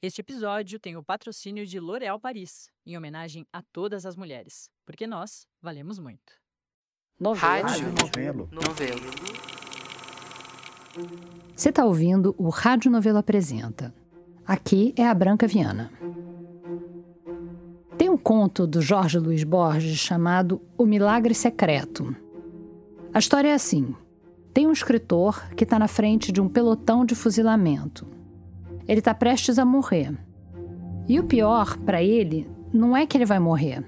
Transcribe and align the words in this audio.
Este 0.00 0.20
episódio 0.20 0.78
tem 0.78 0.96
o 0.96 1.02
patrocínio 1.02 1.66
de 1.66 1.80
L'Oréal 1.80 2.20
Paris, 2.20 2.70
em 2.86 2.96
homenagem 2.96 3.44
a 3.52 3.60
todas 3.72 4.06
as 4.06 4.14
mulheres, 4.14 4.70
porque 4.86 5.08
nós 5.08 5.44
valemos 5.60 5.98
muito. 5.98 6.34
Rádio 7.36 7.92
Novelo. 8.00 8.48
Novelo. 8.52 9.00
Você 11.52 11.70
está 11.70 11.84
ouvindo 11.84 12.32
o 12.38 12.48
Rádio 12.48 12.92
Novelo 12.92 13.18
Apresenta. 13.18 13.92
Aqui 14.46 14.94
é 14.96 15.04
a 15.04 15.12
Branca 15.12 15.48
Viana. 15.48 15.90
Tem 17.98 18.08
um 18.08 18.16
conto 18.16 18.68
do 18.68 18.80
Jorge 18.80 19.18
Luiz 19.18 19.42
Borges 19.42 19.98
chamado 19.98 20.62
O 20.76 20.86
Milagre 20.86 21.34
Secreto. 21.34 22.14
A 23.12 23.18
história 23.18 23.48
é 23.48 23.54
assim: 23.54 23.96
tem 24.54 24.68
um 24.68 24.72
escritor 24.72 25.52
que 25.56 25.64
está 25.64 25.76
na 25.76 25.88
frente 25.88 26.30
de 26.30 26.40
um 26.40 26.48
pelotão 26.48 27.04
de 27.04 27.16
fuzilamento. 27.16 28.17
Ele 28.88 29.00
está 29.00 29.12
prestes 29.12 29.58
a 29.58 29.64
morrer. 29.64 30.18
E 31.06 31.20
o 31.20 31.24
pior 31.24 31.76
para 31.78 32.02
ele 32.02 32.50
não 32.72 32.96
é 32.96 33.06
que 33.06 33.16
ele 33.16 33.24
vai 33.24 33.38
morrer, 33.38 33.84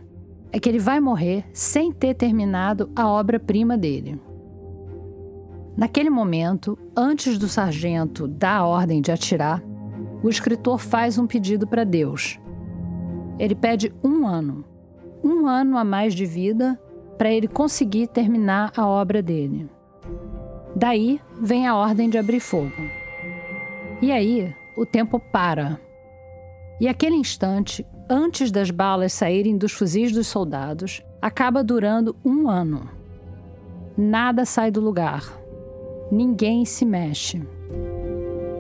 é 0.53 0.61
que 0.61 0.69
ele 0.69 0.79
vai 0.79 1.01
morrer 1.01 1.45
sem 1.53 1.91
ter 1.91 2.15
terminado 2.15 2.91
a 2.95 3.09
obra-prima 3.09 3.77
dele. 3.77 4.21
Naquele 5.77 6.11
momento, 6.11 6.79
antes 6.97 7.39
do 7.39 7.49
sargento 7.49 8.29
dar 8.29 8.59
a 8.59 8.67
ordem 8.67 9.01
de 9.01 9.11
atirar, 9.11 9.63
o 10.23 10.29
escritor 10.29 10.79
faz 10.79 11.19
um 11.19 11.27
pedido 11.27 11.67
para 11.67 11.85
Deus. 11.85 12.39
Ele 13.39 13.55
pede 13.55 13.93
um 14.05 14.27
ano, 14.27 14.65
um 15.25 15.47
ano 15.47 15.79
a 15.79 15.85
mais 15.85 16.15
de 16.15 16.27
vida 16.27 16.79
para 17.17 17.31
ele 17.31 17.49
conseguir 17.49 18.09
terminar 18.09 18.73
a 18.77 18.87
obra 18.87 19.23
dele. 19.23 19.69
Daí 20.77 21.21
vem 21.41 21.67
a 21.67 21.75
ordem 21.75 22.09
de 22.11 22.19
abrir 22.19 22.41
fogo. 22.41 22.73
E 24.03 24.13
aí 24.13 24.55
o 24.77 24.87
tempo 24.87 25.19
para. 25.19 25.81
E 26.81 26.89
aquele 26.89 27.17
instante, 27.17 27.87
antes 28.09 28.51
das 28.51 28.71
balas 28.71 29.13
saírem 29.13 29.59
dos 29.59 29.73
fuzis 29.73 30.13
dos 30.13 30.27
soldados, 30.27 31.03
acaba 31.21 31.63
durando 31.63 32.17
um 32.25 32.49
ano. 32.49 32.89
Nada 33.97 34.45
sai 34.45 34.71
do 34.71 34.81
lugar. 34.81 35.39
Ninguém 36.11 36.65
se 36.65 36.87
mexe. 36.87 37.43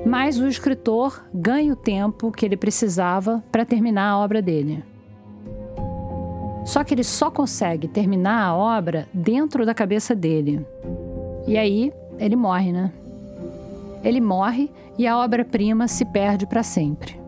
Mas 0.04 0.38
o 0.38 0.46
escritor 0.46 1.24
ganha 1.32 1.72
o 1.72 1.76
tempo 1.76 2.30
que 2.30 2.44
ele 2.44 2.56
precisava 2.56 3.42
para 3.50 3.64
terminar 3.64 4.10
a 4.10 4.18
obra 4.18 4.42
dele. 4.42 4.84
Só 6.64 6.84
que 6.84 6.94
ele 6.94 7.04
só 7.04 7.30
consegue 7.30 7.88
terminar 7.88 8.44
a 8.44 8.54
obra 8.54 9.08
dentro 9.12 9.64
da 9.64 9.74
cabeça 9.74 10.14
dele. 10.14 10.64
E 11.46 11.56
aí 11.56 11.92
ele 12.18 12.36
morre, 12.36 12.72
né? 12.72 12.92
Ele 14.04 14.20
morre 14.20 14.70
e 15.00 15.06
a 15.06 15.16
obra-prima 15.16 15.88
se 15.88 16.04
perde 16.04 16.46
para 16.46 16.62
sempre. 16.62 17.18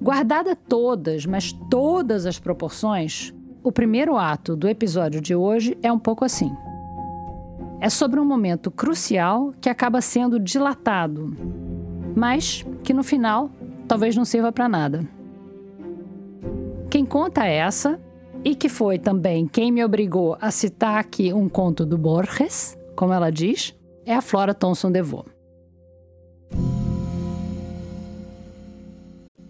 Guardada 0.00 0.54
todas, 0.54 1.26
mas 1.26 1.50
todas 1.68 2.24
as 2.24 2.38
proporções, 2.38 3.34
o 3.60 3.72
primeiro 3.72 4.16
ato 4.16 4.54
do 4.54 4.68
episódio 4.68 5.20
de 5.20 5.34
hoje 5.34 5.76
é 5.82 5.92
um 5.92 5.98
pouco 5.98 6.24
assim. 6.24 6.54
É 7.80 7.90
sobre 7.90 8.20
um 8.20 8.24
momento 8.24 8.70
crucial 8.70 9.52
que 9.60 9.68
acaba 9.68 10.00
sendo 10.00 10.38
dilatado, 10.38 11.36
mas 12.14 12.64
que 12.84 12.94
no 12.94 13.02
final 13.02 13.50
talvez 13.88 14.14
não 14.14 14.24
sirva 14.24 14.52
para 14.52 14.68
nada. 14.68 15.04
Quem 16.88 17.04
conta 17.04 17.44
essa, 17.44 18.00
e 18.44 18.54
que 18.54 18.68
foi 18.68 19.00
também 19.00 19.48
quem 19.48 19.72
me 19.72 19.84
obrigou 19.84 20.36
a 20.40 20.52
citar 20.52 21.00
aqui 21.00 21.32
um 21.32 21.48
conto 21.48 21.84
do 21.84 21.98
Borges, 21.98 22.78
como 22.94 23.12
ela 23.12 23.30
diz, 23.30 23.74
é 24.06 24.14
a 24.14 24.22
Flora 24.22 24.54
Thomson 24.54 24.90
DeVoe. 24.90 25.24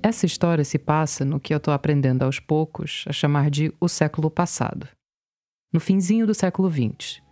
Essa 0.02 0.26
história 0.26 0.64
se 0.64 0.78
passa 0.78 1.24
no 1.24 1.40
que 1.40 1.54
eu 1.54 1.56
estou 1.56 1.72
aprendendo 1.72 2.24
aos 2.24 2.38
poucos 2.38 3.04
a 3.08 3.12
chamar 3.12 3.50
de 3.50 3.72
o 3.80 3.88
século 3.88 4.30
passado. 4.30 4.86
No 5.72 5.80
finzinho 5.80 6.26
do 6.26 6.34
século 6.34 6.70
XX. 6.70 7.22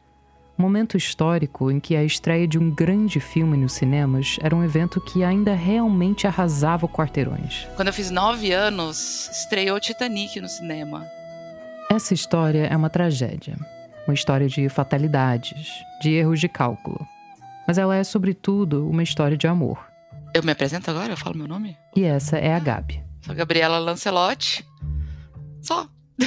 Momento 0.56 0.96
histórico 0.96 1.70
em 1.70 1.78
que 1.78 1.94
a 1.96 2.04
estreia 2.04 2.46
de 2.46 2.58
um 2.58 2.70
grande 2.70 3.20
filme 3.20 3.56
nos 3.56 3.72
cinemas 3.72 4.38
era 4.40 4.54
um 4.54 4.64
evento 4.64 5.00
que 5.00 5.22
ainda 5.22 5.54
realmente 5.54 6.26
arrasava 6.26 6.88
quarteirões. 6.88 7.66
Quando 7.76 7.88
eu 7.88 7.94
fiz 7.94 8.10
nove 8.10 8.52
anos, 8.52 9.28
estreou 9.30 9.78
Titanic 9.78 10.40
no 10.40 10.48
cinema. 10.48 11.06
Essa 11.90 12.14
história 12.14 12.66
é 12.66 12.76
uma 12.76 12.88
tragédia. 12.88 13.56
Uma 14.06 14.14
história 14.14 14.48
de 14.48 14.68
fatalidades, 14.68 15.68
de 16.00 16.10
erros 16.10 16.40
de 16.40 16.48
cálculo. 16.48 17.06
Mas 17.66 17.78
ela 17.78 17.96
é, 17.96 18.02
sobretudo, 18.02 18.88
uma 18.88 19.02
história 19.02 19.36
de 19.36 19.46
amor. 19.46 19.78
Eu 20.34 20.42
me 20.42 20.50
apresento 20.50 20.90
agora? 20.90 21.12
Eu 21.12 21.16
falo 21.16 21.36
meu 21.36 21.46
nome? 21.46 21.76
E 21.94 22.04
essa 22.04 22.38
é 22.38 22.54
a 22.54 22.58
Gabi. 22.58 23.02
Sou 23.20 23.34
Gabriela 23.34 23.78
Lancelotti. 23.78 24.66
Só. 25.60 25.88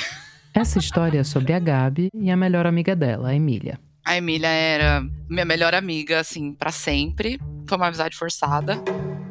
Essa 0.53 0.79
história 0.79 1.19
é 1.19 1.23
sobre 1.23 1.51
a 1.51 1.59
Gabi 1.59 2.09
e 2.13 2.31
a 2.31 2.37
melhor 2.37 2.65
amiga 2.65 2.95
dela, 2.95 3.29
a 3.29 3.35
Emília. 3.35 3.77
A 4.05 4.15
Emília 4.15 4.47
era 4.47 5.03
minha 5.27 5.43
melhor 5.43 5.75
amiga, 5.75 6.19
assim, 6.19 6.53
para 6.53 6.71
sempre. 6.71 7.37
Foi 7.67 7.77
uma 7.77 7.87
amizade 7.87 8.15
forçada. 8.15 8.81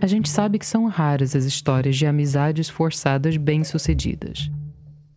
A 0.03 0.07
gente 0.07 0.29
sabe 0.29 0.59
que 0.59 0.67
são 0.67 0.87
raras 0.87 1.35
as 1.35 1.45
histórias 1.45 1.97
de 1.97 2.05
amizades 2.07 2.69
forçadas 2.69 3.39
bem-sucedidas. 3.39 4.51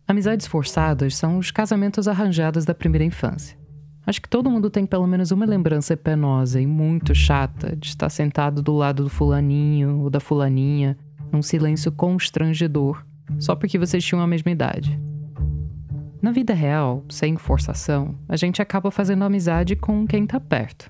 Amizades 0.07 0.47
forçadas 0.47 1.17
são 1.17 1.37
os 1.37 1.51
casamentos 1.51 2.07
arranjados 2.07 2.63
da 2.63 2.73
primeira 2.73 3.03
infância. 3.03 3.57
Acho 4.05 4.21
que 4.21 4.29
todo 4.29 4.49
mundo 4.49 4.69
tem 4.69 4.85
pelo 4.85 5.05
menos 5.05 5.31
uma 5.31 5.45
lembrança 5.45 5.97
penosa 5.97 6.61
e 6.61 6.65
muito 6.65 7.13
chata 7.13 7.75
de 7.75 7.89
estar 7.89 8.07
sentado 8.07 8.61
do 8.61 8.73
lado 8.73 9.03
do 9.03 9.09
fulaninho 9.09 9.99
ou 9.99 10.09
da 10.09 10.21
fulaninha, 10.21 10.97
num 11.29 11.41
silêncio 11.41 11.91
constrangedor, 11.91 13.05
só 13.37 13.53
porque 13.53 13.77
vocês 13.77 14.01
tinham 14.01 14.21
a 14.21 14.27
mesma 14.27 14.49
idade. 14.49 14.97
Na 16.21 16.31
vida 16.31 16.53
real, 16.53 17.03
sem 17.09 17.35
forçação, 17.35 18.15
a 18.29 18.37
gente 18.37 18.61
acaba 18.61 18.89
fazendo 18.89 19.25
amizade 19.25 19.75
com 19.75 20.07
quem 20.07 20.25
tá 20.25 20.39
perto, 20.39 20.89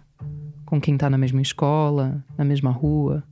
com 0.64 0.80
quem 0.80 0.96
tá 0.96 1.10
na 1.10 1.18
mesma 1.18 1.42
escola, 1.42 2.24
na 2.38 2.46
mesma 2.46 2.70
rua. 2.70 3.24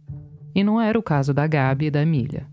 E 0.56 0.64
não 0.64 0.82
era 0.82 0.98
o 0.98 1.04
caso 1.04 1.32
da 1.32 1.46
Gabi 1.46 1.86
e 1.86 1.92
da 1.92 2.02
Emília. 2.02 2.48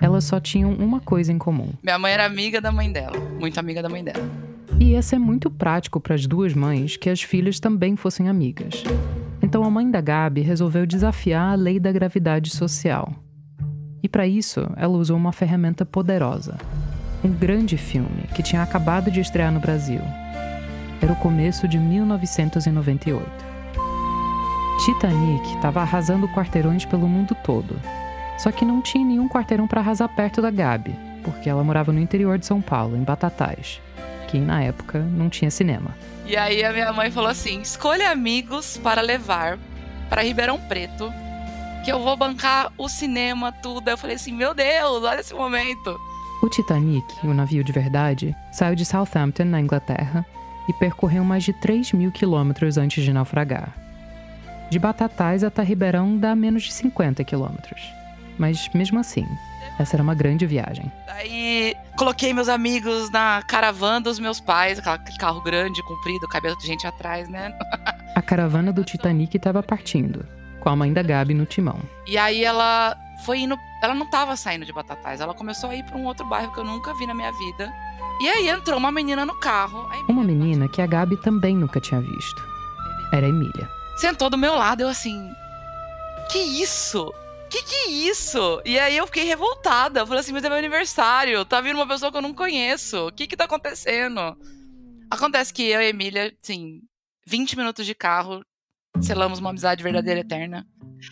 Elas 0.00 0.24
só 0.24 0.38
tinham 0.38 0.72
uma 0.72 1.00
coisa 1.00 1.32
em 1.32 1.38
comum. 1.38 1.70
Minha 1.82 1.98
mãe 1.98 2.12
era 2.12 2.24
amiga 2.24 2.60
da 2.60 2.70
mãe 2.70 2.90
dela, 2.92 3.18
muito 3.40 3.58
amiga 3.58 3.82
da 3.82 3.88
mãe 3.88 4.04
dela. 4.04 4.28
E 4.78 4.90
ia 4.90 5.00
ser 5.00 5.18
muito 5.18 5.50
prático 5.50 5.98
para 5.98 6.14
as 6.14 6.26
duas 6.26 6.52
mães 6.52 6.96
que 6.96 7.08
as 7.08 7.22
filhas 7.22 7.58
também 7.58 7.96
fossem 7.96 8.28
amigas. 8.28 8.84
Então 9.42 9.64
a 9.64 9.70
mãe 9.70 9.90
da 9.90 10.00
Gabi 10.00 10.42
resolveu 10.42 10.86
desafiar 10.86 11.52
a 11.52 11.54
lei 11.54 11.80
da 11.80 11.90
gravidade 11.90 12.50
social. 12.50 13.12
E 14.02 14.08
para 14.08 14.26
isso, 14.26 14.68
ela 14.76 14.96
usou 14.96 15.16
uma 15.16 15.32
ferramenta 15.32 15.84
poderosa. 15.86 16.58
Um 17.24 17.32
grande 17.32 17.76
filme 17.76 18.24
que 18.34 18.42
tinha 18.42 18.62
acabado 18.62 19.10
de 19.10 19.20
estrear 19.20 19.50
no 19.50 19.60
Brasil. 19.60 20.00
Era 21.00 21.12
o 21.12 21.16
começo 21.16 21.66
de 21.66 21.78
1998. 21.78 23.24
Titanic 24.84 25.54
estava 25.54 25.80
arrasando 25.80 26.28
quarteirões 26.28 26.84
pelo 26.84 27.08
mundo 27.08 27.34
todo. 27.42 27.74
Só 28.38 28.52
que 28.52 28.64
não 28.64 28.82
tinha 28.82 29.04
nenhum 29.04 29.28
quarteirão 29.28 29.66
para 29.66 29.80
arrasar 29.80 30.08
perto 30.08 30.42
da 30.42 30.50
Gabi, 30.50 30.94
porque 31.24 31.48
ela 31.48 31.64
morava 31.64 31.92
no 31.92 32.00
interior 32.00 32.38
de 32.38 32.46
São 32.46 32.60
Paulo, 32.60 32.96
em 32.96 33.02
Batatais 33.02 33.80
que 34.26 34.38
na 34.38 34.62
época 34.62 34.98
não 34.98 35.28
tinha 35.28 35.50
cinema. 35.50 35.94
E 36.26 36.36
aí 36.36 36.64
a 36.64 36.72
minha 36.72 36.92
mãe 36.92 37.10
falou 37.10 37.30
assim: 37.30 37.60
escolha 37.60 38.10
amigos 38.10 38.76
para 38.76 39.00
levar 39.00 39.58
para 40.10 40.22
Ribeirão 40.22 40.58
Preto, 40.68 41.12
que 41.84 41.90
eu 41.90 42.00
vou 42.00 42.16
bancar 42.16 42.72
o 42.76 42.88
cinema, 42.88 43.52
tudo. 43.52 43.88
Eu 43.88 43.96
falei 43.96 44.16
assim: 44.16 44.32
meu 44.32 44.52
Deus, 44.52 45.02
olha 45.04 45.20
esse 45.20 45.34
momento. 45.34 45.98
O 46.42 46.48
Titanic, 46.48 47.06
o 47.24 47.32
navio 47.32 47.64
de 47.64 47.72
verdade, 47.72 48.36
saiu 48.52 48.76
de 48.76 48.84
Southampton, 48.84 49.44
na 49.44 49.60
Inglaterra, 49.60 50.24
e 50.68 50.72
percorreu 50.74 51.24
mais 51.24 51.44
de 51.44 51.52
3 51.54 51.92
mil 51.92 52.12
quilômetros 52.12 52.76
antes 52.76 53.02
de 53.02 53.12
naufragar. 53.12 53.74
De 54.68 54.78
Batatais 54.78 55.44
até 55.44 55.62
Ribeirão 55.62 56.18
dá 56.18 56.34
menos 56.34 56.64
de 56.64 56.72
50 56.72 57.22
quilômetros. 57.24 57.80
Mas 58.38 58.68
mesmo 58.74 58.98
assim, 58.98 59.26
essa 59.78 59.96
era 59.96 60.02
uma 60.02 60.14
grande 60.14 60.46
viagem. 60.46 60.90
Daí 61.06 61.74
coloquei 61.96 62.32
meus 62.32 62.48
amigos 62.48 63.10
na 63.10 63.42
caravana 63.42 64.00
dos 64.00 64.18
meus 64.18 64.40
pais, 64.40 64.78
aquele 64.78 65.18
carro 65.18 65.40
grande, 65.42 65.82
comprido, 65.82 66.28
cabelo 66.28 66.56
de 66.58 66.66
gente 66.66 66.86
atrás, 66.86 67.28
né? 67.28 67.52
A 68.14 68.22
caravana 68.22 68.72
do 68.72 68.82
Titanic 68.82 69.36
estava 69.36 69.62
partindo, 69.62 70.26
com 70.60 70.70
a 70.70 70.76
mãe 70.76 70.90
da 70.90 71.02
Gabi 71.02 71.34
no 71.34 71.44
timão. 71.44 71.78
E 72.06 72.16
aí 72.16 72.42
ela 72.42 72.96
foi 73.26 73.40
indo. 73.40 73.58
Ela 73.82 73.94
não 73.94 74.06
estava 74.06 74.34
saindo 74.36 74.64
de 74.64 74.72
Batatais, 74.72 75.20
ela 75.20 75.34
começou 75.34 75.68
a 75.68 75.76
ir 75.76 75.84
para 75.84 75.98
um 75.98 76.04
outro 76.06 76.24
bairro 76.26 76.50
que 76.50 76.58
eu 76.58 76.64
nunca 76.64 76.94
vi 76.94 77.06
na 77.06 77.12
minha 77.12 77.30
vida. 77.32 77.70
E 78.18 78.26
aí 78.26 78.48
entrou 78.48 78.78
uma 78.78 78.90
menina 78.90 79.26
no 79.26 79.38
carro. 79.38 79.86
Uma 80.08 80.24
menina 80.24 80.66
que 80.66 80.80
a 80.80 80.86
Gabi 80.86 81.18
também 81.18 81.54
nunca 81.54 81.78
tinha 81.78 82.00
visto. 82.00 82.42
Era 83.12 83.26
a 83.26 83.28
Emília. 83.28 83.68
Sentou 83.98 84.30
do 84.30 84.38
meu 84.38 84.54
lado, 84.54 84.80
eu 84.80 84.88
assim. 84.88 85.30
Que 86.30 86.38
isso? 86.38 87.12
Que 87.56 87.62
que 87.62 87.74
é 87.74 87.90
isso? 87.90 88.60
E 88.64 88.78
aí 88.78 88.96
eu 88.96 89.06
fiquei 89.06 89.24
revoltada. 89.24 90.00
Eu 90.00 90.06
falei 90.06 90.20
assim, 90.20 90.32
mas 90.32 90.44
é 90.44 90.48
meu 90.48 90.58
aniversário. 90.58 91.44
Tá 91.44 91.60
vindo 91.60 91.76
uma 91.76 91.86
pessoa 91.86 92.10
que 92.10 92.18
eu 92.18 92.22
não 92.22 92.34
conheço. 92.34 93.08
O 93.08 93.12
que 93.12 93.26
que 93.26 93.36
tá 93.36 93.44
acontecendo? 93.44 94.36
Acontece 95.10 95.52
que 95.52 95.62
eu 95.62 95.80
e 95.80 95.84
a 95.84 95.88
Emília, 95.88 96.34
assim, 96.42 96.80
20 97.26 97.56
minutos 97.56 97.86
de 97.86 97.94
carro, 97.94 98.42
selamos 99.00 99.38
uma 99.38 99.50
amizade 99.50 99.82
verdadeira 99.82 100.20
eterna. 100.20 100.66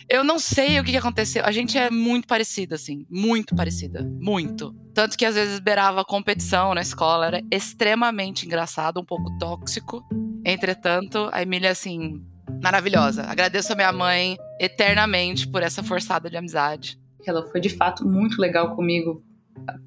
Eu 0.09 0.23
não 0.23 0.37
sei 0.37 0.79
o 0.79 0.83
que 0.83 0.97
aconteceu. 0.97 1.43
A 1.45 1.51
gente 1.51 1.77
é 1.77 1.89
muito 1.89 2.27
parecida, 2.27 2.75
assim. 2.75 3.05
Muito 3.09 3.55
parecida. 3.55 4.03
Muito. 4.19 4.73
Tanto 4.93 5.17
que 5.17 5.25
às 5.25 5.35
vezes 5.35 5.59
beirava 5.59 6.03
competição 6.03 6.73
na 6.73 6.81
escola. 6.81 7.27
Era 7.27 7.41
extremamente 7.51 8.45
engraçado, 8.45 8.99
um 8.99 9.05
pouco 9.05 9.35
tóxico. 9.37 10.03
Entretanto, 10.43 11.29
a 11.31 11.41
Emília, 11.41 11.71
assim, 11.71 12.21
maravilhosa. 12.61 13.23
Agradeço 13.23 13.73
a 13.73 13.75
minha 13.75 13.91
mãe 13.91 14.37
eternamente 14.59 15.47
por 15.47 15.61
essa 15.61 15.83
forçada 15.83 16.29
de 16.29 16.37
amizade. 16.37 16.99
Ela 17.25 17.43
foi 17.47 17.59
de 17.59 17.69
fato 17.69 18.07
muito 18.07 18.39
legal 18.39 18.75
comigo. 18.75 19.23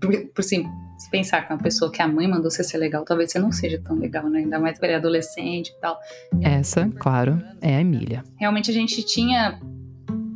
Por, 0.01 0.29
por 0.35 0.43
sim, 0.43 0.67
se 0.99 1.11
pensar 1.11 1.47
que 1.47 1.53
uma 1.53 1.63
pessoa 1.63 1.91
que 1.91 2.03
a 2.03 2.09
mãe 2.09 2.27
mandou 2.27 2.51
você 2.51 2.65
ser 2.65 2.79
legal, 2.79 3.05
talvez 3.05 3.31
você 3.31 3.39
não 3.39 3.53
seja 3.53 3.81
tão 3.81 3.97
legal, 3.97 4.29
né? 4.29 4.41
Ainda 4.41 4.59
mais 4.59 4.79
para 4.79 4.97
adolescente 4.97 5.69
e 5.69 5.81
tal. 5.81 5.99
Essa, 6.43 6.91
claro, 6.99 7.41
é 7.61 7.77
a 7.77 7.81
Emília. 7.81 8.25
Realmente 8.37 8.71
a 8.71 8.75
gente 8.75 9.03
tinha 9.05 9.61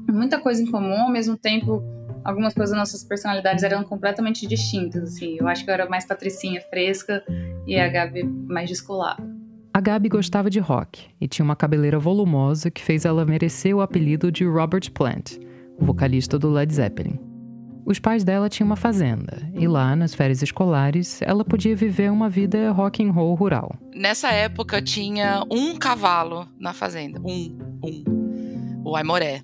muita 0.08 0.38
coisa 0.38 0.62
em 0.62 0.70
comum, 0.70 1.02
ao 1.02 1.10
mesmo 1.10 1.36
tempo 1.36 1.82
algumas 2.24 2.54
coisas 2.54 2.70
das 2.70 2.78
nossas 2.78 3.04
personalidades 3.04 3.64
eram 3.64 3.82
completamente 3.82 4.46
distintas, 4.46 5.02
assim. 5.02 5.36
Eu 5.38 5.48
acho 5.48 5.64
que 5.64 5.70
eu 5.70 5.74
era 5.74 5.88
mais 5.88 6.06
patricinha, 6.06 6.60
fresca, 6.60 7.24
e 7.66 7.78
a 7.78 7.88
Gabi 7.88 8.22
mais 8.22 8.68
descolada. 8.68 9.22
A 9.74 9.80
Gabi 9.80 10.08
gostava 10.08 10.50
de 10.50 10.58
rock 10.58 11.06
e 11.18 11.26
tinha 11.26 11.44
uma 11.44 11.56
cabeleira 11.56 11.98
volumosa 11.98 12.70
que 12.70 12.82
fez 12.82 13.06
ela 13.06 13.24
merecer 13.24 13.74
o 13.74 13.80
apelido 13.80 14.30
de 14.30 14.44
Robert 14.44 14.90
Plant, 14.92 15.38
o 15.78 15.84
vocalista 15.86 16.38
do 16.38 16.50
Led 16.50 16.72
Zeppelin. 16.74 17.18
Os 17.86 17.98
pais 17.98 18.22
dela 18.22 18.50
tinham 18.50 18.66
uma 18.66 18.76
fazenda 18.76 19.50
e 19.54 19.66
lá, 19.66 19.96
nas 19.96 20.14
férias 20.14 20.42
escolares, 20.42 21.22
ela 21.22 21.42
podia 21.42 21.74
viver 21.74 22.12
uma 22.12 22.28
vida 22.28 22.70
rock 22.70 23.02
and 23.02 23.12
roll 23.12 23.34
rural. 23.34 23.74
Nessa 23.94 24.30
época 24.30 24.82
tinha 24.82 25.42
um 25.50 25.74
cavalo 25.76 26.46
na 26.60 26.74
fazenda, 26.74 27.18
um, 27.20 27.58
um, 27.82 28.82
o 28.84 28.94
Aimoré 28.94 29.42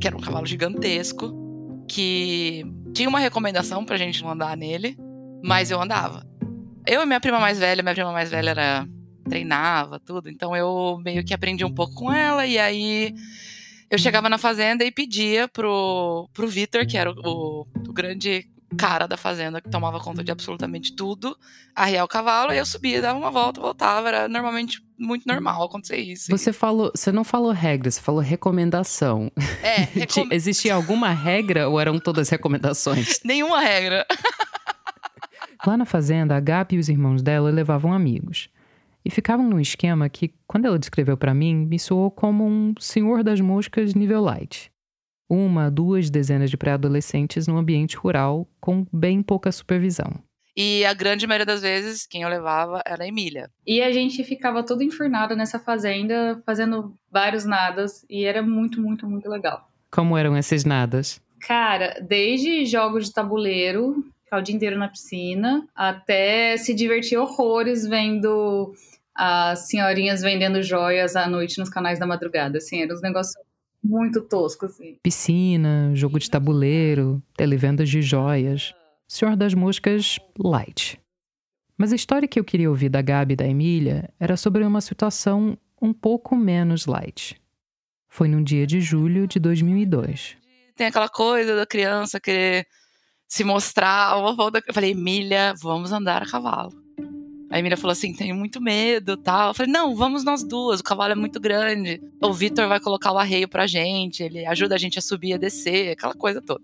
que 0.00 0.06
era 0.06 0.16
um 0.16 0.20
cavalo 0.20 0.46
gigantesco, 0.46 1.32
que 1.88 2.64
tinha 2.92 3.08
uma 3.08 3.18
recomendação 3.18 3.84
pra 3.84 3.96
gente 3.96 4.22
não 4.22 4.32
andar 4.32 4.56
nele, 4.56 4.96
mas 5.42 5.70
eu 5.70 5.80
andava. 5.80 6.26
Eu 6.86 7.02
e 7.02 7.06
minha 7.06 7.20
prima 7.20 7.40
mais 7.40 7.58
velha, 7.58 7.82
minha 7.82 7.94
prima 7.94 8.12
mais 8.12 8.30
velha 8.30 8.50
era 8.50 8.88
treinava 9.28 9.98
tudo, 10.00 10.28
então 10.28 10.56
eu 10.56 11.00
meio 11.04 11.24
que 11.24 11.34
aprendi 11.34 11.64
um 11.64 11.74
pouco 11.74 11.94
com 11.94 12.12
ela 12.12 12.46
e 12.46 12.58
aí 12.58 13.14
eu 13.90 13.98
chegava 13.98 14.28
na 14.28 14.38
fazenda 14.38 14.84
e 14.84 14.90
pedia 14.90 15.48
pro, 15.48 16.28
pro 16.32 16.48
Vitor, 16.48 16.86
que 16.86 16.96
era 16.96 17.10
o, 17.10 17.14
o, 17.14 17.66
o 17.88 17.92
grande 17.92 18.48
cara 18.76 19.06
da 19.06 19.16
fazenda 19.16 19.60
que 19.60 19.70
tomava 19.70 20.00
conta 20.00 20.24
de 20.24 20.32
absolutamente 20.32 20.94
tudo, 20.94 21.36
arriar 21.74 22.04
o 22.04 22.08
cavalo, 22.08 22.52
e 22.52 22.58
eu 22.58 22.66
subia, 22.66 23.00
dava 23.00 23.18
uma 23.18 23.30
volta, 23.30 23.60
voltava. 23.60 24.08
Era 24.08 24.28
normalmente 24.28 24.82
muito 24.98 25.26
normal 25.26 25.62
acontecer 25.62 25.98
isso. 25.98 26.30
Você 26.30 26.52
falou, 26.52 26.90
você 26.94 27.12
não 27.12 27.22
falou 27.22 27.52
regra, 27.52 27.90
você 27.90 28.00
falou 28.00 28.20
recomendação. 28.20 29.30
É, 29.62 29.82
recom... 29.94 30.26
existia 30.30 30.74
alguma 30.74 31.10
regra 31.10 31.68
ou 31.68 31.80
eram 31.80 31.98
todas 31.98 32.28
recomendações? 32.28 33.20
Nenhuma 33.24 33.60
regra. 33.60 34.06
Lá 35.66 35.76
na 35.76 35.84
fazenda, 35.84 36.36
a 36.36 36.40
Gabi 36.40 36.76
e 36.76 36.78
os 36.78 36.88
irmãos 36.88 37.22
dela 37.22 37.50
levavam 37.50 37.92
amigos. 37.92 38.48
E 39.06 39.10
ficavam 39.10 39.48
num 39.48 39.60
esquema 39.60 40.08
que, 40.08 40.34
quando 40.48 40.64
ela 40.64 40.78
descreveu 40.78 41.16
para 41.16 41.32
mim, 41.32 41.54
me 41.54 41.78
soou 41.78 42.10
como 42.10 42.44
um 42.44 42.74
senhor 42.80 43.22
das 43.22 43.40
moscas 43.40 43.94
nível 43.94 44.20
light 44.20 44.70
uma, 45.28 45.70
duas 45.70 46.08
dezenas 46.08 46.50
de 46.50 46.56
pré-adolescentes 46.56 47.46
no 47.46 47.56
ambiente 47.56 47.96
rural 47.96 48.48
com 48.60 48.86
bem 48.92 49.22
pouca 49.22 49.50
supervisão. 49.50 50.12
E 50.56 50.84
a 50.86 50.94
grande 50.94 51.26
maioria 51.26 51.44
das 51.44 51.60
vezes, 51.60 52.06
quem 52.06 52.22
eu 52.22 52.28
levava 52.28 52.82
era 52.86 53.04
a 53.04 53.06
Emília. 53.06 53.50
E 53.66 53.82
a 53.82 53.92
gente 53.92 54.24
ficava 54.24 54.62
todo 54.62 54.82
enfurnado 54.82 55.36
nessa 55.36 55.58
fazenda, 55.58 56.42
fazendo 56.46 56.94
vários 57.10 57.44
nadas, 57.44 58.06
e 58.08 58.24
era 58.24 58.40
muito, 58.42 58.80
muito, 58.80 59.06
muito 59.06 59.28
legal. 59.28 59.68
Como 59.90 60.16
eram 60.16 60.36
esses 60.36 60.64
nadas? 60.64 61.20
Cara, 61.40 62.00
desde 62.00 62.64
jogos 62.64 63.06
de 63.06 63.12
tabuleiro, 63.12 64.02
ficar 64.24 64.38
o 64.38 64.42
dia 64.42 64.54
inteiro 64.54 64.78
na 64.78 64.88
piscina, 64.88 65.68
até 65.74 66.56
se 66.56 66.72
divertir 66.72 67.18
horrores 67.18 67.86
vendo 67.86 68.72
as 69.16 69.68
senhorinhas 69.68 70.22
vendendo 70.22 70.62
joias 70.62 71.16
à 71.16 71.26
noite 71.28 71.58
nos 71.58 71.68
canais 71.68 71.98
da 71.98 72.06
madrugada. 72.06 72.58
Assim, 72.58 72.82
eram 72.82 72.94
uns 72.94 73.02
negócios 73.02 73.34
muito 73.82 74.20
tosco, 74.22 74.66
assim. 74.66 74.98
Piscina, 75.02 75.90
jogo 75.94 76.18
de 76.18 76.30
tabuleiro, 76.30 77.22
televendas 77.36 77.88
de 77.88 78.02
joias. 78.02 78.74
Senhor 79.08 79.36
das 79.36 79.54
Moscas 79.54 80.18
light. 80.38 81.00
Mas 81.78 81.92
a 81.92 81.96
história 81.96 82.26
que 82.26 82.40
eu 82.40 82.44
queria 82.44 82.70
ouvir 82.70 82.88
da 82.88 83.02
Gabi 83.02 83.34
e 83.34 83.36
da 83.36 83.46
Emília 83.46 84.10
era 84.18 84.36
sobre 84.36 84.64
uma 84.64 84.80
situação 84.80 85.56
um 85.80 85.92
pouco 85.92 86.34
menos 86.34 86.86
light. 86.86 87.40
Foi 88.08 88.28
num 88.28 88.42
dia 88.42 88.66
de 88.66 88.80
julho 88.80 89.26
de 89.26 89.38
2002. 89.38 90.36
Tem 90.74 90.86
aquela 90.86 91.08
coisa 91.08 91.54
da 91.54 91.66
criança 91.66 92.18
querer 92.18 92.66
se 93.28 93.44
mostrar. 93.44 94.16
Eu 94.66 94.74
falei, 94.74 94.92
Emília, 94.92 95.54
vamos 95.60 95.92
andar 95.92 96.22
a 96.22 96.26
cavalo. 96.26 96.85
A 97.50 97.58
Emília 97.58 97.76
falou 97.76 97.92
assim: 97.92 98.12
tenho 98.12 98.34
muito 98.34 98.60
medo 98.60 99.16
tal. 99.16 99.48
Eu 99.48 99.54
falei: 99.54 99.72
não, 99.72 99.94
vamos 99.94 100.24
nós 100.24 100.42
duas, 100.42 100.80
o 100.80 100.84
cavalo 100.84 101.12
é 101.12 101.14
muito 101.14 101.40
grande. 101.40 102.00
O 102.20 102.32
Vitor 102.32 102.68
vai 102.68 102.80
colocar 102.80 103.12
o 103.12 103.18
arreio 103.18 103.48
pra 103.48 103.66
gente, 103.66 104.22
ele 104.22 104.44
ajuda 104.46 104.74
a 104.74 104.78
gente 104.78 104.98
a 104.98 105.02
subir 105.02 105.28
e 105.28 105.34
a 105.34 105.38
descer, 105.38 105.92
aquela 105.92 106.14
coisa 106.14 106.40
toda. 106.40 106.62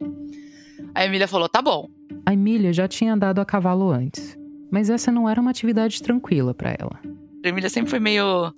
A 0.94 1.04
Emília 1.04 1.28
falou: 1.28 1.48
tá 1.48 1.62
bom. 1.62 1.88
A 2.26 2.32
Emília 2.32 2.72
já 2.72 2.88
tinha 2.88 3.14
andado 3.14 3.40
a 3.40 3.44
cavalo 3.44 3.90
antes, 3.90 4.38
mas 4.70 4.90
essa 4.90 5.10
não 5.10 5.28
era 5.28 5.40
uma 5.40 5.50
atividade 5.50 6.02
tranquila 6.02 6.52
para 6.52 6.70
ela. 6.78 7.00
A 7.44 7.48
Emília 7.48 7.68
sempre 7.70 7.90
foi 7.90 8.00
meio 8.00 8.52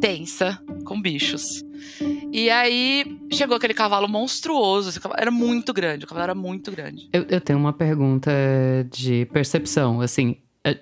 tensa 0.00 0.60
com 0.84 1.00
bichos. 1.00 1.64
E 2.32 2.48
aí 2.50 3.18
chegou 3.32 3.56
aquele 3.56 3.74
cavalo 3.74 4.08
monstruoso. 4.08 5.00
Cavalo 5.00 5.20
era 5.20 5.30
muito 5.30 5.72
grande, 5.72 6.04
o 6.04 6.08
cavalo 6.08 6.24
era 6.24 6.34
muito 6.34 6.70
grande. 6.70 7.08
Eu, 7.12 7.26
eu 7.28 7.40
tenho 7.40 7.58
uma 7.58 7.72
pergunta 7.72 8.30
de 8.90 9.26
percepção. 9.26 10.00
Assim, 10.00 10.36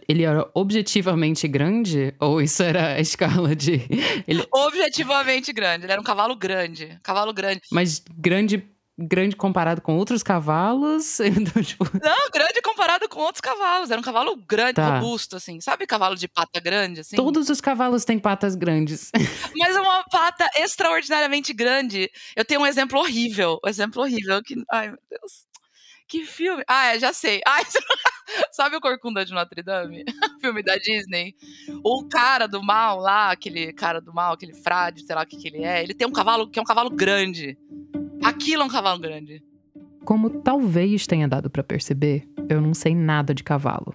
ele 0.08 0.25
era 0.25 0.48
objetivamente 0.54 1.46
grande? 1.46 2.14
Ou 2.19 2.42
isso 2.42 2.62
era 2.62 2.94
a 2.94 3.00
escala 3.00 3.54
de. 3.54 3.82
Ele... 4.26 4.44
Objetivamente 4.52 5.52
grande. 5.52 5.84
Ele 5.84 5.92
era 5.92 6.00
um 6.00 6.04
cavalo 6.04 6.34
grande. 6.34 6.98
Cavalo 7.02 7.32
grande. 7.32 7.62
Mas 7.70 8.02
grande. 8.16 8.64
Grande 9.00 9.36
comparado 9.36 9.80
com 9.80 9.96
outros 9.96 10.25
cavalos? 10.25 11.20
Então, 11.22 11.62
tipo... 11.62 11.84
Não, 12.02 12.30
grande 12.32 12.60
comparado 12.60 13.08
com 13.08 13.20
outros 13.20 13.40
cavalos. 13.40 13.92
Era 13.92 14.00
um 14.00 14.02
cavalo 14.02 14.34
grande, 14.34 14.75
tá. 14.75 14.98
robusto, 14.98 15.36
assim. 15.36 15.60
Sabe 15.60 15.86
cavalo 15.86 16.16
de 16.16 16.26
pata 16.26 16.58
grande, 16.58 17.02
assim? 17.02 17.14
Todos 17.14 17.48
os 17.48 17.60
cavalos 17.60 18.04
têm 18.04 18.19
patas 18.19 18.56
grandes. 18.56 19.12
Mas 19.56 19.76
uma 19.76 20.02
pata 20.10 20.50
extraordinariamente 20.56 21.52
grande. 21.52 22.10
Eu 22.34 22.44
tenho 22.44 22.62
um 22.62 22.66
exemplo 22.66 22.98
horrível. 22.98 23.60
Um 23.64 23.69
exemplo 23.69 24.02
horrível 24.02 24.42
que. 24.42 24.56
Ai, 24.72 24.88
meu 24.88 24.98
Deus. 25.08 25.46
Que 26.08 26.25
filme? 26.25 26.64
Ah, 26.66 26.94
é, 26.94 26.99
já 26.99 27.12
sei. 27.12 27.42
Ai, 27.47 27.62
sabe 28.50 28.75
o 28.76 28.80
Corcunda 28.80 29.26
de 29.26 29.32
Notre 29.35 29.62
Dame? 29.62 30.04
filme 30.40 30.62
da 30.62 30.76
Disney. 30.76 31.35
O 31.85 32.09
cara 32.09 32.47
do 32.47 32.62
mal 32.62 32.99
lá, 32.99 33.30
aquele 33.30 33.75
cara 33.75 34.00
do 34.00 34.12
mal, 34.14 34.32
aquele 34.32 34.54
frade, 34.54 35.04
sei 35.04 35.14
lá 35.14 35.23
o 35.23 35.26
que, 35.26 35.37
que 35.37 35.49
ele 35.49 35.62
é, 35.62 35.82
ele 35.82 35.92
tem 35.92 36.09
um 36.09 36.12
cavalo 36.12 36.49
que 36.49 36.59
é 36.59 36.62
um 36.62 36.64
cavalo 36.64 36.88
grande. 36.88 37.59
Aquilo 38.25 38.62
é 38.62 38.64
um 38.64 38.71
cavalo 38.71 38.99
grande. 38.99 39.42
Como 40.02 40.30
talvez 40.30 41.06
tenha 41.06 41.28
dado 41.28 41.50
para 41.50 41.62
perceber, 41.62 42.26
eu 42.49 42.59
não 42.59 42.73
sei 42.73 42.94
nada 42.94 43.35
de 43.35 43.44
cavalo. 43.44 43.94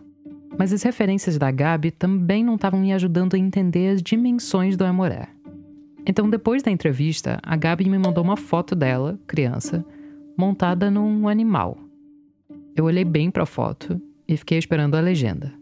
Mas 0.56 0.72
as 0.72 0.84
referências 0.84 1.40
da 1.40 1.50
Gabi 1.50 1.90
também 1.90 2.44
não 2.44 2.56
estavam 2.56 2.80
me 2.80 2.94
ajudando 2.94 3.34
a 3.34 3.40
entender 3.40 3.90
as 3.90 4.04
dimensões 4.04 4.78
do 4.78 4.86
Amoré. 4.86 5.30
Então, 6.06 6.30
depois 6.30 6.62
da 6.62 6.70
entrevista, 6.70 7.40
a 7.42 7.56
Gabi 7.56 7.90
me 7.90 7.98
mandou 7.98 8.24
uma 8.24 8.38
foto 8.38 8.76
dela, 8.76 9.20
criança, 9.26 9.84
montada 10.38 10.92
num 10.92 11.28
animal, 11.28 11.78
eu 12.75 12.86
olhei 12.86 13.06
bem 13.06 13.30
para 13.30 13.44
a 13.44 13.48
foto 13.48 14.01
e 14.27 14.36
fiquei 14.36 14.58
esperando 14.58 14.96
a 14.96 15.00
legenda. 15.00 15.53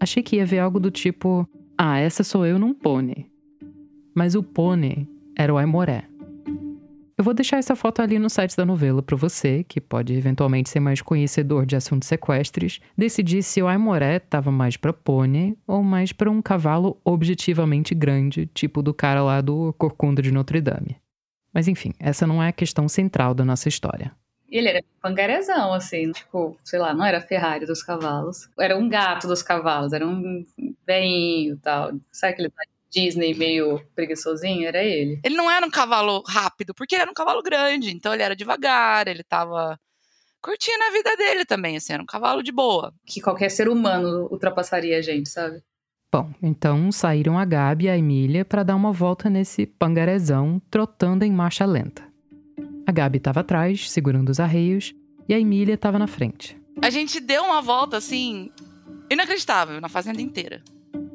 Achei 0.00 0.22
que 0.22 0.36
ia 0.36 0.46
ver 0.46 0.58
algo 0.58 0.80
do 0.80 0.90
tipo: 0.90 1.48
Ah, 1.76 1.98
essa 1.98 2.24
sou 2.24 2.44
eu 2.44 2.58
num 2.58 2.74
pônei. 2.74 3.30
Mas 4.14 4.34
o 4.34 4.42
pônei 4.42 5.08
era 5.36 5.52
o 5.52 5.58
Aimoré. 5.58 6.04
Eu 7.18 7.24
vou 7.24 7.32
deixar 7.32 7.56
essa 7.56 7.74
foto 7.74 8.02
ali 8.02 8.18
no 8.18 8.28
site 8.28 8.54
da 8.54 8.66
novela 8.66 9.02
para 9.02 9.16
você, 9.16 9.64
que 9.64 9.80
pode 9.80 10.12
eventualmente 10.12 10.68
ser 10.68 10.80
mais 10.80 11.00
conhecedor 11.00 11.64
de 11.64 11.74
assuntos 11.74 12.08
sequestres, 12.08 12.78
decidir 12.96 13.42
se 13.42 13.62
o 13.62 13.66
Aimoré 13.66 14.16
estava 14.16 14.50
mais 14.50 14.76
para 14.76 14.92
pônei 14.92 15.56
ou 15.66 15.82
mais 15.82 16.12
para 16.12 16.30
um 16.30 16.42
cavalo 16.42 17.00
objetivamente 17.02 17.94
grande, 17.94 18.50
tipo 18.52 18.82
do 18.82 18.92
cara 18.92 19.22
lá 19.22 19.40
do 19.40 19.72
Corcunda 19.78 20.20
de 20.20 20.30
Notre 20.30 20.60
Dame. 20.60 20.96
Mas 21.54 21.68
enfim, 21.68 21.94
essa 21.98 22.26
não 22.26 22.42
é 22.42 22.48
a 22.48 22.52
questão 22.52 22.86
central 22.86 23.32
da 23.32 23.46
nossa 23.46 23.66
história. 23.66 24.12
Ele 24.48 24.68
era 24.68 24.84
pangarezão, 25.02 25.72
assim, 25.72 26.12
tipo, 26.12 26.58
sei 26.64 26.78
lá, 26.78 26.94
não 26.94 27.04
era 27.04 27.20
Ferrari 27.20 27.66
dos 27.66 27.82
cavalos. 27.82 28.48
Era 28.58 28.76
um 28.76 28.88
gato 28.88 29.26
dos 29.26 29.42
cavalos, 29.42 29.92
era 29.92 30.06
um 30.06 30.44
velhinho 30.86 31.54
e 31.54 31.58
tal. 31.58 31.92
Sabe 32.12 32.32
aquele 32.32 32.52
Disney 32.90 33.34
meio 33.34 33.80
preguiçosinho? 33.94 34.66
Era 34.66 34.82
ele. 34.82 35.20
Ele 35.24 35.36
não 35.36 35.50
era 35.50 35.66
um 35.66 35.70
cavalo 35.70 36.22
rápido, 36.26 36.74
porque 36.74 36.94
ele 36.94 37.02
era 37.02 37.10
um 37.10 37.14
cavalo 37.14 37.42
grande. 37.42 37.90
Então 37.90 38.14
ele 38.14 38.22
era 38.22 38.36
devagar, 38.36 39.08
ele 39.08 39.24
tava 39.24 39.78
curtindo 40.40 40.84
a 40.84 40.92
vida 40.92 41.16
dele 41.16 41.44
também, 41.44 41.76
assim, 41.76 41.92
era 41.92 42.02
um 42.02 42.06
cavalo 42.06 42.40
de 42.40 42.52
boa. 42.52 42.94
Que 43.04 43.20
qualquer 43.20 43.50
ser 43.50 43.68
humano 43.68 44.28
ultrapassaria 44.30 44.98
a 44.98 45.02
gente, 45.02 45.28
sabe? 45.28 45.60
Bom, 46.12 46.32
então 46.40 46.92
saíram 46.92 47.36
a 47.36 47.44
Gabi 47.44 47.86
e 47.86 47.88
a 47.88 47.98
Emília 47.98 48.44
para 48.44 48.62
dar 48.62 48.76
uma 48.76 48.92
volta 48.92 49.28
nesse 49.28 49.66
pangarezão, 49.66 50.62
trotando 50.70 51.24
em 51.24 51.32
marcha 51.32 51.66
lenta. 51.66 52.05
A 52.86 52.92
Gabi 52.92 53.18
estava 53.18 53.40
atrás, 53.40 53.90
segurando 53.90 54.28
os 54.28 54.38
arreios, 54.38 54.94
e 55.28 55.34
a 55.34 55.40
Emília 55.40 55.74
estava 55.74 55.98
na 55.98 56.06
frente. 56.06 56.56
A 56.80 56.88
gente 56.88 57.18
deu 57.18 57.42
uma 57.42 57.60
volta 57.60 57.96
assim, 57.96 58.50
inacreditável, 59.10 59.80
na 59.80 59.88
fazenda 59.88 60.22
inteira. 60.22 60.62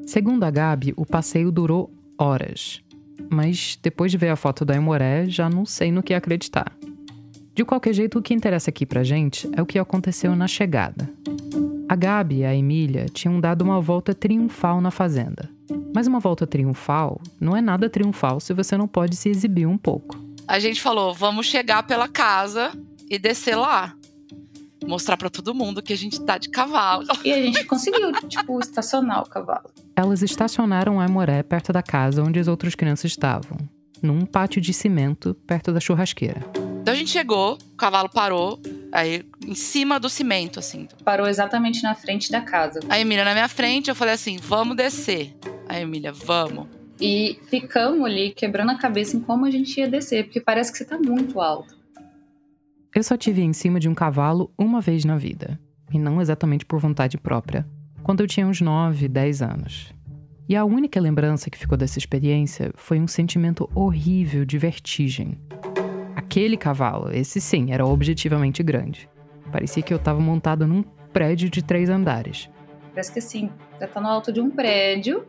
Segundo 0.05 0.43
a 0.43 0.51
Gabi, 0.51 0.93
o 0.97 1.05
passeio 1.05 1.49
durou 1.49 1.89
horas. 2.17 2.81
Mas 3.29 3.79
depois 3.81 4.11
de 4.11 4.17
ver 4.17 4.29
a 4.29 4.35
foto 4.35 4.65
da 4.65 4.75
Emoré, 4.75 5.29
já 5.29 5.49
não 5.49 5.65
sei 5.65 5.91
no 5.93 6.03
que 6.03 6.13
acreditar. 6.13 6.75
De 7.55 7.63
qualquer 7.63 7.93
jeito, 7.93 8.19
o 8.19 8.21
que 8.21 8.33
interessa 8.33 8.69
aqui 8.69 8.85
pra 8.85 9.03
gente 9.03 9.49
é 9.55 9.61
o 9.61 9.65
que 9.65 9.79
aconteceu 9.79 10.35
na 10.35 10.47
chegada. 10.47 11.09
A 11.87 11.95
Gabi 11.95 12.39
e 12.39 12.45
a 12.45 12.53
Emília 12.53 13.05
tinham 13.05 13.39
dado 13.39 13.61
uma 13.61 13.79
volta 13.79 14.13
triunfal 14.13 14.81
na 14.81 14.91
fazenda. 14.91 15.49
Mas 15.93 16.07
uma 16.07 16.19
volta 16.19 16.45
triunfal 16.45 17.21
não 17.39 17.55
é 17.55 17.61
nada 17.61 17.89
triunfal 17.89 18.41
se 18.41 18.53
você 18.53 18.75
não 18.75 18.87
pode 18.87 19.15
se 19.15 19.29
exibir 19.29 19.67
um 19.67 19.77
pouco. 19.77 20.30
A 20.47 20.59
gente 20.59 20.81
falou, 20.81 21.13
vamos 21.13 21.45
chegar 21.45 21.83
pela 21.83 22.07
casa 22.07 22.71
e 23.09 23.17
descer 23.17 23.55
lá 23.55 23.95
mostrar 24.85 25.17
para 25.17 25.29
todo 25.29 25.53
mundo 25.53 25.81
que 25.81 25.93
a 25.93 25.97
gente 25.97 26.19
tá 26.21 26.37
de 26.37 26.49
cavalo. 26.49 27.05
E 27.23 27.31
a 27.31 27.41
gente 27.41 27.63
conseguiu, 27.65 28.11
tipo, 28.27 28.59
estacionar 28.59 29.21
o 29.21 29.29
cavalo. 29.29 29.69
Elas 29.95 30.21
estacionaram 30.21 30.99
a 30.99 31.05
Amoré 31.05 31.43
perto 31.43 31.71
da 31.71 31.83
casa 31.83 32.23
onde 32.23 32.39
as 32.39 32.47
outras 32.47 32.75
crianças 32.75 33.11
estavam, 33.11 33.57
num 34.01 34.25
pátio 34.25 34.61
de 34.61 34.73
cimento 34.73 35.35
perto 35.45 35.71
da 35.71 35.79
churrasqueira. 35.79 36.41
Então 36.81 36.93
a 36.93 36.97
gente 36.97 37.11
chegou, 37.11 37.59
o 37.73 37.75
cavalo 37.75 38.09
parou, 38.09 38.59
aí 38.91 39.23
em 39.45 39.53
cima 39.53 39.99
do 39.99 40.09
cimento, 40.09 40.57
assim. 40.57 40.87
Parou 41.05 41.27
exatamente 41.27 41.83
na 41.83 41.93
frente 41.93 42.31
da 42.31 42.41
casa. 42.41 42.79
A 42.89 42.99
Emília 42.99 43.23
na 43.23 43.33
minha 43.33 43.47
frente, 43.47 43.89
eu 43.89 43.95
falei 43.95 44.15
assim: 44.15 44.37
vamos 44.37 44.75
descer. 44.75 45.37
A 45.69 45.79
Emília, 45.79 46.11
vamos. 46.11 46.67
E 47.01 47.39
ficamos 47.47 48.05
ali 48.05 48.31
quebrando 48.31 48.69
a 48.69 48.77
cabeça 48.77 49.17
em 49.17 49.19
como 49.19 49.45
a 49.45 49.49
gente 49.49 49.75
ia 49.79 49.89
descer, 49.89 50.25
porque 50.25 50.39
parece 50.39 50.71
que 50.71 50.77
você 50.77 50.85
tá 50.85 50.99
muito 50.99 51.41
alto. 51.41 51.75
Eu 52.95 53.01
só 53.01 53.17
tive 53.17 53.41
em 53.41 53.53
cima 53.53 53.79
de 53.79 53.89
um 53.89 53.95
cavalo 53.95 54.53
uma 54.55 54.79
vez 54.79 55.03
na 55.03 55.17
vida, 55.17 55.59
e 55.91 55.97
não 55.97 56.21
exatamente 56.21 56.63
por 56.63 56.79
vontade 56.79 57.17
própria, 57.17 57.65
quando 58.03 58.21
eu 58.21 58.27
tinha 58.27 58.45
uns 58.45 58.61
9, 58.61 59.07
10 59.07 59.41
anos. 59.41 59.93
E 60.47 60.55
a 60.55 60.63
única 60.63 60.99
lembrança 60.99 61.49
que 61.49 61.57
ficou 61.57 61.77
dessa 61.77 61.97
experiência 61.97 62.71
foi 62.75 62.99
um 62.99 63.07
sentimento 63.07 63.67
horrível 63.73 64.45
de 64.45 64.57
vertigem. 64.59 65.39
Aquele 66.15 66.57
cavalo, 66.57 67.09
esse 67.11 67.41
sim, 67.41 67.71
era 67.71 67.85
objetivamente 67.85 68.61
grande. 68.61 69.09
Parecia 69.51 69.81
que 69.81 69.93
eu 69.93 69.97
estava 69.97 70.19
montada 70.19 70.67
num 70.67 70.83
prédio 71.11 71.49
de 71.49 71.63
três 71.63 71.89
andares. 71.89 72.49
Parece 72.93 73.11
que 73.11 73.19
assim, 73.19 73.51
você 73.77 73.87
tá 73.87 74.01
no 74.01 74.07
alto 74.07 74.31
de 74.31 74.41
um 74.41 74.49
prédio, 74.49 75.25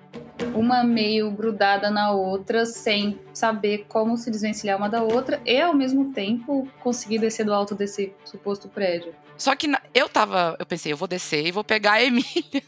uma 0.55 0.83
meio 0.83 1.31
grudada 1.31 1.91
na 1.91 2.11
outra, 2.11 2.67
sem 2.67 3.19
saber 3.33 3.87
como 3.89 4.17
se 4.17 4.31
desvencilhar 4.31 4.77
uma 4.77 4.89
da 4.89 5.03
outra, 5.03 5.41
e 5.47 5.61
ao 5.61 5.75
mesmo 5.75 6.13
tempo 6.13 6.69
conseguir 6.81 7.19
descer 7.19 7.45
do 7.45 7.53
alto 7.53 7.75
desse 7.75 8.13
suposto 8.25 8.69
prédio. 8.69 9.15
Só 9.37 9.55
que 9.57 9.71
eu 9.95 10.09
tava, 10.09 10.57
eu 10.59 10.67
pensei, 10.67 10.93
eu 10.93 10.97
vou 10.97 11.09
descer 11.09 11.47
e 11.47 11.53
vou 11.53 11.65
pegar 11.65 11.93
a 11.93 12.03
Emília 12.03 12.63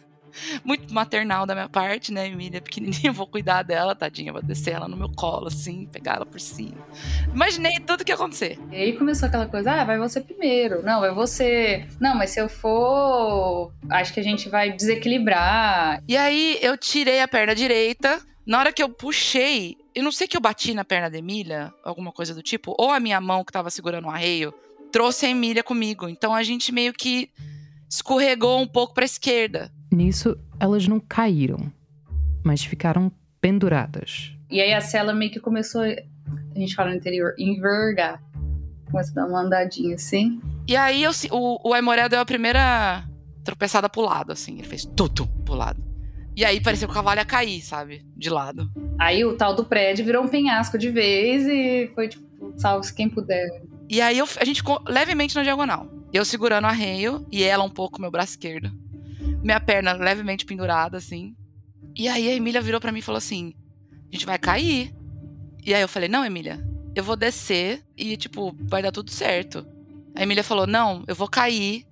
muito 0.64 0.92
maternal 0.92 1.46
da 1.46 1.54
minha 1.54 1.68
parte, 1.68 2.12
né? 2.12 2.26
Emília 2.26 2.60
pequenininha, 2.60 3.10
vou 3.12 3.26
cuidar 3.26 3.62
dela, 3.62 3.94
tadinha, 3.94 4.32
vou 4.32 4.42
descer 4.42 4.74
ela 4.74 4.88
no 4.88 4.96
meu 4.96 5.08
colo, 5.08 5.48
assim, 5.48 5.86
pegar 5.86 6.16
ela 6.16 6.26
por 6.26 6.40
cima. 6.40 6.76
Imaginei 7.32 7.80
tudo 7.80 8.04
que 8.04 8.12
ia 8.12 8.14
acontecer. 8.16 8.58
E 8.70 8.76
aí 8.76 8.92
começou 8.96 9.28
aquela 9.28 9.46
coisa, 9.46 9.72
ah, 9.72 9.84
vai 9.84 9.98
você 9.98 10.20
primeiro. 10.20 10.82
Não, 10.82 11.00
vai 11.00 11.12
você. 11.12 11.86
Não, 12.00 12.14
mas 12.14 12.30
se 12.30 12.40
eu 12.40 12.48
for, 12.48 13.72
acho 13.90 14.12
que 14.12 14.20
a 14.20 14.24
gente 14.24 14.48
vai 14.48 14.72
desequilibrar. 14.72 16.02
E 16.06 16.16
aí 16.16 16.58
eu 16.60 16.76
tirei 16.76 17.20
a 17.20 17.28
perna 17.28 17.54
direita. 17.54 18.20
Na 18.46 18.58
hora 18.58 18.72
que 18.72 18.82
eu 18.82 18.90
puxei, 18.90 19.76
eu 19.94 20.02
não 20.02 20.12
sei 20.12 20.28
que 20.28 20.36
eu 20.36 20.40
bati 20.40 20.74
na 20.74 20.84
perna 20.84 21.08
da 21.08 21.16
Emília, 21.16 21.72
alguma 21.82 22.12
coisa 22.12 22.34
do 22.34 22.42
tipo, 22.42 22.74
ou 22.78 22.90
a 22.90 23.00
minha 23.00 23.18
mão 23.20 23.42
que 23.42 23.52
tava 23.52 23.70
segurando 23.70 24.06
o 24.06 24.10
arreio, 24.10 24.52
trouxe 24.92 25.24
a 25.24 25.30
Emília 25.30 25.62
comigo. 25.62 26.08
Então 26.08 26.34
a 26.34 26.42
gente 26.42 26.70
meio 26.70 26.92
que 26.92 27.30
escorregou 27.88 28.60
um 28.60 28.66
pouco 28.66 28.92
para 28.92 29.04
a 29.04 29.06
esquerda. 29.06 29.72
Nisso, 29.94 30.36
elas 30.58 30.88
não 30.88 30.98
caíram, 30.98 31.72
mas 32.42 32.64
ficaram 32.64 33.12
penduradas. 33.40 34.32
E 34.50 34.60
aí 34.60 34.74
a 34.74 34.80
cela 34.80 35.14
meio 35.14 35.30
que 35.30 35.38
começou, 35.38 35.82
a 35.82 36.58
gente 36.58 36.74
fala 36.74 36.90
no 36.90 36.96
interior, 36.96 37.32
envergar. 37.38 38.20
Começa 38.90 39.12
a 39.12 39.14
dar 39.14 39.26
uma 39.26 39.40
andadinha 39.40 39.94
assim. 39.94 40.40
E 40.66 40.74
aí 40.74 41.04
eu, 41.04 41.12
o, 41.30 41.68
o 41.68 41.72
Aimoré 41.74 42.08
deu 42.08 42.18
a 42.18 42.24
primeira 42.24 43.04
tropeçada 43.44 43.88
pro 43.88 44.02
lado, 44.02 44.32
assim. 44.32 44.54
Ele 44.54 44.66
fez 44.66 44.84
tudo 44.84 45.28
pro 45.44 45.54
lado. 45.54 45.80
E 46.36 46.44
aí 46.44 46.60
parecia 46.60 46.88
que 46.88 46.92
o 46.92 46.94
cavalo 46.94 47.20
ia 47.20 47.24
cair, 47.24 47.60
sabe? 47.60 48.04
De 48.16 48.28
lado. 48.28 48.68
Aí 48.98 49.24
o 49.24 49.36
tal 49.36 49.54
do 49.54 49.64
prédio 49.64 50.04
virou 50.04 50.24
um 50.24 50.28
penhasco 50.28 50.76
de 50.76 50.90
vez 50.90 51.46
e 51.46 51.92
foi 51.94 52.08
tipo, 52.08 52.52
salve-se 52.56 52.92
quem 52.92 53.08
puder. 53.08 53.62
E 53.88 54.00
aí 54.00 54.18
eu, 54.18 54.26
a 54.40 54.44
gente 54.44 54.56
ficou 54.56 54.82
levemente 54.88 55.36
na 55.36 55.44
diagonal. 55.44 55.88
Eu 56.12 56.24
segurando 56.24 56.64
o 56.64 56.68
arreio 56.68 57.24
e 57.30 57.44
ela 57.44 57.62
um 57.62 57.70
pouco 57.70 58.00
meu 58.00 58.10
braço 58.10 58.32
esquerdo 58.32 58.72
minha 59.44 59.60
perna 59.60 59.92
levemente 59.92 60.46
pendurada, 60.46 60.96
assim. 60.96 61.36
E 61.94 62.08
aí 62.08 62.28
a 62.28 62.34
Emília 62.34 62.62
virou 62.62 62.80
para 62.80 62.90
mim 62.90 63.00
e 63.00 63.02
falou 63.02 63.18
assim: 63.18 63.54
a 64.10 64.14
gente 64.14 64.26
vai 64.26 64.38
cair. 64.38 64.94
E 65.64 65.74
aí 65.74 65.82
eu 65.82 65.88
falei: 65.88 66.08
não, 66.08 66.24
Emília, 66.24 66.66
eu 66.96 67.04
vou 67.04 67.14
descer 67.14 67.84
e, 67.96 68.16
tipo, 68.16 68.56
vai 68.60 68.82
dar 68.82 68.90
tudo 68.90 69.10
certo. 69.10 69.66
A 70.14 70.22
Emília 70.22 70.42
falou: 70.42 70.66
não, 70.66 71.04
eu 71.06 71.14
vou 71.14 71.28
cair 71.28 71.86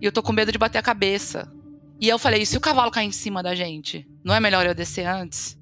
e 0.00 0.04
eu 0.04 0.12
tô 0.12 0.22
com 0.22 0.32
medo 0.32 0.52
de 0.52 0.58
bater 0.58 0.78
a 0.78 0.82
cabeça. 0.82 1.50
E 1.98 2.08
eu 2.08 2.18
falei: 2.18 2.42
e 2.42 2.46
se 2.46 2.58
o 2.58 2.60
cavalo 2.60 2.90
cair 2.90 3.06
em 3.06 3.12
cima 3.12 3.42
da 3.42 3.54
gente? 3.54 4.06
Não 4.22 4.34
é 4.34 4.40
melhor 4.40 4.66
eu 4.66 4.74
descer 4.74 5.06
antes? 5.06 5.58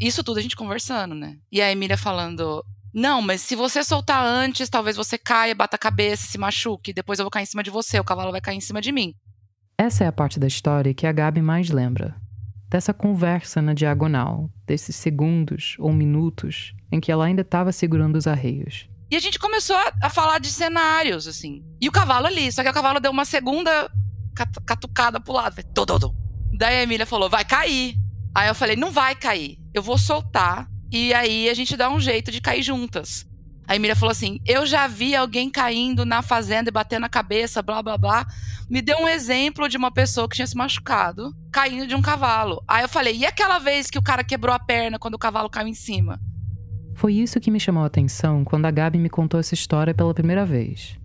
Isso 0.00 0.22
tudo 0.22 0.38
a 0.38 0.42
gente 0.42 0.56
conversando, 0.56 1.14
né? 1.14 1.36
E 1.50 1.60
a 1.60 1.70
Emília 1.70 1.98
falando: 1.98 2.64
não, 2.94 3.20
mas 3.20 3.40
se 3.40 3.56
você 3.56 3.82
soltar 3.82 4.24
antes, 4.24 4.68
talvez 4.68 4.96
você 4.96 5.18
caia, 5.18 5.54
bata 5.54 5.74
a 5.74 5.78
cabeça, 5.78 6.26
se 6.26 6.38
machuque. 6.38 6.92
Depois 6.92 7.18
eu 7.18 7.24
vou 7.24 7.30
cair 7.30 7.42
em 7.42 7.46
cima 7.46 7.62
de 7.62 7.70
você, 7.70 7.98
o 7.98 8.04
cavalo 8.04 8.30
vai 8.30 8.40
cair 8.40 8.56
em 8.56 8.60
cima 8.60 8.80
de 8.80 8.92
mim. 8.92 9.14
Essa 9.80 10.04
é 10.04 10.06
a 10.06 10.12
parte 10.12 10.38
da 10.38 10.46
história 10.46 10.92
que 10.92 11.06
a 11.06 11.12
Gabi 11.12 11.40
mais 11.40 11.70
lembra. 11.70 12.14
Dessa 12.68 12.92
conversa 12.92 13.62
na 13.62 13.72
diagonal, 13.72 14.50
desses 14.66 14.94
segundos 14.94 15.74
ou 15.78 15.90
minutos 15.90 16.74
em 16.92 17.00
que 17.00 17.10
ela 17.10 17.24
ainda 17.24 17.40
estava 17.40 17.72
segurando 17.72 18.16
os 18.16 18.26
arreios. 18.26 18.86
E 19.10 19.16
a 19.16 19.18
gente 19.18 19.38
começou 19.38 19.74
a, 19.74 19.90
a, 20.02 20.10
falar 20.10 20.38
de 20.38 20.48
cenários, 20.48 21.26
assim. 21.26 21.64
E 21.80 21.88
o 21.88 21.92
cavalo 21.92 22.26
ali, 22.26 22.52
só 22.52 22.62
que 22.62 22.68
o 22.68 22.74
cavalo 22.74 23.00
deu 23.00 23.10
uma 23.10 23.24
segunda 23.24 23.90
catucada 24.66 25.18
pro 25.18 25.32
lado. 25.32 25.54
Foi, 25.54 25.64
Daí 26.58 26.76
a 26.76 26.82
Emília 26.82 27.06
falou, 27.06 27.30
vai 27.30 27.46
cair. 27.46 27.96
Aí 28.34 28.48
eu 28.48 28.54
falei, 28.54 28.76
não 28.76 28.90
vai 28.90 29.14
cair. 29.14 29.56
Eu 29.72 29.82
vou 29.82 29.96
soltar 29.96 30.68
e 30.92 31.14
aí 31.14 31.48
a 31.48 31.54
gente 31.54 31.74
dá 31.74 31.88
um 31.88 31.98
jeito 31.98 32.30
de 32.30 32.42
cair 32.42 32.62
juntas. 32.62 33.26
A 33.66 33.76
Emília 33.76 33.94
falou 33.94 34.10
assim: 34.10 34.40
Eu 34.46 34.66
já 34.66 34.86
vi 34.86 35.14
alguém 35.14 35.50
caindo 35.50 36.04
na 36.04 36.22
fazenda 36.22 36.68
e 36.68 36.72
batendo 36.72 37.06
a 37.06 37.08
cabeça, 37.08 37.62
blá 37.62 37.82
blá 37.82 37.96
blá. 37.96 38.26
Me 38.68 38.82
deu 38.82 38.98
um 38.98 39.08
exemplo 39.08 39.68
de 39.68 39.76
uma 39.76 39.90
pessoa 39.90 40.28
que 40.28 40.36
tinha 40.36 40.46
se 40.46 40.56
machucado 40.56 41.34
caindo 41.52 41.86
de 41.86 41.94
um 41.94 42.02
cavalo. 42.02 42.62
Aí 42.66 42.82
eu 42.82 42.88
falei: 42.88 43.16
E 43.16 43.26
aquela 43.26 43.58
vez 43.58 43.90
que 43.90 43.98
o 43.98 44.02
cara 44.02 44.24
quebrou 44.24 44.54
a 44.54 44.58
perna 44.58 44.98
quando 44.98 45.14
o 45.14 45.18
cavalo 45.18 45.48
caiu 45.48 45.68
em 45.68 45.74
cima? 45.74 46.20
Foi 46.94 47.14
isso 47.14 47.40
que 47.40 47.50
me 47.50 47.58
chamou 47.58 47.82
a 47.82 47.86
atenção 47.86 48.44
quando 48.44 48.66
a 48.66 48.70
Gabi 48.70 48.98
me 48.98 49.08
contou 49.08 49.40
essa 49.40 49.54
história 49.54 49.94
pela 49.94 50.12
primeira 50.12 50.44
vez. 50.44 50.98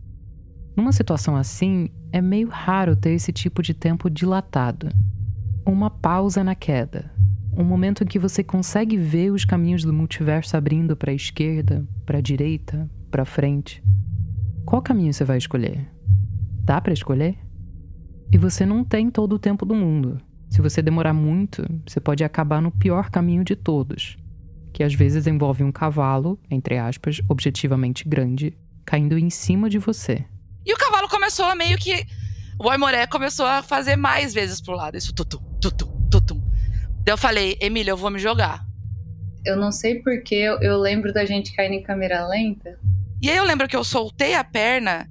Numa 0.76 0.92
situação 0.92 1.38
assim, 1.38 1.90
é 2.12 2.20
meio 2.20 2.50
raro 2.50 2.96
ter 2.96 3.12
esse 3.12 3.32
tipo 3.32 3.62
de 3.62 3.74
tempo 3.74 4.10
dilatado. 4.10 4.90
Uma 5.66 5.90
pausa 5.90 6.44
na 6.44 6.54
queda, 6.54 7.12
um 7.58 7.64
momento 7.64 8.04
em 8.04 8.08
que 8.08 8.20
você 8.20 8.44
consegue 8.44 8.98
ver 8.98 9.32
os 9.32 9.46
caminhos 9.46 9.84
do 9.84 9.94
multiverso 9.94 10.58
abrindo 10.58 10.96
para 10.96 11.12
a 11.12 11.16
esquerda, 11.16 11.88
para 12.06 12.18
a 12.18 12.22
direita, 12.22 12.90
para 13.10 13.26
frente. 13.26 13.84
Qual 14.66 14.82
caminho 14.82 15.14
você 15.14 15.24
vai 15.24 15.38
escolher? 15.38 15.90
Dá 16.64 16.82
para 16.82 16.94
escolher? 16.94 17.38
E 18.32 18.38
você 18.38 18.66
não 18.66 18.84
tem 18.84 19.10
todo 19.10 19.34
o 19.34 19.40
tempo 19.40 19.66
do 19.66 19.76
mundo. 19.76 20.20
Se 20.50 20.62
você 20.62 20.82
demorar 20.82 21.14
muito, 21.14 21.66
você 21.88 22.00
pode 22.00 22.24
acabar 22.24 22.62
no 22.62 22.72
pior 22.72 23.10
caminho 23.10 23.44
de 23.44 23.56
todos, 23.56 24.18
que 24.74 24.84
às 24.84 24.94
vezes 24.94 25.28
envolve 25.28 25.64
um 25.64 25.72
cavalo, 25.72 26.40
entre 26.50 26.78
aspas, 26.78 27.22
objetivamente 27.30 28.08
grande, 28.08 28.58
caindo 28.86 29.18
em 29.18 29.30
cima 29.30 29.70
de 29.70 29.80
você. 29.80 30.26
E 30.66 30.74
o 30.74 30.78
cavalo 30.78 31.08
começou 31.08 31.46
a 31.46 31.56
meio 31.56 31.78
que. 31.78 32.06
O 32.60 32.70
Aimoré 32.70 33.06
começou 33.06 33.46
a 33.46 33.62
fazer 33.62 33.96
mais 33.96 34.34
vezes 34.34 34.62
pro 34.62 34.76
lado. 34.76 34.98
Isso, 34.98 35.14
tutum, 35.14 35.40
tutum, 35.60 36.08
tutum. 36.10 36.45
Daí 37.06 37.14
eu 37.14 37.18
falei, 37.18 37.58
Emília, 37.62 37.92
eu 37.92 37.98
vou 37.98 38.10
me 38.10 38.20
jogar. 38.20 38.66
Eu 39.46 39.56
não 39.56 39.72
sei 39.72 40.02
porque 40.02 40.34
eu, 40.34 40.60
eu 40.60 40.78
lembro 40.78 41.14
da 41.14 41.24
gente 41.24 41.56
caindo 41.56 41.76
em 41.76 41.84
câmera 41.84 42.28
lenta. 42.28 42.80
E 43.22 43.30
aí 43.30 43.38
eu 43.38 43.44
lembro 43.44 43.68
que 43.68 43.76
eu 43.76 43.84
soltei 43.84 44.34
a 44.34 44.44
perna 44.44 45.08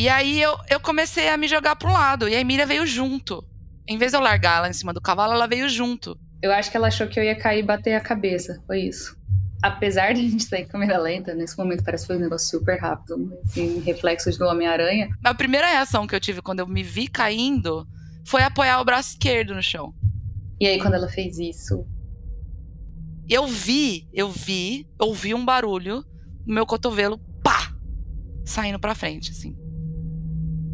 e 0.00 0.08
aí 0.08 0.40
eu, 0.40 0.56
eu 0.70 0.80
comecei 0.80 1.28
a 1.28 1.36
me 1.36 1.46
jogar 1.46 1.76
um 1.84 1.92
lado. 1.92 2.26
E 2.26 2.34
a 2.34 2.40
Emília 2.40 2.64
veio 2.64 2.86
junto. 2.86 3.44
Em 3.86 3.98
vez 3.98 4.12
de 4.12 4.16
eu 4.16 4.22
largar 4.22 4.56
ela 4.56 4.68
em 4.70 4.72
cima 4.72 4.94
do 4.94 5.00
cavalo, 5.00 5.34
ela 5.34 5.46
veio 5.46 5.68
junto. 5.68 6.18
Eu 6.40 6.52
acho 6.52 6.70
que 6.70 6.76
ela 6.78 6.88
achou 6.88 7.06
que 7.06 7.20
eu 7.20 7.24
ia 7.24 7.34
cair 7.34 7.58
e 7.58 7.62
bater 7.62 7.94
a 7.94 8.00
cabeça. 8.00 8.62
Foi 8.66 8.80
isso. 8.80 9.14
Apesar 9.62 10.14
de 10.14 10.20
a 10.20 10.22
gente 10.22 10.40
estar 10.40 10.58
em 10.58 10.66
câmera 10.66 10.96
lenta, 10.96 11.34
nesse 11.34 11.58
momento 11.58 11.84
parece 11.84 12.04
que 12.04 12.06
foi 12.06 12.16
um 12.16 12.20
negócio 12.20 12.48
super 12.58 12.80
rápido. 12.80 13.30
Assim, 13.44 13.80
reflexos 13.80 14.38
do 14.38 14.46
Homem-Aranha. 14.46 15.10
A 15.22 15.34
primeira 15.34 15.66
reação 15.66 16.06
que 16.06 16.14
eu 16.14 16.20
tive 16.20 16.40
quando 16.40 16.60
eu 16.60 16.66
me 16.66 16.82
vi 16.82 17.06
caindo 17.06 17.86
foi 18.24 18.42
apoiar 18.42 18.80
o 18.80 18.84
braço 18.86 19.10
esquerdo 19.10 19.54
no 19.54 19.62
chão. 19.62 19.92
E 20.60 20.66
aí, 20.66 20.78
quando 20.78 20.94
ela 20.94 21.08
fez 21.08 21.38
isso. 21.38 21.86
Eu 23.26 23.46
vi, 23.46 24.06
eu 24.12 24.28
vi, 24.28 24.86
ouvi 24.98 25.32
um 25.32 25.44
barulho 25.44 26.04
no 26.46 26.54
meu 26.54 26.66
cotovelo, 26.66 27.18
pá! 27.42 27.74
Saindo 28.44 28.78
pra 28.78 28.94
frente, 28.94 29.30
assim. 29.30 29.56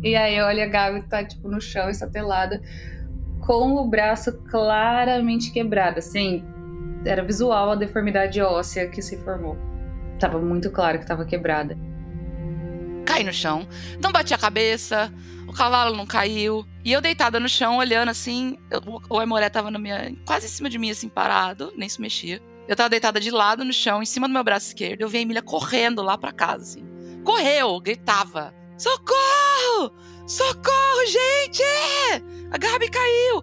E 0.02 0.16
aí, 0.16 0.40
olha, 0.40 0.64
a 0.64 0.66
Gabi 0.66 1.02
tá, 1.08 1.24
tipo, 1.24 1.48
no 1.48 1.60
chão, 1.60 1.88
estatelada, 1.88 2.60
com 3.40 3.76
o 3.76 3.88
braço 3.88 4.32
claramente 4.50 5.52
quebrado, 5.52 6.00
assim. 6.00 6.42
Era 7.04 7.22
visual 7.22 7.70
a 7.70 7.76
deformidade 7.76 8.40
óssea 8.40 8.88
que 8.88 9.00
se 9.00 9.16
formou. 9.18 9.56
Tava 10.18 10.40
muito 10.40 10.70
claro 10.70 10.98
que 10.98 11.06
tava 11.06 11.24
quebrada. 11.24 11.78
Cai 13.06 13.22
no 13.22 13.32
chão, 13.32 13.66
não 14.02 14.12
bati 14.12 14.34
a 14.34 14.38
cabeça, 14.38 15.12
o 15.46 15.52
cavalo 15.52 15.96
não 15.96 16.04
caiu. 16.04 16.66
E 16.84 16.92
eu 16.92 17.00
deitada 17.00 17.40
no 17.40 17.48
chão, 17.48 17.78
olhando 17.78 18.10
assim, 18.10 18.58
eu, 18.70 18.82
o 19.08 19.18
Aimoré 19.18 19.48
tava 19.48 19.70
minha, 19.70 20.12
quase 20.26 20.46
em 20.46 20.50
cima 20.50 20.68
de 20.68 20.76
mim, 20.76 20.90
assim, 20.90 21.08
parado, 21.08 21.72
nem 21.76 21.88
se 21.88 22.00
mexia. 22.00 22.42
Eu 22.68 22.74
tava 22.74 22.88
deitada 22.88 23.20
de 23.20 23.30
lado 23.30 23.64
no 23.64 23.72
chão, 23.72 24.02
em 24.02 24.06
cima 24.06 24.26
do 24.26 24.34
meu 24.34 24.42
braço 24.42 24.66
esquerdo. 24.66 25.02
Eu 25.02 25.08
vi 25.08 25.18
a 25.18 25.20
Emília 25.20 25.40
correndo 25.40 26.02
lá 26.02 26.18
pra 26.18 26.32
casa, 26.32 26.64
assim. 26.64 26.84
Correu, 27.24 27.80
gritava: 27.80 28.52
Socorro! 28.76 29.92
Socorro, 30.26 31.06
gente! 31.06 31.62
A 32.50 32.58
Gabi 32.58 32.90
caiu! 32.90 33.42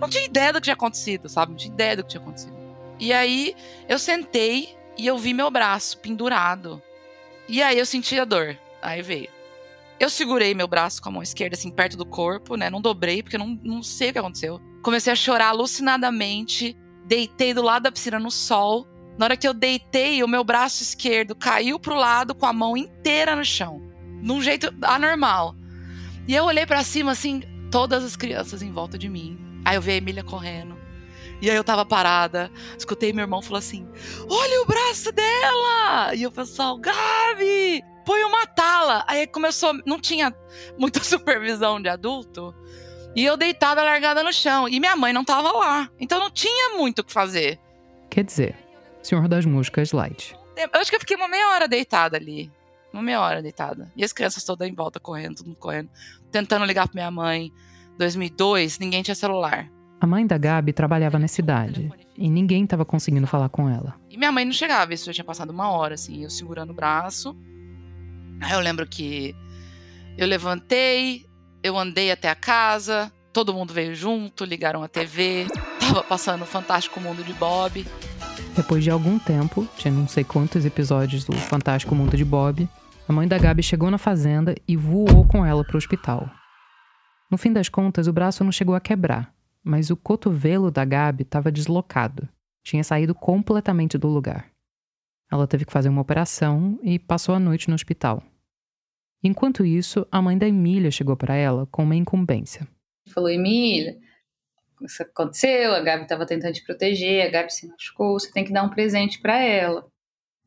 Não 0.00 0.08
tinha 0.08 0.24
ideia 0.24 0.52
do 0.52 0.56
que 0.56 0.64
tinha 0.64 0.74
acontecido, 0.74 1.28
sabe? 1.28 1.52
Não 1.52 1.58
tinha 1.58 1.72
ideia 1.72 1.96
do 1.96 2.02
que 2.02 2.10
tinha 2.10 2.22
acontecido. 2.22 2.54
E 2.98 3.12
aí 3.12 3.54
eu 3.88 3.98
sentei 3.98 4.74
e 4.96 5.06
eu 5.06 5.18
vi 5.18 5.34
meu 5.34 5.50
braço 5.50 5.98
pendurado. 5.98 6.82
E 7.48 7.62
aí 7.62 7.78
eu 7.78 7.86
senti 7.86 8.18
a 8.18 8.24
dor. 8.24 8.58
Aí 8.82 9.02
veio. 9.02 9.28
Eu 9.98 10.10
segurei 10.10 10.54
meu 10.54 10.66
braço 10.66 11.00
com 11.00 11.08
a 11.08 11.12
mão 11.12 11.22
esquerda, 11.22 11.54
assim, 11.54 11.70
perto 11.70 11.96
do 11.96 12.04
corpo, 12.04 12.56
né? 12.56 12.68
Não 12.68 12.80
dobrei, 12.80 13.22
porque 13.22 13.36
eu 13.36 13.40
não, 13.40 13.58
não 13.62 13.82
sei 13.82 14.10
o 14.10 14.12
que 14.12 14.18
aconteceu. 14.18 14.60
Comecei 14.82 15.12
a 15.12 15.16
chorar 15.16 15.48
alucinadamente. 15.48 16.76
Deitei 17.06 17.54
do 17.54 17.62
lado 17.62 17.84
da 17.84 17.92
piscina 17.92 18.18
no 18.18 18.30
sol. 18.30 18.86
Na 19.16 19.26
hora 19.26 19.36
que 19.36 19.46
eu 19.46 19.54
deitei, 19.54 20.22
o 20.22 20.28
meu 20.28 20.42
braço 20.42 20.82
esquerdo 20.82 21.34
caiu 21.34 21.78
pro 21.78 21.94
lado 21.94 22.34
com 22.34 22.46
a 22.46 22.52
mão 22.52 22.76
inteira 22.76 23.36
no 23.36 23.44
chão. 23.44 23.80
Num 24.22 24.42
jeito 24.42 24.74
anormal. 24.82 25.54
E 26.26 26.34
eu 26.34 26.44
olhei 26.44 26.66
para 26.66 26.82
cima, 26.82 27.12
assim, 27.12 27.42
todas 27.70 28.02
as 28.02 28.16
crianças 28.16 28.62
em 28.62 28.72
volta 28.72 28.98
de 28.98 29.08
mim. 29.08 29.38
Aí 29.64 29.76
eu 29.76 29.82
vi 29.82 29.92
a 29.92 29.96
Emília 29.96 30.24
correndo. 30.24 30.76
E 31.44 31.50
aí 31.50 31.56
eu 31.56 31.64
tava 31.64 31.84
parada, 31.84 32.50
escutei 32.78 33.12
meu 33.12 33.22
irmão 33.22 33.42
falar 33.42 33.58
assim: 33.58 33.86
Olha 34.28 34.62
o 34.62 34.66
braço 34.66 35.12
dela! 35.12 36.14
E 36.14 36.26
o 36.26 36.32
pessoal, 36.32 36.78
Gabi! 36.78 37.84
põe 38.04 38.22
uma 38.22 38.46
tala. 38.46 39.04
Aí 39.06 39.26
começou, 39.26 39.72
não 39.84 39.98
tinha 39.98 40.34
muita 40.78 41.02
supervisão 41.04 41.80
de 41.80 41.88
adulto. 41.88 42.54
E 43.16 43.24
eu 43.24 43.36
deitada 43.36 43.82
largada 43.82 44.22
no 44.22 44.32
chão. 44.32 44.68
E 44.68 44.78
minha 44.78 44.96
mãe 44.96 45.12
não 45.12 45.24
tava 45.24 45.50
lá. 45.52 45.90
Então 45.98 46.18
não 46.18 46.30
tinha 46.30 46.76
muito 46.76 47.00
o 47.00 47.04
que 47.04 47.12
fazer. 47.12 47.58
Quer 48.10 48.24
dizer, 48.24 48.56
Senhor 49.02 49.26
das 49.28 49.44
Músicas 49.44 49.92
Light. 49.92 50.36
Eu 50.56 50.68
acho 50.80 50.90
que 50.90 50.96
eu 50.96 51.00
fiquei 51.00 51.16
uma 51.16 51.28
meia 51.28 51.48
hora 51.50 51.66
deitada 51.66 52.16
ali. 52.16 52.50
Uma 52.92 53.02
meia 53.02 53.20
hora 53.20 53.42
deitada. 53.42 53.90
E 53.96 54.04
as 54.04 54.12
crianças 54.12 54.44
todas 54.44 54.68
em 54.68 54.74
volta 54.74 55.00
correndo, 55.00 55.36
todo 55.36 55.46
mundo 55.46 55.58
correndo. 55.58 55.90
Tentando 56.30 56.64
ligar 56.64 56.86
pra 56.86 56.94
minha 56.94 57.10
mãe. 57.10 57.52
2002, 57.98 58.78
ninguém 58.78 59.02
tinha 59.02 59.14
celular. 59.14 59.70
A 60.04 60.06
mãe 60.06 60.26
da 60.26 60.36
Gabi 60.36 60.74
trabalhava 60.74 61.18
na 61.18 61.26
cidade. 61.26 61.90
E 62.14 62.28
ninguém 62.28 62.66
tava 62.66 62.84
conseguindo 62.84 63.26
falar 63.26 63.48
com 63.48 63.70
ela. 63.70 63.94
E 64.10 64.18
minha 64.18 64.30
mãe 64.30 64.44
não 64.44 64.52
chegava. 64.52 64.92
Isso 64.92 65.06
já 65.06 65.14
tinha 65.14 65.24
passado 65.24 65.48
uma 65.48 65.70
hora, 65.70 65.94
assim. 65.94 66.22
Eu 66.22 66.28
segurando 66.28 66.72
o 66.72 66.74
braço. 66.74 67.34
Aí 68.42 68.52
eu 68.52 68.60
lembro 68.60 68.86
que 68.86 69.34
eu 70.18 70.26
levantei, 70.26 71.24
eu 71.62 71.78
andei 71.78 72.10
até 72.10 72.28
a 72.28 72.34
casa, 72.34 73.10
todo 73.32 73.54
mundo 73.54 73.72
veio 73.72 73.94
junto, 73.94 74.44
ligaram 74.44 74.82
a 74.82 74.88
TV, 74.88 75.46
tava 75.80 76.02
passando 76.02 76.42
o 76.42 76.46
Fantástico 76.46 77.00
Mundo 77.00 77.24
de 77.24 77.32
Bob. 77.32 77.86
Depois 78.54 78.84
de 78.84 78.90
algum 78.90 79.18
tempo, 79.18 79.66
tinha 79.78 79.90
não 79.90 80.06
sei 80.06 80.22
quantos 80.22 80.66
episódios 80.66 81.24
do 81.24 81.32
Fantástico 81.32 81.94
Mundo 81.94 82.14
de 82.14 82.26
Bob, 82.26 82.68
a 83.08 83.12
mãe 83.12 83.26
da 83.26 83.38
Gabi 83.38 83.62
chegou 83.62 83.90
na 83.90 83.96
fazenda 83.96 84.54
e 84.68 84.76
voou 84.76 85.26
com 85.26 85.46
ela 85.46 85.64
para 85.64 85.76
o 85.76 85.78
hospital. 85.78 86.28
No 87.30 87.38
fim 87.38 87.54
das 87.54 87.70
contas, 87.70 88.06
o 88.06 88.12
braço 88.12 88.44
não 88.44 88.52
chegou 88.52 88.74
a 88.74 88.80
quebrar, 88.80 89.33
mas 89.64 89.88
o 89.88 89.96
cotovelo 89.96 90.70
da 90.70 90.84
Gabi 90.84 91.22
estava 91.22 91.50
deslocado. 91.50 92.28
Tinha 92.62 92.84
saído 92.84 93.14
completamente 93.14 93.96
do 93.96 94.08
lugar. 94.08 94.50
Ela 95.32 95.46
teve 95.46 95.64
que 95.64 95.72
fazer 95.72 95.88
uma 95.88 96.02
operação 96.02 96.78
e 96.82 96.98
passou 96.98 97.34
a 97.34 97.40
noite 97.40 97.68
no 97.68 97.74
hospital. 97.74 98.22
Enquanto 99.22 99.64
isso, 99.64 100.06
a 100.12 100.20
mãe 100.20 100.36
da 100.36 100.46
Emília 100.46 100.90
chegou 100.90 101.16
para 101.16 101.34
ela 101.34 101.66
com 101.70 101.82
uma 101.82 101.96
incumbência. 101.96 102.68
Falou: 103.08 103.30
Emília, 103.30 103.98
isso 104.82 105.02
aconteceu, 105.02 105.74
a 105.74 105.80
Gabi 105.80 106.02
estava 106.02 106.26
tentando 106.26 106.52
te 106.52 106.62
proteger, 106.62 107.26
a 107.26 107.30
Gabi 107.30 107.50
se 107.50 107.66
machucou, 107.66 108.20
você 108.20 108.30
tem 108.30 108.44
que 108.44 108.52
dar 108.52 108.62
um 108.62 108.68
presente 108.68 109.18
para 109.18 109.38
ela. 109.40 109.86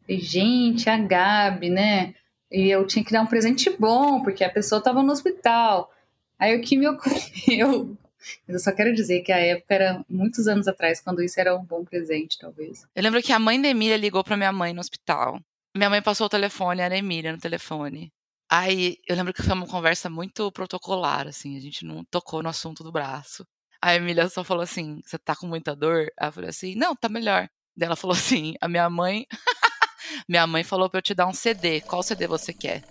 E, 0.07 0.19
gente, 0.19 0.89
a 0.89 0.97
Gabi, 0.97 1.69
né? 1.69 2.13
E 2.51 2.69
eu 2.69 2.85
tinha 2.85 3.03
que 3.03 3.11
dar 3.11 3.21
um 3.21 3.27
presente 3.27 3.69
bom, 3.77 4.21
porque 4.21 4.43
a 4.43 4.49
pessoa 4.49 4.79
estava 4.79 5.01
no 5.01 5.11
hospital. 5.11 5.91
Aí 6.37 6.55
o 6.55 6.61
que 6.61 6.77
me 6.77 6.87
ocorreu 6.87 7.97
mas 8.47 8.55
eu 8.55 8.59
só 8.59 8.71
quero 8.71 8.93
dizer 8.93 9.21
que 9.21 9.31
a 9.31 9.37
época 9.37 9.73
era 9.73 10.05
muitos 10.09 10.47
anos 10.47 10.67
atrás, 10.67 10.99
quando 10.99 11.21
isso 11.21 11.39
era 11.39 11.55
um 11.55 11.63
bom 11.63 11.83
presente, 11.83 12.37
talvez. 12.37 12.85
Eu 12.95 13.03
lembro 13.03 13.21
que 13.21 13.31
a 13.31 13.39
mãe 13.39 13.61
da 13.61 13.67
Emília 13.67 13.97
ligou 13.97 14.23
para 14.23 14.37
minha 14.37 14.51
mãe 14.51 14.73
no 14.73 14.79
hospital. 14.79 15.39
Minha 15.75 15.89
mãe 15.89 16.01
passou 16.01 16.27
o 16.27 16.29
telefone, 16.29 16.81
era 16.81 16.95
a 16.95 16.97
Emília 16.97 17.31
no 17.31 17.37
telefone. 17.37 18.11
Aí 18.49 18.97
eu 19.07 19.15
lembro 19.15 19.33
que 19.33 19.43
foi 19.43 19.53
uma 19.53 19.67
conversa 19.67 20.09
muito 20.09 20.51
protocolar, 20.51 21.27
assim, 21.27 21.57
a 21.57 21.59
gente 21.59 21.85
não 21.85 22.03
tocou 22.05 22.41
no 22.41 22.49
assunto 22.49 22.83
do 22.83 22.91
braço. 22.91 23.45
A 23.81 23.95
Emília 23.95 24.27
só 24.29 24.43
falou 24.43 24.63
assim: 24.63 25.01
Você 25.05 25.17
tá 25.17 25.35
com 25.35 25.47
muita 25.47 25.75
dor? 25.75 26.07
Aí 26.19 26.27
eu 26.27 26.31
falei 26.31 26.49
assim: 26.49 26.75
Não, 26.75 26.95
tá 26.95 27.09
melhor. 27.09 27.47
Daí 27.75 27.87
ela 27.87 27.95
falou 27.95 28.15
assim: 28.15 28.55
A 28.61 28.67
minha 28.67 28.89
mãe. 28.89 29.27
minha 30.27 30.47
mãe 30.47 30.63
falou 30.63 30.89
pra 30.89 30.99
eu 30.99 31.01
te 31.01 31.13
dar 31.13 31.27
um 31.27 31.33
CD. 31.33 31.81
Qual 31.81 32.01
CD 32.01 32.25
você 32.25 32.53
quer? 32.53 32.83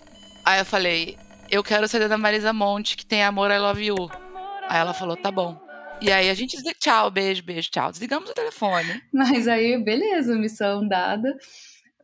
Aí 0.44 0.60
eu 0.60 0.64
falei: 0.64 1.18
Eu 1.50 1.64
quero 1.64 1.86
o 1.86 1.88
CD 1.88 2.06
da 2.06 2.18
Marisa 2.18 2.52
Monte, 2.52 2.96
que 2.96 3.06
tem 3.06 3.24
Amor, 3.24 3.50
I 3.50 3.58
Love 3.58 3.84
You. 3.84 4.25
Aí 4.68 4.78
ela 4.78 4.92
falou, 4.92 5.16
tá 5.16 5.30
bom. 5.30 5.58
E 6.00 6.10
aí 6.12 6.28
a 6.28 6.34
gente 6.34 6.56
disse, 6.56 6.74
tchau, 6.74 7.10
beijo, 7.10 7.42
beijo, 7.42 7.70
tchau. 7.70 7.90
Desligamos 7.90 8.30
o 8.30 8.34
telefone. 8.34 9.02
Mas 9.12 9.48
aí, 9.48 9.82
beleza, 9.82 10.36
missão 10.36 10.86
dada. 10.86 11.36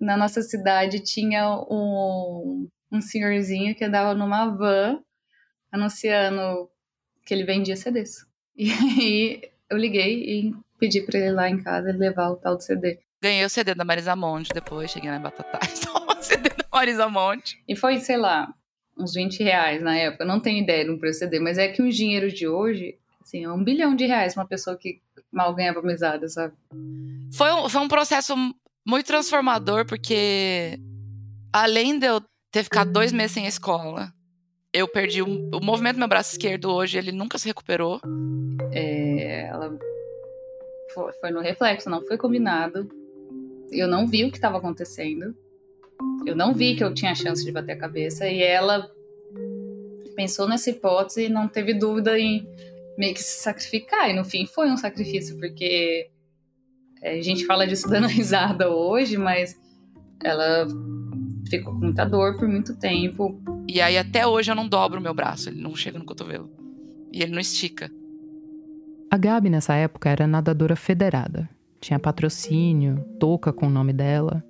Na 0.00 0.16
nossa 0.16 0.42
cidade 0.42 1.00
tinha 1.00 1.48
um, 1.70 2.68
um 2.90 3.00
senhorzinho 3.00 3.74
que 3.74 3.84
andava 3.84 4.14
numa 4.14 4.46
van 4.46 5.00
anunciando 5.70 6.68
que 7.24 7.34
ele 7.34 7.44
vendia 7.44 7.76
CDs. 7.76 8.26
E 8.56 8.70
aí 8.70 9.42
eu 9.70 9.78
liguei 9.78 10.22
e 10.22 10.54
pedi 10.78 11.00
pra 11.00 11.18
ele 11.18 11.32
lá 11.32 11.48
em 11.48 11.62
casa 11.62 11.92
levar 11.92 12.30
o 12.30 12.36
tal 12.36 12.56
do 12.56 12.62
CD. 12.62 12.98
Ganhei 13.22 13.44
o 13.44 13.48
CD 13.48 13.74
da 13.74 13.84
Marisa 13.84 14.16
Monte 14.16 14.52
depois, 14.52 14.90
cheguei 14.90 15.10
na 15.10 15.18
Batatais, 15.18 15.82
o 15.86 16.22
CD 16.22 16.48
da 16.50 16.64
Marisa 16.72 17.08
Monte. 17.08 17.62
E 17.68 17.76
foi, 17.76 17.98
sei 18.00 18.16
lá, 18.16 18.52
uns 18.96 19.14
20 19.14 19.42
reais 19.42 19.82
na 19.82 19.96
época. 19.96 20.24
Não 20.24 20.40
tenho 20.40 20.62
ideia 20.62 20.84
de 20.84 20.90
um 20.90 20.98
preço 20.98 21.20
CD, 21.20 21.38
mas 21.38 21.58
é 21.58 21.68
que 21.68 21.82
os 21.82 21.96
dinheiros 21.96 22.32
de 22.32 22.46
hoje, 22.46 22.96
assim, 23.20 23.44
é 23.44 23.50
um 23.50 23.62
bilhão 23.62 23.94
de 23.94 24.06
reais 24.06 24.36
uma 24.36 24.46
pessoa 24.46 24.76
que 24.76 25.00
mal 25.30 25.54
ganhava 25.54 25.82
mesada, 25.82 26.28
sabe? 26.28 26.54
Foi 27.32 27.52
um, 27.52 27.68
foi 27.68 27.80
um 27.80 27.88
processo 27.88 28.34
muito 28.86 29.06
transformador, 29.06 29.86
porque 29.86 30.78
além 31.52 31.98
de 31.98 32.06
eu 32.06 32.20
ter 32.50 32.64
ficado 32.64 32.92
dois 32.92 33.12
meses 33.12 33.32
sem 33.32 33.46
escola, 33.46 34.12
eu 34.72 34.88
perdi 34.88 35.22
um, 35.22 35.50
o 35.52 35.64
movimento 35.64 35.96
do 35.96 36.00
meu 36.00 36.08
braço 36.08 36.32
esquerdo 36.32 36.70
hoje, 36.70 36.98
ele 36.98 37.12
nunca 37.12 37.38
se 37.38 37.46
recuperou. 37.46 38.00
É, 38.72 39.46
ela 39.46 39.78
foi, 40.92 41.12
foi 41.14 41.30
no 41.30 41.40
reflexo, 41.40 41.90
não 41.90 42.04
foi 42.06 42.18
combinado. 42.18 42.88
Eu 43.70 43.88
não 43.88 44.06
vi 44.06 44.24
o 44.24 44.30
que 44.30 44.36
estava 44.36 44.58
acontecendo. 44.58 45.34
Eu 46.26 46.36
não 46.36 46.54
vi 46.54 46.76
que 46.76 46.84
eu 46.84 46.94
tinha 46.94 47.14
chance 47.14 47.44
de 47.44 47.52
bater 47.52 47.72
a 47.72 47.78
cabeça 47.78 48.28
e 48.28 48.42
ela 48.42 48.88
pensou 50.14 50.48
nessa 50.48 50.70
hipótese 50.70 51.24
e 51.24 51.28
não 51.28 51.48
teve 51.48 51.74
dúvida 51.74 52.18
em 52.18 52.46
meio 52.96 53.14
que 53.14 53.22
se 53.22 53.42
sacrificar. 53.42 54.10
E 54.10 54.12
no 54.12 54.24
fim 54.24 54.46
foi 54.46 54.70
um 54.70 54.76
sacrifício, 54.76 55.36
porque 55.38 56.08
é, 57.02 57.18
a 57.18 57.22
gente 57.22 57.44
fala 57.46 57.66
disso 57.66 57.88
dando 57.88 58.06
risada 58.08 58.70
hoje, 58.70 59.16
mas 59.16 59.58
ela 60.22 60.66
ficou 61.48 61.72
com 61.72 61.80
muita 61.80 62.04
dor 62.04 62.36
por 62.38 62.48
muito 62.48 62.76
tempo. 62.78 63.40
E 63.68 63.80
aí 63.80 63.98
até 63.98 64.26
hoje 64.26 64.50
eu 64.50 64.54
não 64.54 64.68
dobro 64.68 65.00
o 65.00 65.02
meu 65.02 65.14
braço, 65.14 65.48
ele 65.48 65.60
não 65.60 65.74
chega 65.74 65.98
no 65.98 66.04
cotovelo. 66.04 66.50
E 67.12 67.22
ele 67.22 67.32
não 67.32 67.40
estica. 67.40 67.90
A 69.10 69.18
Gabi 69.18 69.50
nessa 69.50 69.74
época 69.74 70.08
era 70.08 70.26
nadadora 70.26 70.74
federada. 70.74 71.48
Tinha 71.80 71.98
patrocínio, 71.98 73.04
touca 73.18 73.52
com 73.52 73.66
o 73.66 73.70
nome 73.70 73.92
dela. 73.92 74.42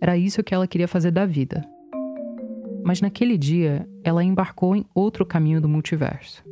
Era 0.00 0.16
isso 0.16 0.42
que 0.42 0.54
ela 0.54 0.66
queria 0.66 0.88
fazer 0.88 1.10
da 1.10 1.26
vida. 1.26 1.64
Mas 2.84 3.00
naquele 3.00 3.36
dia, 3.36 3.88
ela 4.04 4.22
embarcou 4.22 4.74
em 4.74 4.84
outro 4.94 5.26
caminho 5.26 5.60
do 5.60 5.68
multiverso. 5.68 6.44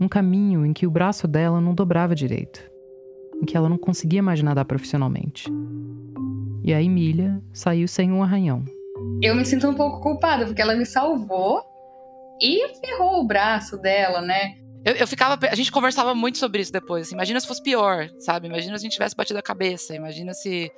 Um 0.00 0.08
caminho 0.08 0.66
em 0.66 0.72
que 0.72 0.86
o 0.86 0.90
braço 0.90 1.26
dela 1.26 1.60
não 1.60 1.74
dobrava 1.74 2.14
direito, 2.14 2.60
em 3.40 3.44
que 3.44 3.56
ela 3.56 3.68
não 3.68 3.78
conseguia 3.78 4.22
mais 4.22 4.42
nadar 4.42 4.64
profissionalmente. 4.64 5.48
E 6.62 6.74
a 6.74 6.82
Emília 6.82 7.42
saiu 7.52 7.88
sem 7.88 8.12
um 8.12 8.22
arranhão. 8.22 8.64
Eu 9.22 9.34
me 9.34 9.44
sinto 9.44 9.68
um 9.68 9.74
pouco 9.74 10.00
culpada, 10.00 10.44
porque 10.44 10.60
ela 10.60 10.76
me 10.76 10.84
salvou 10.84 11.62
e 12.40 12.74
ferrou 12.80 13.20
o 13.20 13.26
braço 13.26 13.76
dela, 13.78 14.20
né? 14.20 14.56
Eu, 14.84 14.94
eu, 14.94 15.06
ficava. 15.06 15.38
A 15.50 15.54
gente 15.54 15.72
conversava 15.72 16.14
muito 16.14 16.38
sobre 16.38 16.62
isso 16.62 16.72
depois. 16.72 17.06
Assim, 17.06 17.14
imagina 17.14 17.40
se 17.40 17.46
fosse 17.46 17.62
pior, 17.62 18.08
sabe? 18.18 18.46
Imagina 18.46 18.78
se 18.78 18.82
a 18.82 18.84
gente 18.84 18.92
tivesse 18.92 19.16
batido 19.16 19.38
a 19.38 19.42
cabeça. 19.42 19.94
Imagina 19.94 20.32
se. 20.32 20.70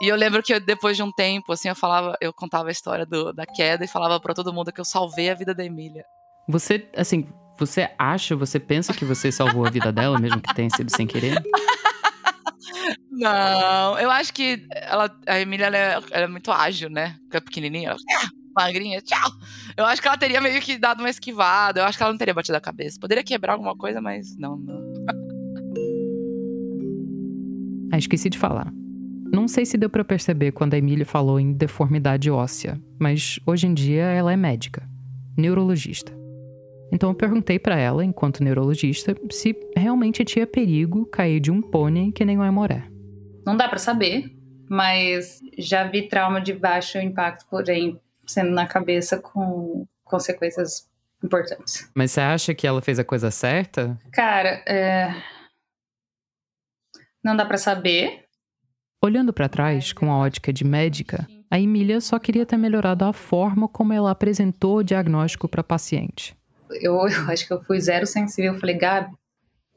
E 0.00 0.08
eu 0.08 0.16
lembro 0.16 0.42
que 0.42 0.54
eu, 0.54 0.60
depois 0.60 0.96
de 0.96 1.02
um 1.02 1.10
tempo, 1.12 1.52
assim, 1.52 1.68
eu 1.68 1.74
falava, 1.74 2.16
eu 2.20 2.32
contava 2.32 2.68
a 2.68 2.72
história 2.72 3.06
do, 3.06 3.32
da 3.32 3.46
queda 3.46 3.84
e 3.84 3.88
falava 3.88 4.20
para 4.20 4.34
todo 4.34 4.52
mundo 4.52 4.72
que 4.72 4.80
eu 4.80 4.84
salvei 4.84 5.30
a 5.30 5.34
vida 5.34 5.54
da 5.54 5.64
Emília. 5.64 6.04
Você, 6.48 6.88
assim, 6.96 7.26
você 7.58 7.90
acha, 7.98 8.34
você 8.36 8.58
pensa 8.58 8.92
que 8.92 9.04
você 9.04 9.30
salvou 9.30 9.66
a 9.66 9.70
vida 9.70 9.92
dela, 9.92 10.18
mesmo 10.18 10.40
que 10.40 10.54
tenha 10.54 10.70
sido 10.70 10.90
sem 10.94 11.06
querer? 11.06 11.42
Não, 13.10 13.98
eu 13.98 14.10
acho 14.10 14.32
que 14.32 14.66
ela, 14.70 15.10
a 15.26 15.38
Emília 15.38 15.66
ela 15.66 15.76
é, 15.76 15.92
ela 16.10 16.24
é 16.24 16.26
muito 16.26 16.50
ágil, 16.50 16.88
né? 16.88 17.16
Porque 17.22 17.36
é 17.36 17.40
pequenininha. 17.40 17.90
Ela, 17.90 17.98
magrinha, 18.54 19.00
tchau. 19.00 19.30
Eu 19.76 19.84
acho 19.86 20.00
que 20.00 20.08
ela 20.08 20.16
teria 20.18 20.40
meio 20.40 20.60
que 20.60 20.78
dado 20.78 21.00
uma 21.00 21.10
esquivada. 21.10 21.80
Eu 21.80 21.84
acho 21.84 21.96
que 21.96 22.02
ela 22.02 22.12
não 22.12 22.18
teria 22.18 22.34
batido 22.34 22.56
a 22.56 22.60
cabeça. 22.60 22.98
Poderia 23.00 23.24
quebrar 23.24 23.52
alguma 23.54 23.76
coisa, 23.76 24.00
mas 24.00 24.36
não, 24.36 24.56
não. 24.56 24.80
ah, 27.92 27.98
esqueci 27.98 28.28
de 28.28 28.38
falar. 28.38 28.72
Não 29.32 29.46
sei 29.46 29.64
se 29.64 29.78
deu 29.78 29.88
para 29.88 30.04
perceber 30.04 30.52
quando 30.52 30.74
a 30.74 30.78
Emília 30.78 31.06
falou 31.06 31.38
em 31.38 31.52
deformidade 31.52 32.30
óssea, 32.30 32.80
mas 32.98 33.38
hoje 33.46 33.66
em 33.66 33.74
dia 33.74 34.02
ela 34.02 34.32
é 34.32 34.36
médica, 34.36 34.88
neurologista. 35.36 36.12
Então 36.92 37.10
eu 37.10 37.14
perguntei 37.14 37.56
para 37.56 37.78
ela, 37.78 38.04
enquanto 38.04 38.42
neurologista, 38.42 39.14
se 39.30 39.54
realmente 39.76 40.24
tinha 40.24 40.46
perigo 40.46 41.06
cair 41.06 41.38
de 41.38 41.50
um 41.50 41.62
pônei 41.62 42.10
que 42.10 42.24
nem 42.24 42.36
o 42.36 42.42
Aimoré. 42.42 42.88
Não 43.46 43.56
dá 43.56 43.68
para 43.68 43.78
saber, 43.78 44.36
mas 44.68 45.40
já 45.56 45.84
vi 45.84 46.08
trauma 46.08 46.40
de 46.40 46.52
baixo 46.52 46.98
impacto, 46.98 47.46
porém 47.48 48.00
sendo 48.30 48.50
na 48.50 48.66
cabeça 48.66 49.18
com 49.18 49.86
consequências 50.04 50.88
importantes. 51.22 51.90
Mas 51.94 52.12
você 52.12 52.20
acha 52.20 52.54
que 52.54 52.66
ela 52.66 52.80
fez 52.80 52.98
a 52.98 53.04
coisa 53.04 53.30
certa? 53.30 53.98
Cara, 54.12 54.62
é... 54.66 55.14
não 57.22 57.36
dá 57.36 57.44
para 57.44 57.58
saber. 57.58 58.24
Olhando 59.02 59.32
para 59.32 59.48
trás, 59.48 59.92
com 59.92 60.12
a 60.12 60.18
ótica 60.18 60.52
de 60.52 60.64
médica, 60.64 61.26
a 61.50 61.58
Emília 61.58 62.00
só 62.00 62.18
queria 62.18 62.46
ter 62.46 62.56
melhorado 62.56 63.04
a 63.04 63.12
forma 63.12 63.66
como 63.68 63.92
ela 63.92 64.10
apresentou 64.10 64.78
o 64.78 64.82
diagnóstico 64.82 65.48
para 65.48 65.64
paciente. 65.64 66.36
Eu, 66.70 66.94
eu 67.08 67.30
acho 67.30 67.46
que 67.46 67.52
eu 67.52 67.62
fui 67.62 67.80
zero 67.80 68.06
sensível. 68.06 68.54
Eu 68.54 68.60
falei, 68.60 68.76
Gabi, 68.76 69.12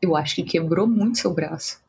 eu 0.01 0.15
acho 0.15 0.35
que 0.35 0.43
quebrou 0.43 0.87
muito 0.87 1.17
seu 1.17 1.33
braço. 1.33 1.83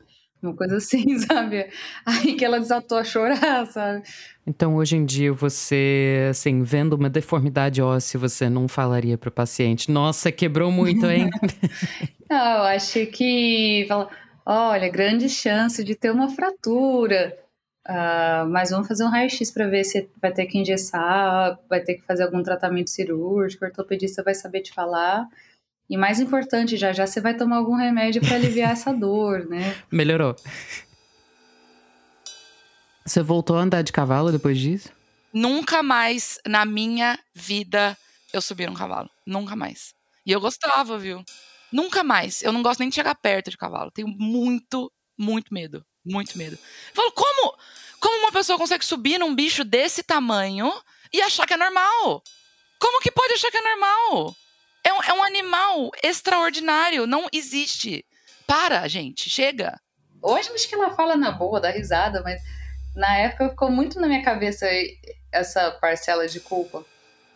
Uma 0.44 0.54
coisa 0.54 0.76
assim, 0.76 1.18
sabe? 1.26 1.68
Aí 2.04 2.34
que 2.34 2.44
ela 2.44 2.60
desatou 2.60 2.98
a 2.98 3.04
chorar, 3.04 3.66
sabe? 3.66 4.02
Então, 4.46 4.76
hoje 4.76 4.96
em 4.96 5.04
dia, 5.04 5.32
você, 5.32 6.28
assim, 6.30 6.62
vendo 6.62 6.94
uma 6.94 7.08
deformidade 7.08 7.80
óssea, 7.80 8.20
você 8.20 8.48
não 8.50 8.68
falaria 8.68 9.16
para 9.16 9.28
o 9.28 9.32
paciente: 9.32 9.90
Nossa, 9.90 10.30
quebrou 10.30 10.70
muito, 10.70 11.06
hein? 11.06 11.30
não, 12.28 12.58
eu 12.58 12.64
acho 12.64 13.06
que. 13.06 13.88
Olha, 14.46 14.90
grande 14.90 15.28
chance 15.28 15.82
de 15.82 15.94
ter 15.94 16.10
uma 16.10 16.28
fratura. 16.28 17.38
Uh, 17.86 18.48
mas 18.48 18.70
vamos 18.70 18.88
fazer 18.88 19.04
um 19.04 19.10
raio-x 19.10 19.50
para 19.50 19.68
ver 19.68 19.84
se 19.84 20.08
vai 20.20 20.32
ter 20.32 20.46
que 20.46 20.58
engessar, 20.58 21.58
vai 21.68 21.80
ter 21.80 21.96
que 21.96 22.02
fazer 22.06 22.22
algum 22.22 22.42
tratamento 22.42 22.88
cirúrgico, 22.88 23.62
o 23.62 23.68
ortopedista 23.68 24.22
vai 24.22 24.34
saber 24.34 24.62
te 24.62 24.72
falar. 24.72 25.28
E 25.88 25.96
mais 25.96 26.18
importante, 26.18 26.76
já 26.76 26.92
já 26.92 27.06
você 27.06 27.20
vai 27.20 27.36
tomar 27.36 27.56
algum 27.56 27.74
remédio 27.74 28.22
para 28.22 28.36
aliviar 28.36 28.72
essa 28.72 28.92
dor, 28.94 29.46
né? 29.46 29.76
Melhorou. 29.90 30.34
Você 33.04 33.22
voltou 33.22 33.56
a 33.56 33.60
andar 33.60 33.82
de 33.82 33.92
cavalo 33.92 34.32
depois 34.32 34.58
disso? 34.58 34.90
Nunca 35.32 35.82
mais 35.82 36.38
na 36.46 36.64
minha 36.64 37.18
vida 37.34 37.96
eu 38.32 38.40
subi 38.40 38.66
um 38.66 38.74
cavalo. 38.74 39.10
Nunca 39.26 39.54
mais. 39.54 39.94
E 40.24 40.32
eu 40.32 40.40
gostava, 40.40 40.98
viu? 40.98 41.22
Nunca 41.70 42.02
mais. 42.02 42.42
Eu 42.42 42.52
não 42.52 42.62
gosto 42.62 42.80
nem 42.80 42.88
de 42.88 42.94
chegar 42.94 43.14
perto 43.14 43.50
de 43.50 43.58
cavalo. 43.58 43.90
Tenho 43.90 44.08
muito, 44.08 44.90
muito 45.18 45.52
medo. 45.52 45.84
Muito 46.04 46.38
medo. 46.38 46.54
Eu 46.54 46.94
falo, 46.94 47.12
como? 47.12 47.56
Como 48.00 48.18
uma 48.20 48.32
pessoa 48.32 48.58
consegue 48.58 48.84
subir 48.84 49.18
num 49.18 49.34
bicho 49.34 49.64
desse 49.64 50.02
tamanho 50.02 50.72
e 51.12 51.20
achar 51.20 51.46
que 51.46 51.54
é 51.54 51.56
normal? 51.56 52.22
Como 52.78 53.00
que 53.00 53.10
pode 53.10 53.34
achar 53.34 53.50
que 53.50 53.56
é 53.56 53.62
normal? 53.62 54.36
É 54.84 54.92
um, 54.92 55.02
é 55.02 55.12
um 55.14 55.22
animal 55.24 55.90
extraordinário. 56.02 57.06
Não 57.06 57.26
existe. 57.32 58.04
Para, 58.46 58.86
gente. 58.86 59.30
Chega. 59.30 59.80
Hoje 60.22 60.50
acho 60.54 60.68
que 60.68 60.74
ela 60.74 60.94
fala 60.94 61.16
na 61.16 61.32
boa, 61.32 61.60
dá 61.60 61.70
risada, 61.70 62.22
mas 62.22 62.40
na 62.94 63.16
época 63.18 63.50
ficou 63.50 63.70
muito 63.70 64.00
na 64.00 64.06
minha 64.06 64.22
cabeça 64.22 64.66
essa 65.32 65.70
parcela 65.72 66.26
de 66.28 66.40
culpa. 66.40 66.84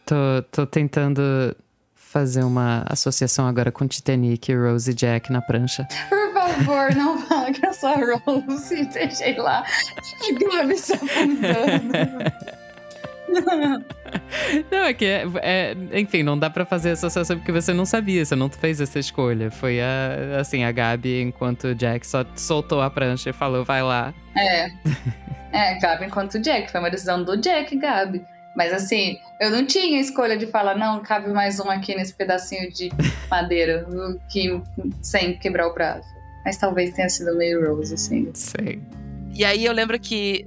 Tô, 0.07 0.43
tô 0.51 0.67
tentando 0.67 1.55
fazer 1.95 2.43
uma 2.43 2.85
associação 2.89 3.47
agora 3.47 3.71
com 3.71 3.87
Titanic 3.87 4.51
e 4.51 4.57
Rose 4.57 4.91
e 4.91 4.95
Jack 4.95 5.31
na 5.31 5.43
prancha. 5.43 5.87
Por 6.09 6.33
favor, 6.33 6.95
não 6.95 7.19
fala 7.27 7.53
que 7.53 7.67
eu 7.67 7.75
sou 7.75 7.91
a 7.91 7.97
Rose. 7.97 8.87
Deixei 8.87 9.37
lá. 9.37 9.65
Gabi 10.53 10.79
se 10.79 10.95
afundando. 10.95 11.93
Não, 14.71 14.79
é 14.85 14.95
que 14.95 15.05
é, 15.05 15.25
é, 15.43 15.77
enfim, 15.93 16.23
não 16.23 16.39
dá 16.39 16.49
para 16.49 16.65
fazer 16.65 16.93
associação 16.93 17.37
porque 17.37 17.53
você 17.53 17.73
não 17.73 17.85
sabia, 17.85 18.25
você 18.25 18.35
não 18.35 18.49
fez 18.49 18.81
essa 18.81 18.99
escolha. 18.99 19.51
Foi 19.51 19.81
a, 19.81 20.41
assim, 20.41 20.65
a 20.65 20.73
Gabi, 20.73 21.21
enquanto 21.21 21.69
o 21.69 21.75
Jack 21.75 22.07
só 22.07 22.25
soltou 22.35 22.81
a 22.81 22.91
prancha 22.91 23.31
e 23.31 23.33
falou, 23.33 23.65
vai 23.65 23.83
lá. 23.83 24.15
É. 24.37 24.71
É, 25.53 25.79
Gabi 25.79 26.07
enquanto 26.07 26.39
Jack, 26.39 26.71
foi 26.71 26.81
uma 26.81 26.91
decisão 26.91 27.23
do 27.23 27.37
Jack, 27.37 27.77
Gabi. 27.77 28.25
Mas 28.57 28.73
assim, 28.73 29.19
eu 29.41 29.51
não 29.51 29.65
tinha 29.65 30.01
escolha 30.01 30.37
de 30.37 30.47
falar, 30.47 30.77
não, 30.77 31.01
cabe 31.01 31.29
mais 31.33 31.61
um 31.61 31.71
aqui 31.71 31.95
nesse 31.95 32.13
pedacinho 32.15 32.73
de 32.73 32.91
madeira, 33.31 33.87
que, 34.29 34.61
sem 35.01 35.39
quebrar 35.39 35.69
o 35.69 35.75
braço. 35.75 36.09
Mas 36.45 36.57
talvez 36.57 36.93
tenha 36.93 37.09
sido 37.09 37.37
meio 37.37 37.75
Rose, 37.75 37.95
assim. 37.95 38.31
Sei. 38.35 38.83
E 39.35 39.45
aí 39.45 39.65
eu 39.65 39.73
lembro 39.73 39.99
que 40.01 40.47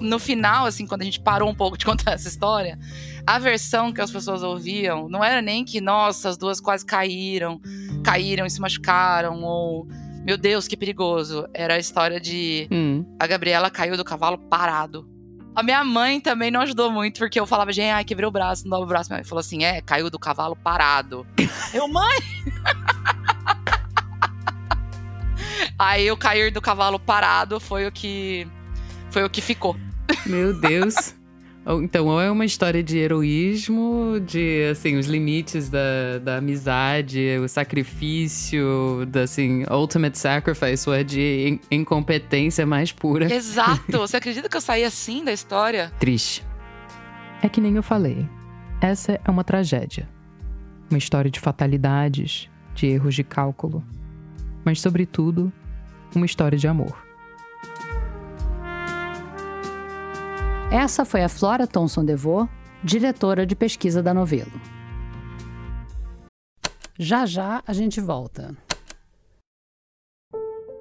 no 0.00 0.18
final, 0.18 0.66
assim, 0.66 0.86
quando 0.86 1.02
a 1.02 1.04
gente 1.04 1.20
parou 1.20 1.48
um 1.48 1.54
pouco 1.54 1.76
de 1.76 1.84
contar 1.86 2.12
essa 2.12 2.28
história, 2.28 2.78
a 3.26 3.38
versão 3.38 3.92
que 3.92 4.00
as 4.00 4.10
pessoas 4.10 4.42
ouviam 4.42 5.08
não 5.08 5.22
era 5.22 5.42
nem 5.42 5.64
que, 5.64 5.80
nossa, 5.80 6.28
as 6.28 6.36
duas 6.36 6.60
quase 6.60 6.84
caíram, 6.84 7.60
caíram 8.04 8.46
e 8.46 8.50
se 8.50 8.60
machucaram, 8.60 9.42
ou 9.42 9.86
meu 10.24 10.36
Deus, 10.36 10.66
que 10.66 10.76
perigoso. 10.76 11.46
Era 11.54 11.74
a 11.74 11.78
história 11.78 12.20
de 12.20 12.68
hum. 12.70 13.04
a 13.18 13.26
Gabriela 13.26 13.70
caiu 13.70 13.96
do 13.96 14.04
cavalo 14.04 14.38
parado. 14.38 15.08
A 15.54 15.62
minha 15.62 15.82
mãe 15.82 16.20
também 16.20 16.50
não 16.50 16.60
ajudou 16.60 16.90
muito, 16.90 17.18
porque 17.18 17.40
eu 17.40 17.46
falava, 17.46 17.72
gente, 17.72 17.90
ai, 17.90 18.04
quebrei 18.04 18.28
o 18.28 18.30
braço, 18.30 18.64
não 18.64 18.72
dava 18.72 18.82
o 18.82 18.86
braço. 18.86 19.08
Minha 19.08 19.18
mãe 19.18 19.24
falou 19.24 19.40
assim: 19.40 19.64
é, 19.64 19.80
caiu 19.80 20.10
do 20.10 20.18
cavalo 20.18 20.54
parado. 20.54 21.26
eu, 21.72 21.88
mãe! 21.88 22.18
Aí 25.78 26.10
o 26.10 26.16
cair 26.16 26.50
do 26.50 26.60
cavalo 26.60 26.98
parado 26.98 27.60
foi 27.60 27.86
o 27.86 27.92
que 27.92 28.46
foi 29.10 29.24
o 29.24 29.30
que 29.30 29.40
ficou. 29.40 29.76
Meu 30.26 30.52
Deus. 30.52 31.14
Então, 31.82 32.06
ou 32.06 32.20
é 32.20 32.30
uma 32.30 32.44
história 32.44 32.80
de 32.80 32.96
heroísmo, 32.96 34.20
de, 34.24 34.68
assim, 34.70 34.96
os 34.96 35.06
limites 35.06 35.68
da, 35.68 36.18
da 36.22 36.36
amizade, 36.36 37.20
o 37.42 37.48
sacrifício, 37.48 39.04
da, 39.08 39.22
assim, 39.22 39.64
ultimate 39.68 40.16
sacrifice, 40.16 40.88
ou 40.88 40.94
é 40.94 41.02
de 41.02 41.58
incompetência 41.68 42.64
mais 42.64 42.92
pura. 42.92 43.32
Exato! 43.32 43.90
Você 43.98 44.16
acredita 44.16 44.48
que 44.48 44.56
eu 44.56 44.60
saí 44.60 44.84
assim 44.84 45.24
da 45.24 45.32
história? 45.32 45.90
Triste. 45.98 46.46
É 47.42 47.48
que 47.48 47.60
nem 47.60 47.74
eu 47.74 47.82
falei. 47.82 48.28
Essa 48.80 49.20
é 49.24 49.30
uma 49.30 49.42
tragédia. 49.42 50.08
Uma 50.88 50.98
história 50.98 51.30
de 51.30 51.40
fatalidades, 51.40 52.48
de 52.76 52.86
erros 52.86 53.14
de 53.16 53.24
cálculo. 53.24 53.82
Mas, 54.64 54.80
sobretudo, 54.80 55.52
uma 56.14 56.26
história 56.26 56.56
de 56.56 56.68
amor. 56.68 57.05
Essa 60.70 61.04
foi 61.04 61.22
a 61.22 61.28
Flora 61.28 61.64
Thomson 61.64 62.04
DeVoe, 62.04 62.48
diretora 62.82 63.46
de 63.46 63.54
pesquisa 63.54 64.02
da 64.02 64.12
Novelo. 64.12 64.60
Já 66.98 67.24
já 67.24 67.62
a 67.66 67.72
gente 67.72 68.00
volta. 68.00 68.56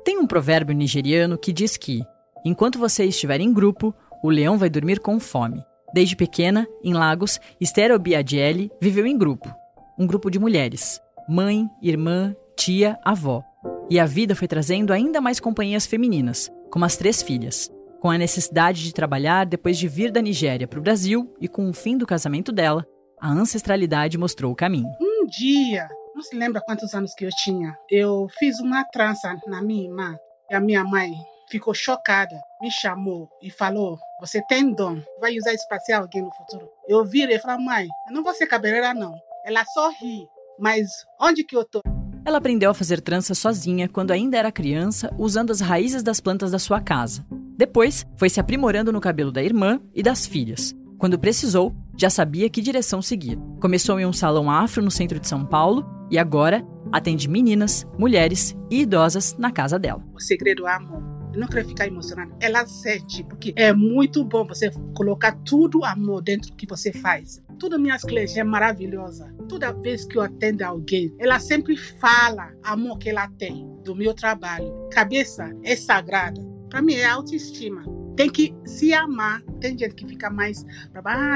Tem 0.04 0.18
um 0.18 0.26
provérbio 0.26 0.76
nigeriano 0.76 1.38
que 1.38 1.54
diz 1.54 1.78
que, 1.78 2.02
enquanto 2.44 2.80
você 2.80 3.06
estiver 3.06 3.40
em 3.40 3.54
grupo, 3.54 3.94
o 4.24 4.30
leão 4.30 4.58
vai 4.58 4.70
dormir 4.70 5.00
com 5.00 5.20
fome. 5.20 5.64
Desde 5.94 6.16
pequena, 6.16 6.68
em 6.84 6.94
Lagos, 6.94 7.40
Esther 7.62 7.92
Obiadiele 7.92 8.72
viveu 8.82 9.06
em 9.06 9.18
grupo. 9.18 9.54
Um 10.00 10.08
grupo 10.08 10.32
de 10.32 10.40
mulheres. 10.40 11.00
Mãe, 11.30 11.70
irmã, 11.82 12.36
tia, 12.58 12.98
avó. 13.04 13.44
E 13.90 14.00
a 14.00 14.06
vida 14.06 14.36
foi 14.36 14.48
trazendo 14.48 14.92
ainda 14.92 15.22
mais 15.22 15.40
companhias 15.40 15.86
femininas, 15.86 16.52
como 16.72 16.86
as 16.86 16.98
três 16.98 17.22
filhas. 17.22 17.75
Com 18.06 18.12
a 18.12 18.20
necessidade 18.20 18.84
de 18.84 18.94
trabalhar 18.94 19.48
depois 19.48 19.80
de 19.80 19.88
vir 19.88 20.12
da 20.12 20.22
Nigéria 20.22 20.68
para 20.68 20.78
o 20.78 20.82
Brasil 20.84 21.34
e 21.42 21.48
com 21.48 21.68
o 21.68 21.74
fim 21.74 21.98
do 21.98 22.06
casamento 22.06 22.52
dela, 22.52 22.86
a 23.20 23.32
ancestralidade 23.32 24.16
mostrou 24.16 24.52
o 24.52 24.56
caminho. 24.56 24.88
Um 25.02 25.26
dia, 25.26 25.88
não 26.14 26.22
se 26.22 26.36
lembra 26.36 26.62
quantos 26.62 26.94
anos 26.94 27.16
que 27.16 27.26
eu 27.26 27.32
tinha, 27.44 27.76
eu 27.90 28.28
fiz 28.38 28.60
uma 28.60 28.84
trança 28.84 29.36
na 29.48 29.60
minha 29.60 29.86
irmã 29.86 30.16
e 30.52 30.54
a 30.54 30.60
minha 30.60 30.84
mãe 30.84 31.14
ficou 31.50 31.74
chocada, 31.74 32.40
me 32.62 32.70
chamou 32.70 33.28
e 33.42 33.50
falou: 33.50 33.98
Você 34.20 34.40
tem 34.48 34.72
dom, 34.72 35.02
vai 35.20 35.36
usar 35.36 35.56
isso 35.56 35.68
para 35.68 35.80
ser 35.80 35.94
alguém 35.94 36.22
no 36.22 36.32
futuro. 36.32 36.70
Eu 36.88 37.04
virei 37.04 37.38
e 37.38 37.40
falei: 37.40 37.66
Mãe, 37.66 37.88
eu 38.08 38.14
não 38.14 38.24
vou 38.24 38.36
ser 38.36 38.46
cabeleireira, 38.46 38.94
não. 38.94 39.16
Ela 39.44 39.66
só 39.66 39.90
ri, 39.90 40.28
mas 40.60 40.88
onde 41.20 41.44
que 41.44 41.58
eu 41.58 41.66
tô? 41.66 41.82
Ela 42.24 42.38
aprendeu 42.38 42.70
a 42.70 42.76
fazer 42.76 43.02
trança 43.02 43.34
sozinha 43.34 43.90
quando 43.90 44.12
ainda 44.12 44.38
era 44.38 44.52
criança, 44.52 45.12
usando 45.18 45.50
as 45.50 45.60
raízes 45.60 46.04
das 46.04 46.20
plantas 46.20 46.52
da 46.52 46.60
sua 46.60 46.80
casa. 46.80 47.26
Depois, 47.58 48.06
foi 48.18 48.30
se 48.30 48.40
aprimorando 48.40 48.92
no 48.92 49.00
cabelo 49.00 49.32
da 49.32 49.44
irmã 49.44 49.80
e 49.94 50.04
das 50.04 50.26
filhas. 50.26 50.76
Quando 50.98 51.20
precisou, 51.20 51.74
já 51.98 52.10
sabia 52.10 52.50
que 52.50 52.62
direção 52.62 53.02
seguir. 53.02 53.38
Começou 53.60 54.00
em 54.00 54.06
um 54.06 54.14
salão 54.14 54.50
afro 54.50 54.84
no 54.84 54.92
centro 54.92 55.20
de 55.20 55.28
São 55.28 55.46
Paulo 55.46 55.86
e 56.10 56.18
agora 56.18 56.66
atende 56.92 57.30
meninas, 57.30 57.86
mulheres 57.98 58.56
e 58.70 58.82
idosas 58.82 59.36
na 59.38 59.52
casa 59.52 59.80
dela. 59.80 60.04
O 60.14 60.20
segredo 60.20 60.68
é 60.68 60.74
amor. 60.74 61.04
Eu 61.34 61.42
não 61.42 61.48
quero 61.48 61.68
ficar 61.68 61.86
emocionada. 61.86 62.34
Ela 62.40 62.66
sente, 62.66 63.22
porque 63.26 63.54
é 63.58 63.74
muito 63.74 64.24
bom 64.24 64.48
você 64.48 64.72
colocar 64.96 65.34
tudo 65.44 65.84
amor 65.84 66.22
dentro 66.22 66.52
do 66.52 66.56
que 66.56 66.66
você 66.66 66.94
faz. 66.94 67.44
Todas 67.60 67.80
minhas 67.80 68.04
clientes 68.04 68.38
é 68.38 68.44
maravilhosa. 68.44 69.34
Toda 69.50 69.74
vez 69.74 70.06
que 70.06 70.18
eu 70.18 70.22
atendo 70.22 70.64
alguém, 70.64 71.14
ela 71.20 71.38
sempre 71.40 71.76
fala 71.76 72.54
amor 72.64 72.98
que 72.98 73.10
ela 73.10 73.28
tem 73.38 73.68
do 73.84 73.94
meu 73.94 74.14
trabalho. 74.14 74.74
Cabeça 74.92 75.54
é 75.62 75.76
sagrada. 75.76 76.55
Para 76.70 76.82
mim 76.82 76.94
é 76.94 77.06
autoestima. 77.06 77.84
Tem 78.16 78.30
que 78.30 78.56
se 78.66 78.94
amar. 78.94 79.42
Tem 79.60 79.78
gente 79.78 79.96
que 79.96 80.08
fica 80.08 80.30
mais 80.30 80.66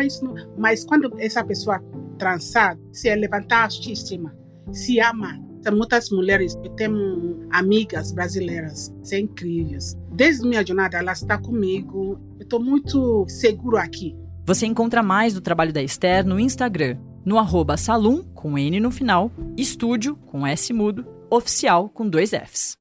isso 0.06 0.24
não. 0.24 0.36
Mas 0.58 0.86
quando 0.86 1.14
essa 1.20 1.44
pessoa 1.44 1.84
transar, 2.18 2.78
se 2.92 3.10
é 3.10 3.16
levantar 3.16 3.60
a 3.60 3.64
autoestima, 3.64 4.36
se 4.72 5.00
ama. 5.00 5.40
Muitas 5.74 6.10
mulheres, 6.10 6.56
eu 6.64 6.72
tenho 6.72 7.46
amigas 7.52 8.14
brasileiras, 8.14 8.94
são 9.04 9.20
incríveis. 9.20 9.94
Desde 10.14 10.48
minha 10.48 10.66
jornada, 10.66 10.98
ela 10.98 11.12
está 11.12 11.38
comigo. 11.38 12.18
Eu 12.40 12.44
estou 12.44 12.64
muito 12.64 13.26
seguro 13.28 13.76
aqui. 13.76 14.16
Você 14.46 14.66
encontra 14.66 15.04
mais 15.04 15.34
do 15.34 15.42
trabalho 15.42 15.74
da 15.74 15.84
Esther 15.84 16.26
no 16.26 16.40
Instagram, 16.40 16.98
no 17.26 17.38
arroba 17.38 17.78
salum, 17.78 18.24
com 18.34 18.58
N 18.58 18.80
no 18.80 18.90
final, 18.90 19.32
estúdio, 19.58 20.16
com 20.16 20.48
S 20.48 20.72
mudo, 20.74 21.06
oficial, 21.30 21.90
com 21.90 22.08
dois 22.08 22.32
Fs. 22.32 22.78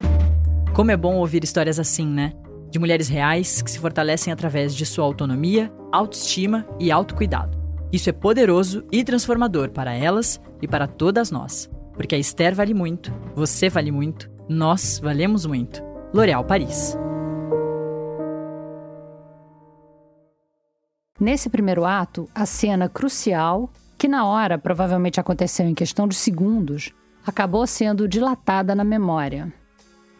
Como 0.78 0.92
é 0.92 0.96
bom 0.96 1.16
ouvir 1.16 1.42
histórias 1.42 1.80
assim, 1.80 2.06
né? 2.06 2.34
De 2.70 2.78
mulheres 2.78 3.08
reais 3.08 3.60
que 3.60 3.68
se 3.68 3.80
fortalecem 3.80 4.32
através 4.32 4.72
de 4.72 4.86
sua 4.86 5.04
autonomia, 5.04 5.72
autoestima 5.90 6.64
e 6.78 6.92
autocuidado. 6.92 7.58
Isso 7.92 8.08
é 8.08 8.12
poderoso 8.12 8.86
e 8.92 9.02
transformador 9.02 9.70
para 9.70 9.92
elas 9.92 10.40
e 10.62 10.68
para 10.68 10.86
todas 10.86 11.32
nós. 11.32 11.68
Porque 11.94 12.14
a 12.14 12.18
Esther 12.18 12.54
vale 12.54 12.74
muito, 12.74 13.12
você 13.34 13.68
vale 13.68 13.90
muito, 13.90 14.30
nós 14.48 15.00
valemos 15.02 15.44
muito. 15.44 15.82
L'Oréal 16.14 16.44
Paris. 16.44 16.96
Nesse 21.18 21.50
primeiro 21.50 21.84
ato, 21.84 22.30
a 22.32 22.46
cena 22.46 22.88
crucial, 22.88 23.68
que 23.98 24.06
na 24.06 24.24
hora 24.24 24.56
provavelmente 24.56 25.18
aconteceu 25.18 25.66
em 25.66 25.74
questão 25.74 26.06
de 26.06 26.14
segundos, 26.14 26.92
acabou 27.26 27.66
sendo 27.66 28.06
dilatada 28.06 28.76
na 28.76 28.84
memória. 28.84 29.52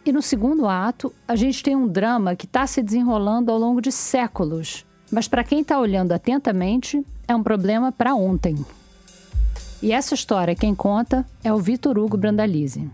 E 0.05 0.11
no 0.11 0.21
segundo 0.21 0.67
ato, 0.67 1.13
a 1.27 1.35
gente 1.35 1.61
tem 1.61 1.75
um 1.75 1.87
drama 1.87 2.35
que 2.35 2.45
está 2.45 2.65
se 2.65 2.81
desenrolando 2.81 3.51
ao 3.51 3.57
longo 3.57 3.81
de 3.81 3.91
séculos, 3.91 4.85
mas 5.11 5.27
para 5.27 5.43
quem 5.43 5.61
está 5.61 5.79
olhando 5.79 6.13
atentamente, 6.13 7.05
é 7.27 7.35
um 7.35 7.43
problema 7.43 7.91
para 7.91 8.15
ontem. 8.15 8.55
E 9.81 9.91
essa 9.91 10.13
história 10.13 10.55
quem 10.55 10.75
conta 10.75 11.25
é 11.43 11.53
o 11.53 11.57
Vitor 11.57 11.97
Hugo 11.97 12.17
Brandalize. 12.17 12.89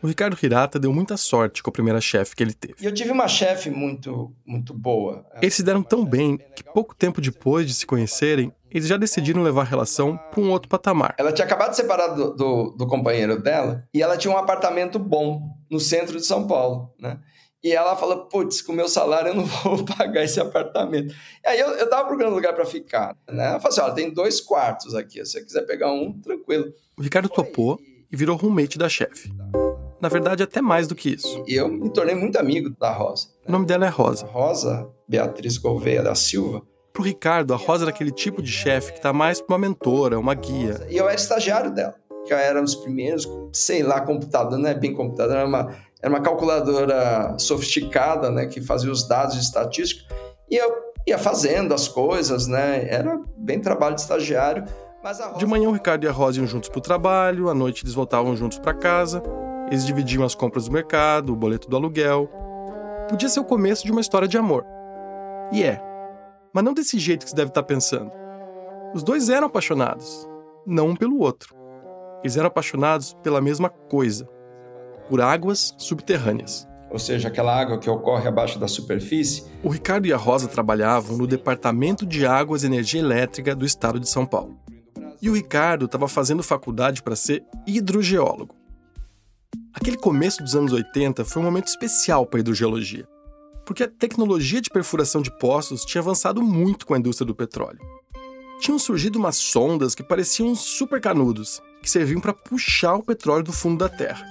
O 0.00 0.06
Ricardo 0.06 0.38
Hirata 0.40 0.78
deu 0.78 0.92
muita 0.92 1.16
sorte 1.16 1.60
com 1.62 1.70
a 1.70 1.72
primeira 1.72 2.00
chefe 2.00 2.36
que 2.36 2.42
ele 2.42 2.54
teve. 2.54 2.74
E 2.80 2.84
eu 2.84 2.94
tive 2.94 3.10
uma 3.10 3.26
chefe 3.26 3.68
muito, 3.68 4.32
muito 4.46 4.72
boa. 4.72 5.26
Eles 5.42 5.54
se 5.54 5.62
deram 5.62 5.82
tão 5.82 6.04
bem 6.04 6.38
que 6.54 6.62
pouco 6.62 6.94
tempo 6.94 7.20
depois 7.20 7.66
de 7.66 7.74
se 7.74 7.84
conhecerem, 7.84 8.52
eles 8.70 8.86
já 8.86 8.96
decidiram 8.96 9.42
levar 9.42 9.62
a 9.62 9.64
relação 9.64 10.16
para 10.16 10.40
um 10.40 10.50
outro 10.50 10.68
patamar. 10.68 11.16
Ela 11.18 11.32
tinha 11.32 11.44
acabado 11.44 11.70
de 11.70 11.76
separar 11.76 12.08
do, 12.08 12.32
do, 12.34 12.70
do, 12.76 12.86
companheiro 12.86 13.42
dela 13.42 13.84
e 13.92 14.00
ela 14.00 14.16
tinha 14.16 14.32
um 14.32 14.38
apartamento 14.38 14.98
bom 14.98 15.42
no 15.68 15.80
centro 15.80 16.16
de 16.16 16.24
São 16.24 16.46
Paulo, 16.46 16.94
né? 17.00 17.18
E 17.64 17.72
ela 17.72 17.96
falou, 17.96 18.26
putz, 18.26 18.62
com 18.62 18.72
o 18.72 18.76
meu 18.76 18.88
salário 18.88 19.30
eu 19.30 19.34
não 19.34 19.44
vou 19.64 19.84
pagar 19.84 20.22
esse 20.22 20.38
apartamento. 20.38 21.12
E 21.44 21.48
aí 21.48 21.58
eu, 21.58 21.70
eu 21.70 21.90
tava 21.90 22.06
procurando 22.06 22.34
lugar 22.34 22.54
para 22.54 22.64
ficar, 22.64 23.16
né? 23.28 23.48
Ela 23.48 23.60
falou 23.60 23.72
assim, 23.72 23.80
olha, 23.80 23.94
tem 23.94 24.14
dois 24.14 24.40
quartos 24.40 24.94
aqui, 24.94 25.24
se 25.24 25.32
você 25.32 25.44
quiser 25.44 25.62
pegar 25.62 25.90
um, 25.90 26.12
tranquilo. 26.20 26.72
O 26.96 27.02
Ricardo 27.02 27.28
topou 27.28 27.80
e 28.12 28.16
virou 28.16 28.36
roommate 28.36 28.78
da 28.78 28.88
chefe. 28.88 29.32
Na 30.00 30.08
verdade, 30.08 30.42
até 30.42 30.60
mais 30.60 30.86
do 30.86 30.94
que 30.94 31.10
isso. 31.10 31.42
E 31.46 31.54
eu 31.54 31.68
me 31.68 31.90
tornei 31.90 32.14
muito 32.14 32.38
amigo 32.38 32.70
da 32.78 32.92
Rosa. 32.92 33.28
O 33.46 33.52
nome 33.52 33.66
dela 33.66 33.86
é 33.86 33.88
Rosa. 33.88 34.26
Rosa 34.26 34.88
Beatriz 35.08 35.58
Gouveia 35.58 36.02
da 36.02 36.14
Silva. 36.14 36.62
Pro 36.92 37.02
Ricardo, 37.02 37.52
a 37.52 37.56
Rosa 37.56 37.84
era 37.84 37.90
aquele 37.90 38.10
tipo 38.10 38.42
de 38.42 38.50
chefe 38.50 38.92
que 38.92 39.00
tá 39.00 39.12
mais 39.12 39.40
pra 39.40 39.56
uma 39.56 39.66
mentora, 39.66 40.18
uma 40.18 40.34
guia. 40.34 40.86
E 40.88 40.96
eu 40.96 41.06
era 41.06 41.14
estagiário 41.14 41.72
dela. 41.72 41.94
Que 42.26 42.32
eu 42.32 42.38
era 42.38 42.60
um 42.60 42.64
dos 42.64 42.74
primeiros, 42.74 43.26
sei 43.52 43.82
lá, 43.82 44.00
computador, 44.00 44.58
não 44.58 44.68
é 44.68 44.74
bem 44.74 44.94
computador, 44.94 45.36
era 45.36 45.46
uma 45.46 45.74
era 46.00 46.12
uma 46.12 46.20
calculadora 46.20 47.36
sofisticada, 47.38 48.30
né, 48.30 48.46
que 48.46 48.60
fazia 48.60 48.90
os 48.90 49.06
dados 49.06 49.34
de 49.34 49.42
estatística, 49.42 50.02
e 50.50 50.56
eu 50.56 50.72
ia 51.06 51.18
fazendo 51.18 51.74
as 51.74 51.88
coisas, 51.88 52.46
né, 52.46 52.86
era 52.88 53.20
bem 53.36 53.60
trabalho 53.60 53.94
de 53.94 54.02
estagiário. 54.02 54.64
Rosa... 55.02 55.32
De 55.36 55.46
manhã 55.46 55.68
o 55.68 55.72
Ricardo 55.72 56.04
e 56.04 56.08
a 56.08 56.12
Rosa 56.12 56.38
iam 56.38 56.46
juntos 56.46 56.68
para 56.68 56.78
o 56.78 56.82
trabalho, 56.82 57.48
à 57.48 57.54
noite 57.54 57.84
eles 57.84 57.94
voltavam 57.94 58.36
juntos 58.36 58.58
para 58.58 58.74
casa, 58.74 59.22
eles 59.70 59.84
dividiam 59.84 60.24
as 60.24 60.34
compras 60.34 60.64
do 60.66 60.72
mercado, 60.72 61.32
o 61.32 61.36
boleto 61.36 61.68
do 61.68 61.76
aluguel. 61.76 62.30
Podia 63.08 63.28
ser 63.28 63.40
o 63.40 63.44
começo 63.44 63.84
de 63.84 63.92
uma 63.92 64.00
história 64.00 64.26
de 64.26 64.38
amor. 64.38 64.64
E 65.52 65.62
é. 65.62 65.80
Mas 66.52 66.64
não 66.64 66.72
desse 66.72 66.98
jeito 66.98 67.24
que 67.24 67.30
você 67.30 67.36
deve 67.36 67.50
estar 67.50 67.62
pensando. 67.62 68.10
Os 68.94 69.02
dois 69.02 69.28
eram 69.28 69.46
apaixonados, 69.46 70.26
não 70.66 70.88
um 70.88 70.96
pelo 70.96 71.18
outro. 71.18 71.54
Eles 72.22 72.36
eram 72.36 72.48
apaixonados 72.48 73.14
pela 73.22 73.40
mesma 73.40 73.68
coisa, 73.68 74.26
por 75.08 75.20
águas 75.20 75.74
subterrâneas. 75.76 76.66
Ou 76.90 76.98
seja, 76.98 77.28
aquela 77.28 77.54
água 77.54 77.78
que 77.78 77.90
ocorre 77.90 78.26
abaixo 78.26 78.58
da 78.58 78.66
superfície. 78.66 79.44
O 79.62 79.68
Ricardo 79.68 80.06
e 80.06 80.12
a 80.12 80.16
Rosa 80.16 80.48
trabalhavam 80.48 81.18
no 81.18 81.26
Departamento 81.26 82.06
de 82.06 82.26
Águas 82.26 82.62
e 82.62 82.66
Energia 82.66 83.00
Elétrica 83.00 83.54
do 83.54 83.66
estado 83.66 84.00
de 84.00 84.08
São 84.08 84.24
Paulo. 84.24 84.58
E 85.20 85.28
o 85.28 85.34
Ricardo 85.34 85.84
estava 85.84 86.08
fazendo 86.08 86.42
faculdade 86.42 87.02
para 87.02 87.14
ser 87.14 87.44
hidrogeólogo. 87.66 88.57
Aquele 89.74 89.96
começo 89.96 90.42
dos 90.42 90.56
anos 90.56 90.72
80 90.72 91.24
foi 91.24 91.42
um 91.42 91.44
momento 91.44 91.68
especial 91.68 92.26
para 92.26 92.38
a 92.38 92.40
hidrogeologia, 92.40 93.06
porque 93.66 93.82
a 93.82 93.88
tecnologia 93.88 94.60
de 94.60 94.70
perfuração 94.70 95.20
de 95.20 95.30
poços 95.38 95.84
tinha 95.84 96.00
avançado 96.00 96.42
muito 96.42 96.86
com 96.86 96.94
a 96.94 96.98
indústria 96.98 97.26
do 97.26 97.34
petróleo. 97.34 97.78
Tinham 98.60 98.78
surgido 98.78 99.18
umas 99.18 99.36
sondas 99.36 99.94
que 99.94 100.02
pareciam 100.02 100.54
super 100.54 101.00
canudos, 101.00 101.60
que 101.82 101.90
serviam 101.90 102.20
para 102.20 102.32
puxar 102.32 102.94
o 102.94 103.04
petróleo 103.04 103.44
do 103.44 103.52
fundo 103.52 103.78
da 103.78 103.88
terra. 103.88 104.24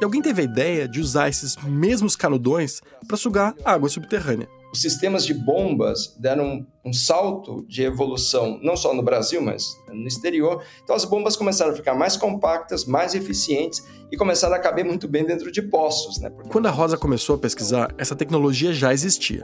E 0.00 0.04
alguém 0.04 0.22
teve 0.22 0.42
a 0.42 0.44
ideia 0.44 0.88
de 0.88 1.00
usar 1.00 1.28
esses 1.28 1.56
mesmos 1.56 2.16
canudões 2.16 2.80
para 3.06 3.16
sugar 3.16 3.54
água 3.64 3.88
subterrânea. 3.88 4.48
Os 4.72 4.80
sistemas 4.82 5.24
de 5.24 5.32
bombas 5.32 6.14
deram 6.18 6.44
um, 6.44 6.66
um, 6.86 6.92
salto 6.92 7.64
de 7.66 7.82
evolução, 7.82 8.58
não 8.62 8.76
só 8.76 8.92
no 8.92 9.02
Brasil, 9.02 9.40
mas 9.40 9.64
no 9.88 10.06
exterior. 10.06 10.62
Então 10.84 10.94
as 10.94 11.04
bombas 11.04 11.36
começaram 11.36 11.72
a 11.72 11.74
ficar 11.74 11.94
mais 11.94 12.16
compactas, 12.16 12.84
mais 12.84 13.14
eficientes 13.14 13.82
e 14.12 14.16
começaram 14.16 14.54
a 14.54 14.58
caber 14.58 14.84
muito 14.84 15.08
bem 15.08 15.24
dentro 15.24 15.50
de 15.50 15.62
poços. 15.62 16.18
Né? 16.20 16.30
Quando 16.50 16.66
a 16.66 16.70
Rosa 16.70 16.98
começou 16.98 17.36
a 17.36 17.38
pesquisar, 17.38 17.94
essa 17.96 18.14
tecnologia 18.14 18.72
já 18.72 18.92
existia. 18.92 19.42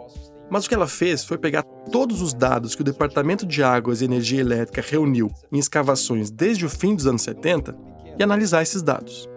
Mas 0.50 0.66
o 0.66 0.68
que 0.68 0.74
ela 0.74 0.86
fez 0.86 1.24
foi 1.24 1.38
pegar 1.38 1.62
todos 1.90 2.20
os 2.20 2.34
dados 2.34 2.74
que 2.74 2.82
o 2.82 2.84
Departamento 2.84 3.46
de 3.46 3.62
Águas 3.62 4.02
e 4.02 4.04
Energia 4.04 4.40
Elétrica 4.40 4.84
reuniu 4.86 5.30
em 5.50 5.58
escavações 5.58 6.30
desde 6.30 6.66
o 6.66 6.70
fim 6.70 6.94
dos 6.94 7.06
anos 7.06 7.22
70 7.22 7.74
e 8.18 8.22
analisar 8.22 8.62
esses 8.62 8.82
dados. 8.82 9.28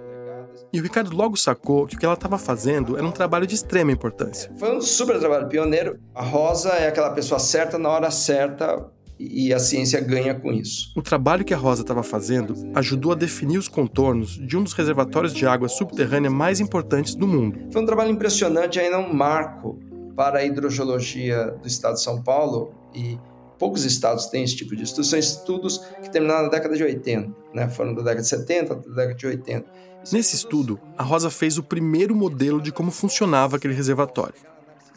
E 0.72 0.80
o 0.80 0.84
Ricardo 0.84 1.16
logo 1.16 1.38
sacou 1.38 1.88
que 1.88 1.96
o 1.96 2.00
que 2.00 2.06
ela 2.06 2.14
estava 2.14 2.38
fazendo 2.38 2.98
era 2.98 3.06
um 3.06 3.12
trabalho 3.12 3.48
de 3.48 3.56
extrema 3.56 3.92
importância. 3.92 4.52
Foi 4.58 4.76
um 4.76 4.82
super 4.82 5.18
trabalho 5.20 5.48
pioneiro. 5.48 6.00
A 6.14 6.24
Rosa 6.24 6.70
é 6.70 6.88
aquela 6.88 7.12
pessoa 7.12 7.40
certa 7.40 7.78
na 7.78 7.90
hora 7.90 8.12
certa 8.12 8.86
e 9.20 9.54
a 9.54 9.60
ciência 9.60 10.00
ganha 10.00 10.36
com 10.36 10.52
isso. 10.52 10.92
O 10.96 11.02
trabalho 11.02 11.44
que 11.44 11.54
a 11.54 11.58
Rosa 11.58 11.82
estava 11.82 12.04
fazendo 12.04 12.54
ajudou 12.76 13.14
a 13.14 13.16
definir 13.16 13.58
os 13.58 13.68
contornos 13.68 14.38
de 14.46 14.58
um 14.58 14.64
dos 14.64 14.74
reservatórios 14.74 15.34
de 15.34 15.46
água 15.48 15.68
subterrânea 15.68 16.30
mais 16.30 16.60
importantes 16.60 17.16
do 17.16 17.28
mundo. 17.28 17.60
Foi 17.72 17.82
um 17.82 17.86
trabalho 17.86 18.12
impressionante, 18.12 18.80
ainda 18.80 19.00
um 19.00 19.14
marco 19.14 19.80
para 20.16 20.40
a 20.40 20.46
hidrogeologia 20.46 21.56
do 21.62 21.68
estado 21.68 21.96
de 21.96 22.02
São 22.02 22.22
Paulo 22.22 22.72
e 22.94 23.18
poucos 23.58 23.84
estados 23.84 24.28
têm 24.28 24.44
esse 24.44 24.56
tipo 24.56 24.76
de 24.76 24.84
estudos. 24.84 25.10
São 25.10 25.20
estudos 25.20 25.80
que 26.02 26.12
terminaram 26.12 26.44
na 26.44 26.50
década 26.50 26.76
de 26.76 26.84
80, 26.84 27.36
né? 27.54 27.70
foram 27.70 27.94
da 27.94 28.02
década 28.02 28.22
de 28.22 28.28
70 28.28 28.76
da 28.76 28.82
década 28.82 29.16
de 29.16 29.28
80 29.28 29.88
Nesse 30.12 30.38
estudo, 30.38 30.80
a 30.98 31.04
Rosa 31.04 31.30
fez 31.30 31.58
o 31.58 31.64
primeiro 31.64 32.16
modelo 32.16 32.62
de 32.62 32.72
como 32.72 32.92
funcionava 32.92 33.58
aquele 33.58 33.74
reservatório. 33.74 34.36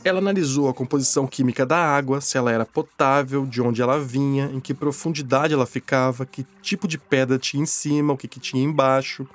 Ela 0.04 0.20
analisou 0.20 0.68
a 0.68 0.74
composição 0.74 1.26
química 1.26 1.66
da 1.66 1.76
água, 1.76 2.20
se 2.20 2.38
ela 2.38 2.52
era 2.52 2.64
potável, 2.64 3.44
de 3.44 3.60
onde 3.60 3.82
ela 3.82 3.98
vinha, 3.98 4.48
em 4.54 4.60
que 4.60 4.72
profundidade 4.72 5.52
ela 5.52 5.66
ficava, 5.66 6.24
que 6.24 6.46
tipo 6.62 6.86
de 6.86 6.96
pedra 6.96 7.38
tinha 7.38 7.62
em 7.62 7.66
cima, 7.66 8.12
o 8.12 8.16
que, 8.16 8.28
que 8.28 8.38
tinha 8.38 8.62
embaixo. 8.62 9.26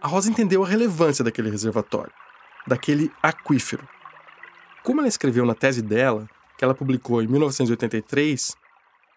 A 0.00 0.06
Rosa 0.06 0.30
entendeu 0.30 0.62
a 0.62 0.68
relevância 0.68 1.24
daquele 1.24 1.50
reservatório, 1.50 2.12
daquele 2.64 3.10
aquífero. 3.20 3.86
Como 4.84 5.00
ela 5.00 5.08
escreveu 5.08 5.44
na 5.44 5.54
tese 5.54 5.82
dela, 5.82 6.28
que 6.56 6.64
ela 6.64 6.74
publicou 6.74 7.20
em 7.20 7.26
1983, 7.26 8.56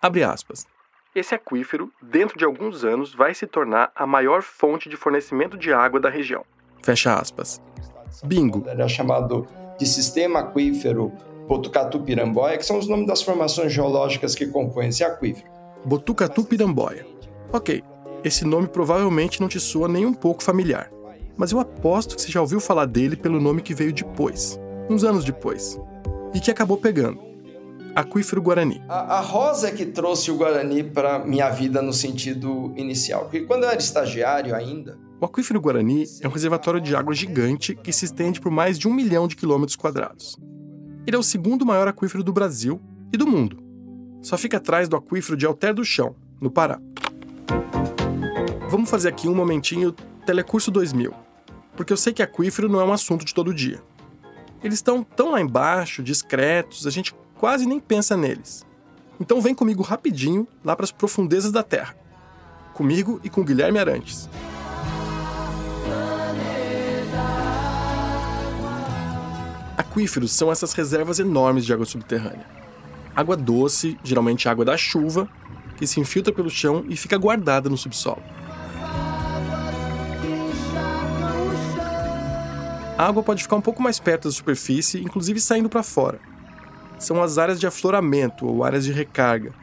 abre 0.01 0.23
aspas, 0.23 0.65
Esse 1.15 1.33
aquífero, 1.33 1.91
dentro 2.01 2.37
de 2.37 2.45
alguns 2.45 2.83
anos, 2.83 3.13
vai 3.13 3.33
se 3.33 3.47
tornar 3.47 3.91
a 3.95 4.05
maior 4.05 4.41
fonte 4.41 4.87
de 4.89 4.95
fornecimento 4.95 5.57
de 5.57 5.73
água 5.73 5.99
da 5.99 6.09
região. 6.09 6.45
Fecha 6.83 7.15
aspas. 7.15 7.61
Bingo. 8.23 8.63
Era 8.67 8.87
chamado 8.87 9.47
de 9.77 9.85
Sistema 9.85 10.39
Aquífero 10.39 11.11
Botucatu-Piramboia, 11.47 12.57
que 12.57 12.65
são 12.65 12.77
os 12.77 12.87
nomes 12.87 13.07
das 13.07 13.21
formações 13.21 13.71
geológicas 13.71 14.35
que 14.35 14.47
compõem 14.47 14.89
esse 14.89 15.03
aquífero. 15.03 15.47
Botucatu-Piramboia. 15.85 17.05
Ok, 17.51 17.83
esse 18.23 18.43
nome 18.45 18.67
provavelmente 18.67 19.39
não 19.39 19.47
te 19.47 19.59
soa 19.59 19.87
nem 19.87 20.05
um 20.05 20.13
pouco 20.13 20.43
familiar, 20.43 20.91
mas 21.37 21.51
eu 21.51 21.59
aposto 21.59 22.15
que 22.15 22.21
você 22.21 22.31
já 22.31 22.41
ouviu 22.41 22.59
falar 22.59 22.85
dele 22.85 23.15
pelo 23.15 23.39
nome 23.39 23.61
que 23.61 23.73
veio 23.73 23.93
depois, 23.93 24.59
uns 24.89 25.03
anos 25.03 25.23
depois, 25.23 25.79
e 26.33 26.39
que 26.39 26.51
acabou 26.51 26.77
pegando. 26.77 27.21
Aquífero 27.97 28.43
Guarani. 28.43 28.79
A, 28.87 29.17
a 29.17 29.19
Rosa 29.21 29.69
é 29.69 29.71
que 29.71 29.83
trouxe 29.83 30.29
o 30.29 30.35
Guarani 30.35 30.83
para 30.83 31.17
minha 31.17 31.49
vida 31.49 31.81
no 31.81 31.91
sentido 31.91 32.71
inicial, 32.77 33.21
porque 33.21 33.39
quando 33.41 33.63
eu 33.63 33.69
era 33.69 33.79
estagiário 33.79 34.53
ainda, 34.53 34.99
o 35.19 35.25
aquífero 35.25 35.59
Guarani 35.59 36.03
é 36.21 36.27
um 36.27 36.31
reservatório 36.31 36.79
de 36.79 36.95
água 36.95 37.15
gigante 37.15 37.73
que 37.73 37.91
se 37.91 38.05
estende 38.05 38.39
por 38.39 38.51
mais 38.51 38.77
de 38.77 38.87
um 38.87 38.93
milhão 38.93 39.27
de 39.27 39.35
quilômetros 39.35 39.75
quadrados. 39.75 40.37
Ele 41.07 41.15
é 41.15 41.19
o 41.19 41.23
segundo 41.23 41.65
maior 41.65 41.87
aquífero 41.87 42.23
do 42.23 42.31
Brasil 42.31 42.79
e 43.11 43.17
do 43.17 43.25
mundo. 43.25 43.57
Só 44.21 44.37
fica 44.37 44.57
atrás 44.57 44.87
do 44.87 44.95
aquífero 44.95 45.35
de 45.35 45.47
Alter 45.47 45.73
do 45.73 45.83
Chão, 45.83 46.15
no 46.39 46.51
Pará. 46.51 46.79
Vamos 48.69 48.91
fazer 48.91 49.09
aqui 49.09 49.27
um 49.27 49.33
momentinho 49.33 49.91
Telecurso 50.23 50.69
2000, 50.69 51.11
porque 51.75 51.91
eu 51.91 51.97
sei 51.97 52.13
que 52.13 52.21
aquífero 52.21 52.69
não 52.69 52.79
é 52.79 52.83
um 52.83 52.93
assunto 52.93 53.25
de 53.25 53.33
todo 53.33 53.51
dia. 53.51 53.81
Eles 54.63 54.75
estão 54.77 55.01
tão 55.01 55.31
lá 55.31 55.41
embaixo, 55.41 56.03
discretos, 56.03 56.85
a 56.85 56.91
gente 56.91 57.15
quase 57.37 57.65
nem 57.65 57.79
pensa 57.79 58.17
neles. 58.17 58.65
Então 59.19 59.41
vem 59.41 59.55
comigo 59.55 59.81
rapidinho 59.81 60.47
lá 60.63 60.75
para 60.75 60.83
as 60.83 60.91
profundezas 60.91 61.51
da 61.51 61.63
Terra. 61.63 61.95
Comigo 62.73 63.19
e 63.23 63.29
com 63.29 63.43
Guilherme 63.43 63.79
Arantes. 63.79 64.29
Aquíferos 69.75 70.31
são 70.31 70.51
essas 70.51 70.73
reservas 70.73 71.19
enormes 71.19 71.65
de 71.65 71.73
água 71.73 71.85
subterrânea. 71.85 72.45
Água 73.15 73.35
doce, 73.35 73.97
geralmente 74.03 74.47
água 74.47 74.63
da 74.63 74.77
chuva, 74.77 75.27
que 75.75 75.87
se 75.87 75.99
infiltra 75.99 76.31
pelo 76.31 76.49
chão 76.49 76.85
e 76.87 76.95
fica 76.95 77.17
guardada 77.17 77.69
no 77.69 77.77
subsolo. 77.77 78.21
A 82.97 83.05
água 83.05 83.21
pode 83.21 83.43
ficar 83.43 83.55
um 83.55 83.61
pouco 83.61 83.81
mais 83.81 83.99
perto 83.99 84.27
da 84.27 84.31
superfície, 84.31 85.01
inclusive 85.01 85.39
saindo 85.39 85.69
para 85.69 85.83
fora. 85.83 86.19
São 86.97 87.21
as 87.21 87.37
áreas 87.37 87.59
de 87.59 87.67
afloramento 87.67 88.45
ou 88.45 88.63
áreas 88.63 88.85
de 88.85 88.91
recarga, 88.91 89.53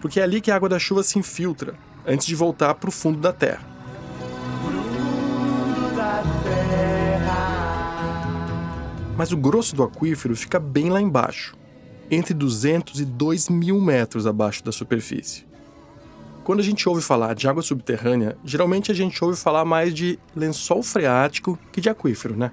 porque 0.00 0.20
é 0.20 0.22
ali 0.22 0.40
que 0.40 0.50
a 0.50 0.56
água 0.56 0.68
da 0.68 0.78
chuva 0.78 1.02
se 1.02 1.18
infiltra 1.18 1.74
antes 2.06 2.26
de 2.26 2.34
voltar 2.34 2.74
para 2.74 2.88
o 2.88 2.92
fundo 2.92 3.18
da 3.18 3.32
terra. 3.32 3.72
Mas 9.16 9.30
o 9.30 9.36
grosso 9.36 9.76
do 9.76 9.82
aquífero 9.82 10.34
fica 10.34 10.58
bem 10.58 10.90
lá 10.90 11.00
embaixo, 11.00 11.54
entre 12.10 12.34
200 12.34 13.00
e 13.00 13.04
2 13.04 13.48
mil 13.48 13.80
metros 13.80 14.26
abaixo 14.26 14.64
da 14.64 14.72
superfície. 14.72 15.46
Quando 16.44 16.58
a 16.58 16.64
gente 16.64 16.88
ouve 16.88 17.00
falar 17.00 17.34
de 17.34 17.46
água 17.46 17.62
subterrânea, 17.62 18.36
geralmente 18.44 18.90
a 18.90 18.94
gente 18.94 19.22
ouve 19.22 19.38
falar 19.38 19.64
mais 19.64 19.94
de 19.94 20.18
lençol 20.34 20.82
freático 20.82 21.56
que 21.70 21.80
de 21.80 21.88
aquífero, 21.88 22.36
né? 22.36 22.50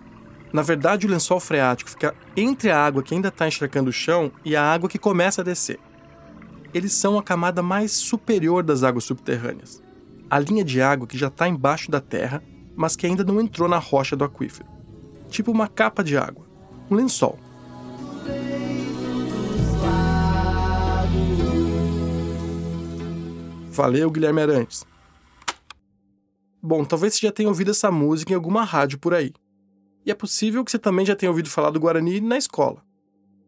Na 0.51 0.61
verdade, 0.61 1.05
o 1.05 1.09
lençol 1.09 1.39
freático 1.39 1.89
fica 1.89 2.15
entre 2.35 2.71
a 2.71 2.83
água 2.83 3.03
que 3.03 3.13
ainda 3.13 3.29
está 3.29 3.47
encharcando 3.47 3.89
o 3.89 3.93
chão 3.93 4.31
e 4.43 4.55
a 4.55 4.63
água 4.63 4.89
que 4.89 4.97
começa 4.97 5.41
a 5.41 5.43
descer. 5.43 5.79
Eles 6.73 6.93
são 6.93 7.17
a 7.17 7.23
camada 7.23 7.61
mais 7.61 7.91
superior 7.91 8.63
das 8.63 8.83
águas 8.83 9.03
subterrâneas. 9.03 9.81
A 10.29 10.39
linha 10.39 10.63
de 10.63 10.81
água 10.81 11.07
que 11.07 11.17
já 11.17 11.27
está 11.27 11.47
embaixo 11.47 11.89
da 11.89 11.99
terra, 12.01 12.43
mas 12.75 12.95
que 12.95 13.05
ainda 13.05 13.23
não 13.23 13.39
entrou 13.39 13.67
na 13.67 13.77
rocha 13.77 14.15
do 14.15 14.23
aquífero. 14.23 14.67
Tipo 15.29 15.51
uma 15.51 15.67
capa 15.67 16.03
de 16.03 16.17
água 16.17 16.49
um 16.89 16.95
lençol. 16.95 17.37
Valeu, 23.71 24.09
Guilherme 24.09 24.41
Arantes. 24.41 24.85
Bom, 26.61 26.83
talvez 26.83 27.13
você 27.13 27.27
já 27.27 27.31
tenha 27.31 27.47
ouvido 27.47 27.71
essa 27.71 27.89
música 27.89 28.33
em 28.33 28.35
alguma 28.35 28.63
rádio 28.63 28.99
por 28.99 29.13
aí. 29.13 29.31
E 30.09 30.11
é 30.11 30.15
possível 30.15 30.65
que 30.65 30.71
você 30.71 30.79
também 30.79 31.05
já 31.05 31.15
tenha 31.15 31.29
ouvido 31.29 31.51
falar 31.51 31.69
do 31.69 31.79
Guarani 31.79 32.19
na 32.19 32.35
escola. 32.35 32.81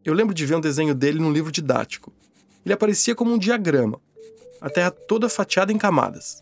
Eu 0.04 0.14
lembro 0.14 0.32
de 0.32 0.46
ver 0.46 0.54
um 0.54 0.60
desenho 0.60 0.94
dele 0.94 1.18
num 1.18 1.32
livro 1.32 1.50
didático. 1.50 2.12
Ele 2.64 2.72
aparecia 2.72 3.16
como 3.16 3.32
um 3.32 3.36
diagrama, 3.36 4.00
a 4.60 4.70
terra 4.70 4.92
toda 4.92 5.28
fatiada 5.28 5.72
em 5.72 5.76
camadas. 5.76 6.40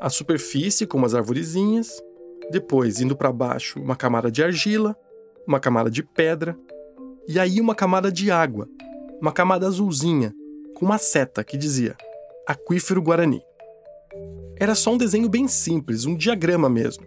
A 0.00 0.08
superfície, 0.08 0.86
com 0.86 0.96
umas 0.96 1.14
arvorezinhas, 1.14 2.02
depois, 2.50 3.02
indo 3.02 3.14
para 3.14 3.30
baixo, 3.30 3.78
uma 3.78 3.94
camada 3.94 4.30
de 4.30 4.42
argila, 4.42 4.96
uma 5.46 5.60
camada 5.60 5.90
de 5.90 6.02
pedra 6.02 6.58
e 7.28 7.38
aí 7.38 7.60
uma 7.60 7.74
camada 7.74 8.10
de 8.10 8.30
água, 8.30 8.66
uma 9.20 9.30
camada 9.30 9.66
azulzinha, 9.66 10.34
com 10.74 10.86
uma 10.86 10.96
seta 10.96 11.44
que 11.44 11.58
dizia 11.58 11.98
Aquífero 12.46 13.02
Guarani. 13.02 13.42
Era 14.56 14.74
só 14.74 14.90
um 14.90 14.96
desenho 14.96 15.28
bem 15.28 15.46
simples, 15.46 16.06
um 16.06 16.16
diagrama 16.16 16.70
mesmo, 16.70 17.04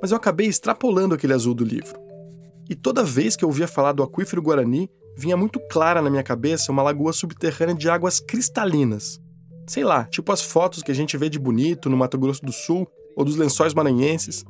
mas 0.00 0.10
eu 0.10 0.16
acabei 0.16 0.46
extrapolando 0.46 1.14
aquele 1.14 1.32
azul 1.32 1.54
do 1.54 1.64
livro. 1.64 1.98
E 2.68 2.74
toda 2.74 3.02
vez 3.02 3.34
que 3.34 3.44
eu 3.44 3.48
ouvia 3.48 3.66
falar 3.66 3.92
do 3.92 4.02
Aquífero 4.02 4.42
Guarani, 4.42 4.90
vinha 5.16 5.36
muito 5.36 5.58
clara 5.68 6.02
na 6.02 6.10
minha 6.10 6.22
cabeça 6.22 6.70
uma 6.70 6.82
lagoa 6.82 7.12
subterrânea 7.12 7.74
de 7.74 7.88
águas 7.88 8.20
cristalinas. 8.20 9.20
Sei 9.66 9.84
lá, 9.84 10.04
tipo 10.04 10.30
as 10.32 10.42
fotos 10.42 10.82
que 10.82 10.92
a 10.92 10.94
gente 10.94 11.16
vê 11.16 11.28
de 11.28 11.38
bonito 11.38 11.90
no 11.90 11.96
Mato 11.96 12.18
Grosso 12.18 12.44
do 12.44 12.52
Sul 12.52 12.86
ou 13.16 13.24
dos 13.24 13.36
lençóis 13.36 13.74
maranhenses. 13.74 14.44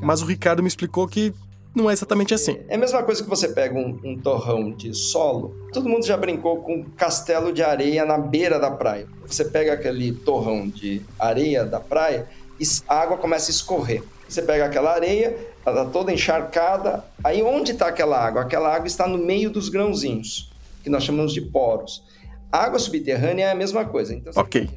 Mas 0.00 0.22
o 0.22 0.26
Ricardo 0.26 0.62
me 0.62 0.68
explicou 0.68 1.06
que 1.06 1.32
não 1.74 1.88
é 1.88 1.92
exatamente 1.92 2.34
assim. 2.34 2.58
É 2.68 2.74
a 2.74 2.78
mesma 2.78 3.02
coisa 3.02 3.22
que 3.22 3.30
você 3.30 3.48
pega 3.48 3.78
um, 3.78 3.98
um, 4.04 4.18
torrão 4.18 4.72
de 4.72 4.92
solo. 4.94 5.56
Todo 5.72 5.88
mundo 5.88 6.04
já 6.04 6.16
brincou 6.16 6.58
com 6.62 6.76
um 6.76 6.84
castelo 6.84 7.52
de 7.52 7.62
areia 7.62 8.04
na 8.04 8.18
beira 8.18 8.58
da 8.58 8.70
praia. 8.70 9.06
Você 9.26 9.44
pega 9.44 9.72
aquele 9.72 10.12
torrão 10.12 10.68
de 10.68 11.00
areia 11.18 11.64
da 11.64 11.80
praia 11.80 12.28
e 12.60 12.64
a 12.86 13.00
água 13.00 13.16
começa 13.16 13.50
a 13.50 13.52
escorrer. 13.52 14.02
Você 14.32 14.40
pega 14.40 14.64
aquela 14.64 14.94
areia, 14.94 15.36
ela 15.64 15.84
tá 15.84 15.90
toda 15.90 16.10
encharcada. 16.10 17.04
Aí 17.22 17.42
onde 17.42 17.72
está 17.72 17.88
aquela 17.88 18.18
água? 18.18 18.40
Aquela 18.40 18.74
água 18.74 18.86
está 18.86 19.06
no 19.06 19.18
meio 19.18 19.50
dos 19.50 19.68
grãozinhos, 19.68 20.50
que 20.82 20.88
nós 20.88 21.04
chamamos 21.04 21.34
de 21.34 21.42
poros. 21.42 22.02
A 22.50 22.64
água 22.64 22.78
subterrânea 22.78 23.44
é 23.44 23.50
a 23.50 23.54
mesma 23.54 23.84
coisa. 23.84 24.14
Então, 24.14 24.32
ok. 24.34 24.70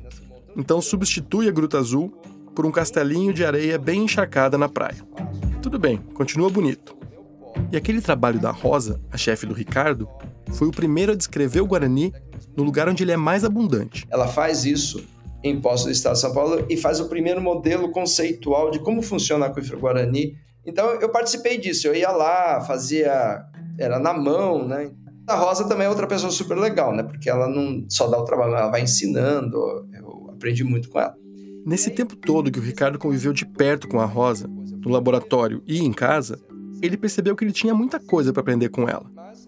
Então 0.57 0.81
substitui 0.81 1.47
a 1.47 1.51
Gruta 1.51 1.77
Azul 1.77 2.09
por 2.53 2.65
um 2.65 2.71
castelinho 2.71 3.33
de 3.33 3.45
areia 3.45 3.77
bem 3.77 4.03
encharcada 4.03 4.57
na 4.57 4.67
praia. 4.67 4.97
Tudo 5.61 5.79
bem, 5.79 5.97
continua 6.13 6.49
bonito. 6.49 6.93
E 7.71 7.77
aquele 7.77 8.01
trabalho 8.01 8.39
da 8.39 8.51
Rosa, 8.51 8.99
a 9.09 9.15
chefe 9.15 9.45
do 9.45 9.53
Ricardo, 9.53 10.09
foi 10.51 10.67
o 10.67 10.71
primeiro 10.71 11.13
a 11.13 11.15
descrever 11.15 11.61
o 11.61 11.65
Guarani 11.65 12.13
no 12.57 12.63
lugar 12.63 12.89
onde 12.89 13.03
ele 13.03 13.13
é 13.13 13.17
mais 13.17 13.45
abundante. 13.45 14.05
Ela 14.09 14.27
faz 14.27 14.65
isso 14.65 15.01
em 15.49 15.61
Poços 15.61 15.85
do 15.85 15.91
Estado 15.91 16.13
de 16.13 16.21
São 16.21 16.33
Paulo 16.33 16.65
e 16.69 16.75
faz 16.75 16.99
o 16.99 17.07
primeiro 17.07 17.39
modelo 17.41 17.91
conceitual 17.91 18.71
de 18.71 18.79
como 18.79 19.01
funciona 19.01 19.45
o 19.45 19.49
aquífero 19.49 19.79
Guarani. 19.79 20.35
Então 20.65 20.85
eu 20.95 21.09
participei 21.09 21.57
disso, 21.57 21.87
eu 21.87 21.95
ia 21.95 22.11
lá, 22.11 22.61
fazia, 22.61 23.43
era 23.77 23.99
na 23.99 24.13
mão, 24.13 24.67
né? 24.67 24.91
A 25.27 25.35
Rosa 25.35 25.67
também 25.67 25.85
é 25.85 25.89
outra 25.89 26.07
pessoa 26.07 26.31
super 26.31 26.57
legal, 26.57 26.95
né? 26.95 27.03
Porque 27.03 27.29
ela 27.29 27.47
não 27.47 27.85
só 27.89 28.07
dá 28.07 28.17
o 28.19 28.25
trabalho, 28.25 28.55
ela 28.55 28.69
vai 28.69 28.81
ensinando, 28.81 29.57
eu 29.93 30.31
aprendi 30.33 30.63
muito 30.63 30.89
com 30.89 30.99
ela. 30.99 31.15
Nesse 31.65 31.89
tempo 31.91 32.15
todo 32.15 32.51
que 32.51 32.59
o 32.59 32.61
Ricardo 32.61 32.99
conviveu 32.99 33.33
de 33.33 33.45
perto 33.45 33.87
com 33.87 33.99
a 33.99 34.05
Rosa, 34.05 34.47
no 34.47 34.91
laboratório 34.91 35.63
e 35.67 35.79
em 35.79 35.91
casa, 35.91 36.39
ele 36.81 36.97
percebeu 36.97 37.35
que 37.35 37.43
ele 37.43 37.51
tinha 37.51 37.73
muita 37.73 37.99
coisa 37.99 38.31
para 38.31 38.41
aprender 38.41 38.69
com 38.69 38.87
ela. 38.87 39.05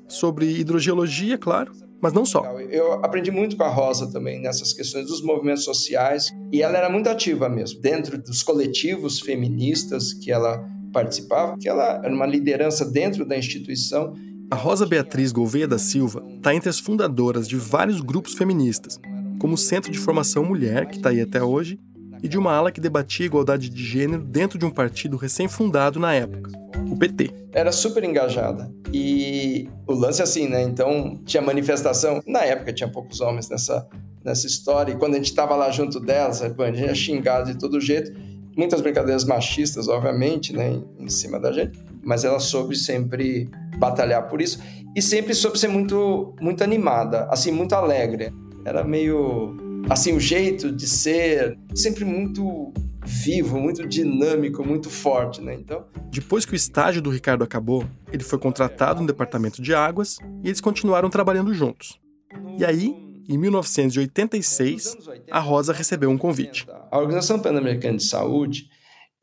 Sobre 0.08 0.60
hidrogeologia, 0.60 1.38
claro, 1.38 1.72
mas 2.02 2.14
não 2.14 2.26
só. 2.26 2.44
Eu 2.70 2.94
aprendi 3.04 3.32
muito 3.32 3.58
com 3.58 3.64
a 3.64 3.70
Rosa 3.70 4.12
também 4.12 4.42
nessas 4.42 4.74
questões 4.74 5.08
dos 5.08 5.22
movimentos 5.22 5.64
sociais 5.64 6.32
e 6.52 6.62
ela 6.62 6.78
era 6.78 6.90
muito 6.90 7.10
ativa 7.10 7.50
mesmo 7.50 7.82
dentro 7.82 8.18
dos 8.18 8.44
coletivos 8.44 9.20
feministas 9.20 10.14
que 10.14 10.32
ela 10.32 10.64
participava, 10.94 11.58
que 11.58 11.68
ela 11.68 12.02
era 12.04 12.14
uma 12.14 12.26
liderança 12.26 12.86
dentro 12.86 13.26
da 13.26 13.38
instituição. 13.38 14.14
A 14.50 14.56
Rosa 14.56 14.86
Beatriz 14.86 15.32
Gouveia 15.32 15.68
da 15.68 15.78
Silva 15.78 16.24
está 16.38 16.56
entre 16.56 16.70
as 16.70 16.80
fundadoras 16.80 17.48
de 17.48 17.58
vários 17.58 18.00
grupos 18.00 18.34
feministas, 18.34 19.00
como 19.40 19.56
o 19.56 19.58
Centro 19.58 19.92
de 19.92 20.00
Formação 20.00 20.46
Mulher, 20.46 20.88
que 20.88 20.98
está 20.98 21.10
aí 21.10 21.22
até 21.22 21.44
hoje, 21.44 21.80
e 22.22 22.28
de 22.28 22.38
uma 22.38 22.54
ala 22.54 22.72
que 22.72 22.82
debatia 22.82 23.26
igualdade 23.26 23.70
de 23.70 23.84
gênero 23.84 24.24
dentro 24.24 24.58
de 24.58 24.66
um 24.66 24.72
partido 24.72 25.18
recém-fundado 25.18 26.00
na 26.00 26.14
época, 26.14 26.52
o 26.90 26.98
PT. 26.98 27.32
Era 27.52 27.72
super 27.72 28.04
engajada. 28.04 28.72
E 28.94 29.70
o 29.86 29.94
lance 29.94 30.22
é 30.22 30.24
assim, 30.24 30.48
né? 30.48 30.62
Então, 30.62 31.20
tinha 31.26 31.42
manifestação. 31.42 32.22
Na 32.26 32.44
época, 32.44 32.72
tinha 32.74 32.90
poucos 32.90 33.20
homens 33.20 33.50
nessa, 33.50 33.88
nessa 34.24 34.48
história. 34.48 34.92
E 34.92 34.96
quando 34.96 35.14
a 35.14 35.18
gente 35.18 35.30
estava 35.30 35.56
lá 35.56 35.70
junto 35.72 36.00
delas, 36.00 36.42
a 36.42 36.48
gente 36.48 36.82
ia 36.82 36.96
xingado 36.96 37.52
de 37.52 37.58
todo 37.58 37.82
jeito. 37.82 38.12
Muitas 38.56 38.82
brincadeiras 38.82 39.24
machistas, 39.24 39.88
obviamente, 39.88 40.56
né? 40.56 40.82
Em 41.00 41.10
cima 41.10 41.40
da 41.40 41.52
gente. 41.52 41.80
Mas 42.04 42.24
ela 42.24 42.40
soube 42.40 42.76
sempre 42.76 43.50
batalhar 43.78 44.28
por 44.28 44.42
isso. 44.42 44.60
E 44.96 45.02
sempre 45.02 45.34
soube 45.34 45.60
ser 45.60 45.68
muito, 45.68 46.34
muito 46.42 46.64
animada, 46.64 47.28
assim, 47.30 47.52
muito 47.52 47.74
alegre. 47.74 48.34
Era 48.66 48.84
meio 48.84 49.56
assim, 49.90 50.14
o 50.14 50.20
jeito 50.20 50.72
de 50.72 50.88
ser 50.88 51.58
sempre 51.74 52.04
muito 52.04 52.74
vivo, 53.06 53.60
muito 53.60 53.88
dinâmico, 53.88 54.66
muito 54.66 54.90
forte, 54.90 55.42
né? 55.42 55.54
Então, 55.54 55.86
depois 56.12 56.46
que 56.46 56.54
o 56.54 56.56
estágio 56.56 57.02
do 57.02 57.10
Ricardo 57.10 57.44
acabou, 57.44 57.86
ele 58.12 58.24
foi 58.24 58.38
contratado 58.38 59.02
no 59.02 59.08
departamento 59.08 59.62
de 59.62 59.74
águas 59.74 60.18
e 60.44 60.48
eles 60.48 60.60
continuaram 60.60 61.10
trabalhando 61.10 61.54
juntos. 61.54 62.00
E 62.58 62.66
aí, 62.66 62.94
em 63.30 63.38
1986, 63.38 64.98
a 65.32 65.40
Rosa 65.40 65.74
recebeu 65.74 66.10
um 66.10 66.18
convite. 66.18 66.66
A 66.92 66.98
Organização 66.98 67.40
Pan-Americana 67.40 67.98
de 67.98 68.04
Saúde, 68.04 68.70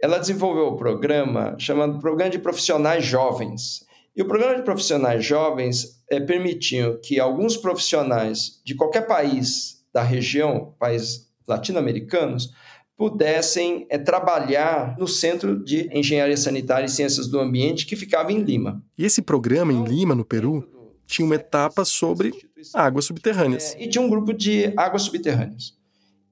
ela 0.00 0.18
desenvolveu 0.18 0.64
o 0.64 0.74
um 0.74 0.76
programa 0.76 1.56
chamado 1.58 1.98
Programa 1.98 2.30
de 2.30 2.38
Profissionais 2.38 3.04
Jovens. 3.04 3.84
E 4.16 4.22
o 4.22 4.28
programa 4.28 4.54
de 4.54 4.62
profissionais 4.62 5.24
jovens 5.24 6.00
é, 6.08 6.20
permitiu 6.20 7.00
que 7.00 7.18
alguns 7.18 7.56
profissionais 7.56 8.60
de 8.64 8.74
qualquer 8.74 9.08
país 9.08 9.83
da 9.94 10.02
região, 10.02 10.74
países 10.78 11.32
latino-americanos, 11.46 12.52
pudessem 12.96 13.86
é, 13.88 13.98
trabalhar 13.98 14.96
no 14.98 15.06
Centro 15.06 15.62
de 15.62 15.88
Engenharia 15.96 16.36
Sanitária 16.36 16.86
e 16.86 16.88
Ciências 16.88 17.28
do 17.28 17.38
Ambiente, 17.38 17.86
que 17.86 17.96
ficava 17.96 18.32
em 18.32 18.42
Lima. 18.42 18.82
E 18.98 19.04
esse 19.04 19.22
programa 19.22 19.72
em 19.72 19.84
Lima, 19.84 20.14
no 20.14 20.24
Peru, 20.24 20.68
tinha 21.06 21.24
uma 21.24 21.34
etapa 21.34 21.84
sobre 21.84 22.32
águas 22.72 23.04
subterrâneas. 23.04 23.74
É, 23.74 23.84
e 23.84 23.88
tinha 23.88 24.02
um 24.02 24.08
grupo 24.08 24.32
de 24.32 24.72
águas 24.76 25.02
subterrâneas. 25.02 25.74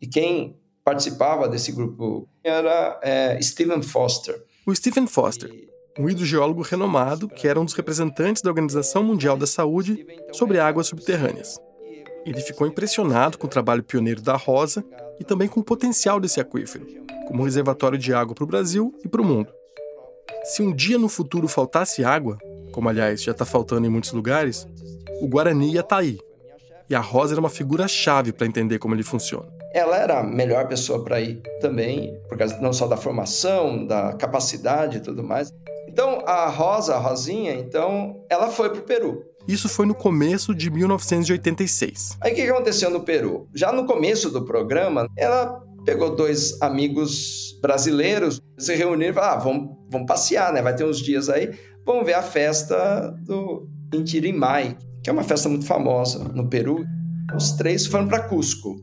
E 0.01 0.07
quem 0.07 0.57
participava 0.85 1.49
desse 1.49 1.71
grupo 1.71 2.29
era 2.43 2.99
é, 3.03 3.41
Stephen 3.41 3.83
Foster. 3.83 4.43
O 4.67 4.75
Stephen 4.75 5.07
Foster, 5.07 5.51
um 5.99 6.09
hidrogeólogo 6.09 6.63
renomado 6.63 7.29
que 7.29 7.47
era 7.47 7.61
um 7.61 7.65
dos 7.65 7.75
representantes 7.75 8.43
da 8.43 8.51
Organização 8.51 9.03
Mundial 9.03 9.37
da 9.37 9.47
Saúde 9.47 10.07
sobre 10.33 10.59
águas 10.59 10.87
subterrâneas. 10.87 11.59
Ele 12.25 12.41
ficou 12.41 12.67
impressionado 12.67 13.37
com 13.37 13.47
o 13.47 13.51
trabalho 13.51 13.83
pioneiro 13.83 14.23
da 14.23 14.37
Rosa 14.37 14.85
e 15.19 15.25
também 15.25 15.49
com 15.49 15.61
o 15.61 15.65
potencial 15.65 16.21
desse 16.21 16.41
aquífero, 16.41 16.87
como 17.27 17.45
reservatório 17.45 17.99
de 17.99 18.15
água 18.15 18.35
para 18.35 18.45
o 18.45 18.47
Brasil 18.47 18.95
e 19.05 19.09
para 19.09 19.21
o 19.21 19.25
mundo. 19.25 19.53
Se 20.45 20.63
um 20.63 20.73
dia 20.73 20.99
no 20.99 21.09
futuro 21.09 21.49
faltasse 21.49 22.05
água, 22.05 22.39
como 22.73 22.89
aliás 22.89 23.23
já 23.23 23.33
está 23.33 23.45
faltando 23.45 23.87
em 23.87 23.91
muitos 23.91 24.13
lugares, 24.13 24.67
o 25.21 25.29
Guarani 25.29 25.73
ia 25.73 25.81
estar 25.81 25.97
tá 25.97 26.03
aí. 26.03 26.19
E 26.89 26.95
a 26.95 27.01
Rosa 27.01 27.35
era 27.35 27.41
uma 27.41 27.49
figura-chave 27.49 28.33
para 28.33 28.47
entender 28.47 28.79
como 28.79 28.95
ele 28.95 29.03
funciona. 29.03 29.47
Ela 29.73 29.97
era 29.97 30.21
a 30.21 30.23
melhor 30.23 30.69
pessoa 30.69 31.03
para 31.03 31.21
ir 31.21 31.41
também, 31.61 32.21
por 32.29 32.37
causa 32.37 32.61
não 32.61 32.73
só 32.73 32.87
da 32.87 32.97
formação, 32.97 33.87
da 33.87 34.13
capacidade 34.13 34.99
e 34.99 35.01
tudo 35.01 35.23
mais. 35.23 35.51
Então, 35.89 36.23
a 36.27 36.49
Rosa, 36.49 36.95
a 36.95 36.99
Rosinha, 36.99 37.53
então, 37.53 38.25
ela 38.29 38.49
foi 38.49 38.71
para 38.71 38.81
o 38.81 38.83
Peru. 38.83 39.25
Isso 39.47 39.69
foi 39.69 39.87
no 39.87 39.95
começo 39.95 40.55
de 40.55 40.71
1986. 40.71 42.19
Aí 42.21 42.33
o 42.33 42.35
que 42.35 42.43
aconteceu 42.43 42.91
no 42.91 43.01
Peru? 43.01 43.49
Já 43.55 43.73
no 43.73 43.87
começo 43.87 44.31
do 44.31 44.45
programa, 44.45 45.07
ela 45.17 45.61
pegou 45.85 46.15
dois 46.15 46.61
amigos 46.61 47.59
brasileiros, 47.61 48.41
se 48.59 48.75
reuniram 48.75 49.11
e 49.11 49.15
falaram: 49.15 49.35
ah, 49.35 49.39
vamos, 49.43 49.77
vamos 49.91 50.07
passear, 50.07 50.53
né? 50.53 50.63
Vai 50.63 50.75
ter 50.75 50.85
uns 50.85 50.99
dias 50.99 51.29
aí, 51.29 51.51
vamos 51.85 52.07
ver 52.07 52.15
a 52.15 52.23
festa 52.23 53.13
do 53.25 53.69
Intirimai, 53.93 54.77
que 55.03 55.11
é 55.11 55.13
uma 55.13 55.25
festa 55.25 55.49
muito 55.49 55.67
famosa 55.67 56.25
no 56.35 56.49
Peru. 56.49 56.85
Os 57.35 57.53
três 57.53 57.87
foram 57.87 58.09
para 58.09 58.29
Cusco. 58.29 58.77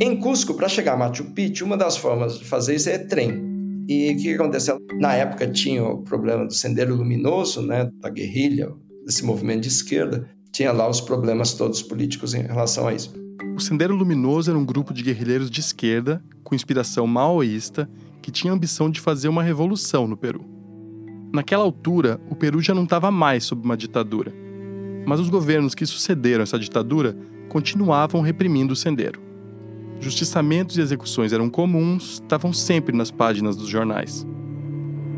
Em 0.00 0.18
Cusco, 0.18 0.54
para 0.54 0.68
chegar 0.68 0.94
a 0.94 0.96
Machu 0.96 1.24
Picchu, 1.34 1.64
uma 1.64 1.76
das 1.76 1.96
formas 1.96 2.38
de 2.38 2.44
fazer 2.44 2.74
isso 2.74 2.88
é 2.88 2.98
trem. 2.98 3.48
E 3.88 4.12
o 4.12 4.16
que 4.16 4.34
aconteceu? 4.34 4.78
Na 4.98 5.14
época 5.14 5.46
tinha 5.48 5.84
o 5.84 6.02
problema 6.02 6.46
do 6.46 6.54
Sendeiro 6.54 6.94
Luminoso, 6.94 7.60
né, 7.60 7.90
da 8.00 8.08
guerrilha, 8.08 8.68
desse 9.04 9.24
movimento 9.24 9.62
de 9.62 9.68
esquerda, 9.68 10.28
tinha 10.52 10.72
lá 10.72 10.88
os 10.88 11.00
problemas 11.00 11.54
todos 11.54 11.82
políticos 11.82 12.34
em 12.34 12.42
relação 12.42 12.88
a 12.88 12.94
isso. 12.94 13.12
O 13.56 13.60
Sendeiro 13.60 13.94
Luminoso 13.94 14.50
era 14.50 14.58
um 14.58 14.64
grupo 14.64 14.92
de 14.92 15.02
guerrilheiros 15.02 15.50
de 15.50 15.60
esquerda, 15.60 16.22
com 16.42 16.54
inspiração 16.54 17.06
maoísta, 17.06 17.88
que 18.22 18.30
tinha 18.30 18.52
a 18.52 18.56
ambição 18.56 18.90
de 18.90 19.00
fazer 19.00 19.28
uma 19.28 19.42
revolução 19.42 20.06
no 20.06 20.16
Peru. 20.16 20.44
Naquela 21.32 21.62
altura, 21.62 22.20
o 22.28 22.34
Peru 22.34 22.60
já 22.60 22.74
não 22.74 22.84
estava 22.84 23.10
mais 23.10 23.44
sob 23.44 23.64
uma 23.64 23.76
ditadura, 23.76 24.32
mas 25.06 25.20
os 25.20 25.28
governos 25.28 25.74
que 25.74 25.86
sucederam 25.86 26.42
essa 26.42 26.58
ditadura 26.58 27.16
continuavam 27.48 28.20
reprimindo 28.20 28.72
o 28.72 28.76
sendero. 28.76 29.20
Justiçamentos 30.00 30.76
e 30.76 30.80
execuções 30.80 31.32
eram 31.32 31.50
comuns, 31.50 32.14
estavam 32.14 32.52
sempre 32.52 32.96
nas 32.96 33.10
páginas 33.10 33.56
dos 33.56 33.68
jornais. 33.68 34.26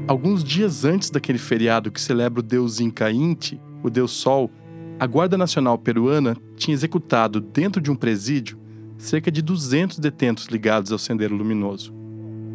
Alguns 0.08 0.42
dias 0.42 0.84
antes 0.84 1.10
daquele 1.10 1.38
feriado 1.38 1.90
que 1.90 2.00
celebra 2.00 2.40
o 2.40 2.42
deus 2.42 2.80
Inca 2.80 3.10
Inti, 3.10 3.60
o 3.82 3.90
Deus 3.90 4.12
Sol, 4.12 4.50
a 4.98 5.06
Guarda 5.06 5.36
Nacional 5.36 5.76
Peruana 5.78 6.36
tinha 6.56 6.74
executado 6.74 7.40
dentro 7.40 7.80
de 7.80 7.90
um 7.90 7.96
presídio 7.96 8.58
cerca 8.96 9.32
de 9.32 9.42
200 9.42 9.98
detentos 9.98 10.46
ligados 10.46 10.92
ao 10.92 10.98
Sendeiro 10.98 11.34
Luminoso. 11.34 11.92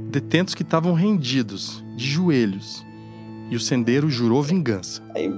Detentos 0.09 0.55
que 0.55 0.63
estavam 0.63 0.93
rendidos, 0.93 1.83
de 1.97 2.05
joelhos. 2.05 2.85
E 3.51 3.55
o 3.55 3.59
Sendeiro 3.59 4.09
jurou 4.09 4.41
vingança. 4.41 5.03
Aí 5.13 5.29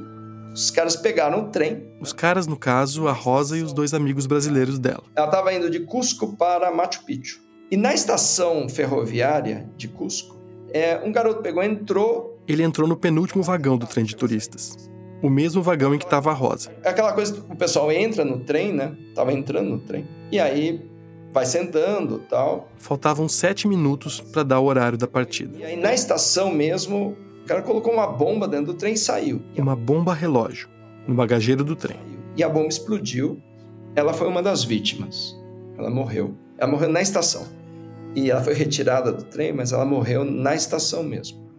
os 0.53 0.69
caras 0.69 0.95
pegaram 0.95 1.45
o 1.45 1.49
trem. 1.49 1.83
Os 1.99 2.13
caras, 2.13 2.45
no 2.45 2.55
caso, 2.55 3.07
a 3.07 3.11
Rosa 3.11 3.57
e 3.57 3.63
os 3.63 3.73
dois 3.73 3.93
amigos 3.93 4.27
brasileiros 4.27 4.77
dela. 4.77 5.03
Ela 5.15 5.25
estava 5.25 5.53
indo 5.53 5.69
de 5.69 5.79
Cusco 5.79 6.35
para 6.37 6.71
Machu 6.71 7.03
Picchu. 7.05 7.41
E 7.71 7.77
na 7.77 7.93
estação 7.93 8.67
ferroviária 8.69 9.69
de 9.77 9.87
Cusco, 9.87 10.39
é, 10.71 10.99
um 11.03 11.11
garoto 11.11 11.41
pegou, 11.41 11.63
entrou. 11.63 12.39
Ele 12.47 12.63
entrou 12.63 12.87
no 12.87 12.95
penúltimo 12.95 13.41
vagão 13.41 13.77
do 13.77 13.87
trem 13.87 14.05
de 14.05 14.15
turistas 14.15 14.89
o 15.21 15.29
mesmo 15.29 15.61
vagão 15.61 15.93
em 15.93 15.97
que 15.97 16.05
estava 16.05 16.31
a 16.31 16.33
Rosa. 16.33 16.71
É 16.83 16.89
aquela 16.89 17.13
coisa, 17.13 17.43
o 17.49 17.55
pessoal 17.55 17.91
entra 17.91 18.23
no 18.23 18.39
trem, 18.39 18.73
né? 18.73 18.95
Tava 19.13 19.33
entrando 19.33 19.69
no 19.69 19.79
trem. 19.79 20.07
E 20.31 20.39
aí 20.39 20.89
vai 21.31 21.45
sentando 21.45 22.19
tal. 22.29 22.69
Faltavam 22.77 23.27
sete 23.27 23.67
minutos 23.67 24.21
para 24.21 24.43
dar 24.43 24.59
o 24.59 24.65
horário 24.65 24.97
da 24.97 25.07
partida. 25.07 25.57
E 25.57 25.63
aí 25.63 25.75
na 25.75 25.93
estação 25.93 26.51
mesmo, 26.51 27.15
o 27.43 27.45
cara 27.45 27.61
colocou 27.61 27.93
uma 27.93 28.07
bomba 28.07 28.47
dentro 28.47 28.67
do 28.67 28.73
trem 28.73 28.93
e 28.93 28.97
saiu. 28.97 29.41
Uma 29.57 29.75
bomba 29.75 30.13
relógio 30.13 30.69
no 31.07 31.15
bagageiro 31.15 31.63
do 31.63 31.75
trem. 31.75 31.97
E 32.35 32.43
a 32.43 32.49
bomba 32.49 32.67
explodiu. 32.67 33.41
Ela 33.95 34.13
foi 34.13 34.27
uma 34.27 34.41
das 34.41 34.63
vítimas. 34.63 35.35
Ela 35.77 35.89
morreu. 35.89 36.35
Ela 36.57 36.71
morreu 36.71 36.89
na 36.89 37.01
estação. 37.01 37.47
E 38.15 38.31
ela 38.31 38.41
foi 38.41 38.53
retirada 38.53 39.11
do 39.11 39.23
trem, 39.23 39.51
mas 39.51 39.71
ela 39.71 39.85
morreu 39.85 40.23
na 40.23 40.55
estação 40.55 41.03
mesmo. 41.03 41.49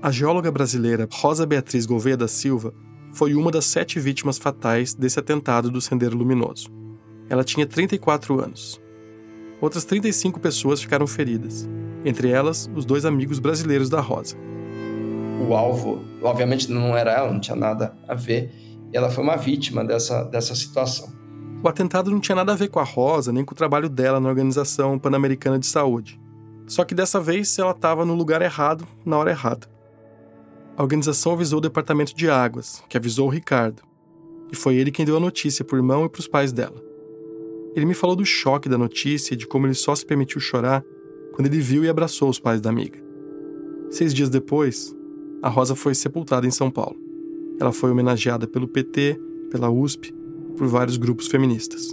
A 0.00 0.10
geóloga 0.10 0.50
brasileira 0.50 1.08
Rosa 1.10 1.44
Beatriz 1.44 1.84
Gouveia 1.84 2.16
da 2.16 2.28
Silva 2.28 2.72
foi 3.12 3.34
uma 3.34 3.50
das 3.50 3.64
sete 3.64 3.98
vítimas 3.98 4.38
fatais 4.38 4.94
desse 4.94 5.18
atentado 5.18 5.70
do 5.70 5.80
Sendeiro 5.80 6.16
Luminoso. 6.16 6.70
Ela 7.28 7.44
tinha 7.44 7.66
34 7.66 8.40
anos. 8.40 8.80
Outras 9.60 9.84
35 9.84 10.38
pessoas 10.38 10.80
ficaram 10.80 11.06
feridas, 11.06 11.68
entre 12.04 12.30
elas 12.30 12.70
os 12.74 12.84
dois 12.84 13.04
amigos 13.04 13.38
brasileiros 13.38 13.88
da 13.88 14.00
Rosa. 14.00 14.36
O 15.46 15.54
alvo, 15.54 16.04
obviamente, 16.22 16.70
não 16.70 16.96
era 16.96 17.12
ela, 17.12 17.32
não 17.32 17.40
tinha 17.40 17.56
nada 17.56 17.96
a 18.06 18.14
ver, 18.14 18.52
e 18.92 18.96
ela 18.96 19.10
foi 19.10 19.22
uma 19.22 19.36
vítima 19.36 19.84
dessa, 19.84 20.24
dessa 20.24 20.54
situação. 20.54 21.12
O 21.62 21.68
atentado 21.68 22.10
não 22.10 22.20
tinha 22.20 22.36
nada 22.36 22.52
a 22.52 22.56
ver 22.56 22.68
com 22.68 22.78
a 22.78 22.84
Rosa, 22.84 23.32
nem 23.32 23.44
com 23.44 23.52
o 23.52 23.56
trabalho 23.56 23.88
dela 23.88 24.20
na 24.20 24.28
Organização 24.28 24.98
Pan-Americana 24.98 25.58
de 25.58 25.66
Saúde. 25.66 26.20
Só 26.66 26.84
que 26.84 26.94
dessa 26.94 27.20
vez 27.20 27.58
ela 27.58 27.72
estava 27.72 28.04
no 28.04 28.14
lugar 28.14 28.42
errado, 28.42 28.86
na 29.04 29.18
hora 29.18 29.30
errada 29.30 29.77
a 30.78 30.82
organização 30.84 31.32
avisou 31.32 31.58
o 31.58 31.60
departamento 31.60 32.14
de 32.14 32.30
águas, 32.30 32.84
que 32.88 32.96
avisou 32.96 33.26
o 33.26 33.30
Ricardo. 33.30 33.82
E 34.52 34.54
foi 34.54 34.76
ele 34.76 34.92
quem 34.92 35.04
deu 35.04 35.16
a 35.16 35.20
notícia 35.20 35.64
para 35.64 35.74
o 35.74 35.78
irmão 35.80 36.04
e 36.04 36.08
para 36.08 36.20
os 36.20 36.28
pais 36.28 36.52
dela. 36.52 36.80
Ele 37.74 37.84
me 37.84 37.94
falou 37.94 38.14
do 38.14 38.24
choque 38.24 38.68
da 38.68 38.78
notícia 38.78 39.34
e 39.34 39.36
de 39.36 39.44
como 39.44 39.66
ele 39.66 39.74
só 39.74 39.92
se 39.96 40.06
permitiu 40.06 40.40
chorar 40.40 40.84
quando 41.32 41.46
ele 41.46 41.58
viu 41.58 41.84
e 41.84 41.88
abraçou 41.88 42.28
os 42.28 42.38
pais 42.38 42.60
da 42.60 42.70
amiga. 42.70 42.96
Seis 43.90 44.14
dias 44.14 44.30
depois, 44.30 44.94
a 45.42 45.48
Rosa 45.48 45.74
foi 45.74 45.96
sepultada 45.96 46.46
em 46.46 46.52
São 46.52 46.70
Paulo. 46.70 46.96
Ela 47.58 47.72
foi 47.72 47.90
homenageada 47.90 48.46
pelo 48.46 48.68
PT, 48.68 49.20
pela 49.50 49.68
USP, 49.68 50.14
por 50.56 50.68
vários 50.68 50.96
grupos 50.96 51.26
feministas. 51.26 51.92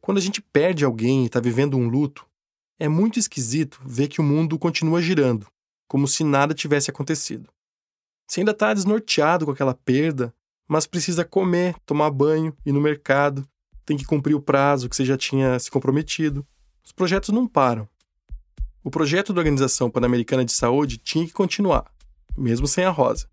Quando 0.00 0.18
a 0.18 0.20
gente 0.20 0.40
perde 0.40 0.84
alguém 0.84 1.24
e 1.24 1.26
está 1.26 1.40
vivendo 1.40 1.76
um 1.76 1.88
luto, 1.88 2.24
é 2.78 2.88
muito 2.88 3.18
esquisito 3.18 3.80
ver 3.84 4.08
que 4.08 4.20
o 4.20 4.24
mundo 4.24 4.58
continua 4.58 5.00
girando, 5.00 5.46
como 5.88 6.06
se 6.06 6.24
nada 6.24 6.54
tivesse 6.54 6.90
acontecido. 6.90 7.48
Você 8.26 8.40
ainda 8.40 8.52
está 8.52 8.74
desnorteado 8.74 9.44
com 9.44 9.52
aquela 9.52 9.74
perda, 9.74 10.34
mas 10.68 10.86
precisa 10.86 11.24
comer, 11.24 11.76
tomar 11.86 12.10
banho, 12.10 12.56
ir 12.64 12.72
no 12.72 12.80
mercado, 12.80 13.48
tem 13.84 13.96
que 13.96 14.04
cumprir 14.04 14.34
o 14.34 14.42
prazo 14.42 14.88
que 14.88 14.96
você 14.96 15.04
já 15.04 15.16
tinha 15.16 15.58
se 15.58 15.70
comprometido. 15.70 16.44
Os 16.84 16.92
projetos 16.92 17.30
não 17.30 17.46
param. 17.46 17.88
O 18.82 18.90
projeto 18.90 19.32
da 19.32 19.40
Organização 19.40 19.90
Pan-Americana 19.90 20.44
de 20.44 20.52
Saúde 20.52 20.98
tinha 20.98 21.26
que 21.26 21.32
continuar, 21.32 21.90
mesmo 22.36 22.66
sem 22.66 22.84
a 22.84 22.90
Rosa 22.90 23.28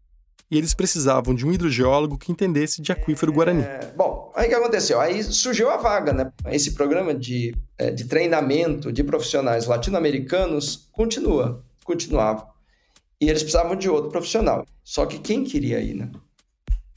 e 0.54 0.58
eles 0.58 0.76
precisavam 0.76 1.34
de 1.34 1.47
um 1.47 1.51
hidrogeólogo 1.51 2.16
que 2.16 2.32
entendesse 2.32 2.80
de 2.80 2.91
aquífero 2.91 3.32
é, 3.32 3.36
guarani. 3.36 3.64
bom, 3.95 4.32
aí 4.36 4.45
o 4.45 4.49
que 4.49 4.56
aconteceu? 4.56 5.01
Aí 5.01 5.24
surgiu 5.24 5.72
a 5.72 5.78
vaga, 5.78 6.14
né? 6.14 6.32
Esse 6.51 6.74
programa 6.76 7.12
de, 7.12 7.56
é, 7.76 7.89
de 7.89 8.06
treinamento 8.06 8.93
de 8.93 9.04
profissionais 9.04 9.66
latino-americanos 9.66 10.88
continua, 10.91 11.66
continuava. 11.84 12.47
E 13.20 13.28
eles 13.28 13.41
precisavam 13.41 13.76
de 13.76 13.89
outro 13.89 14.12
profissional. 14.12 14.64
Só 14.84 15.08
que 15.08 15.18
quem 15.18 15.43
queria 15.43 15.80
ir, 15.80 15.95
né? 15.95 16.12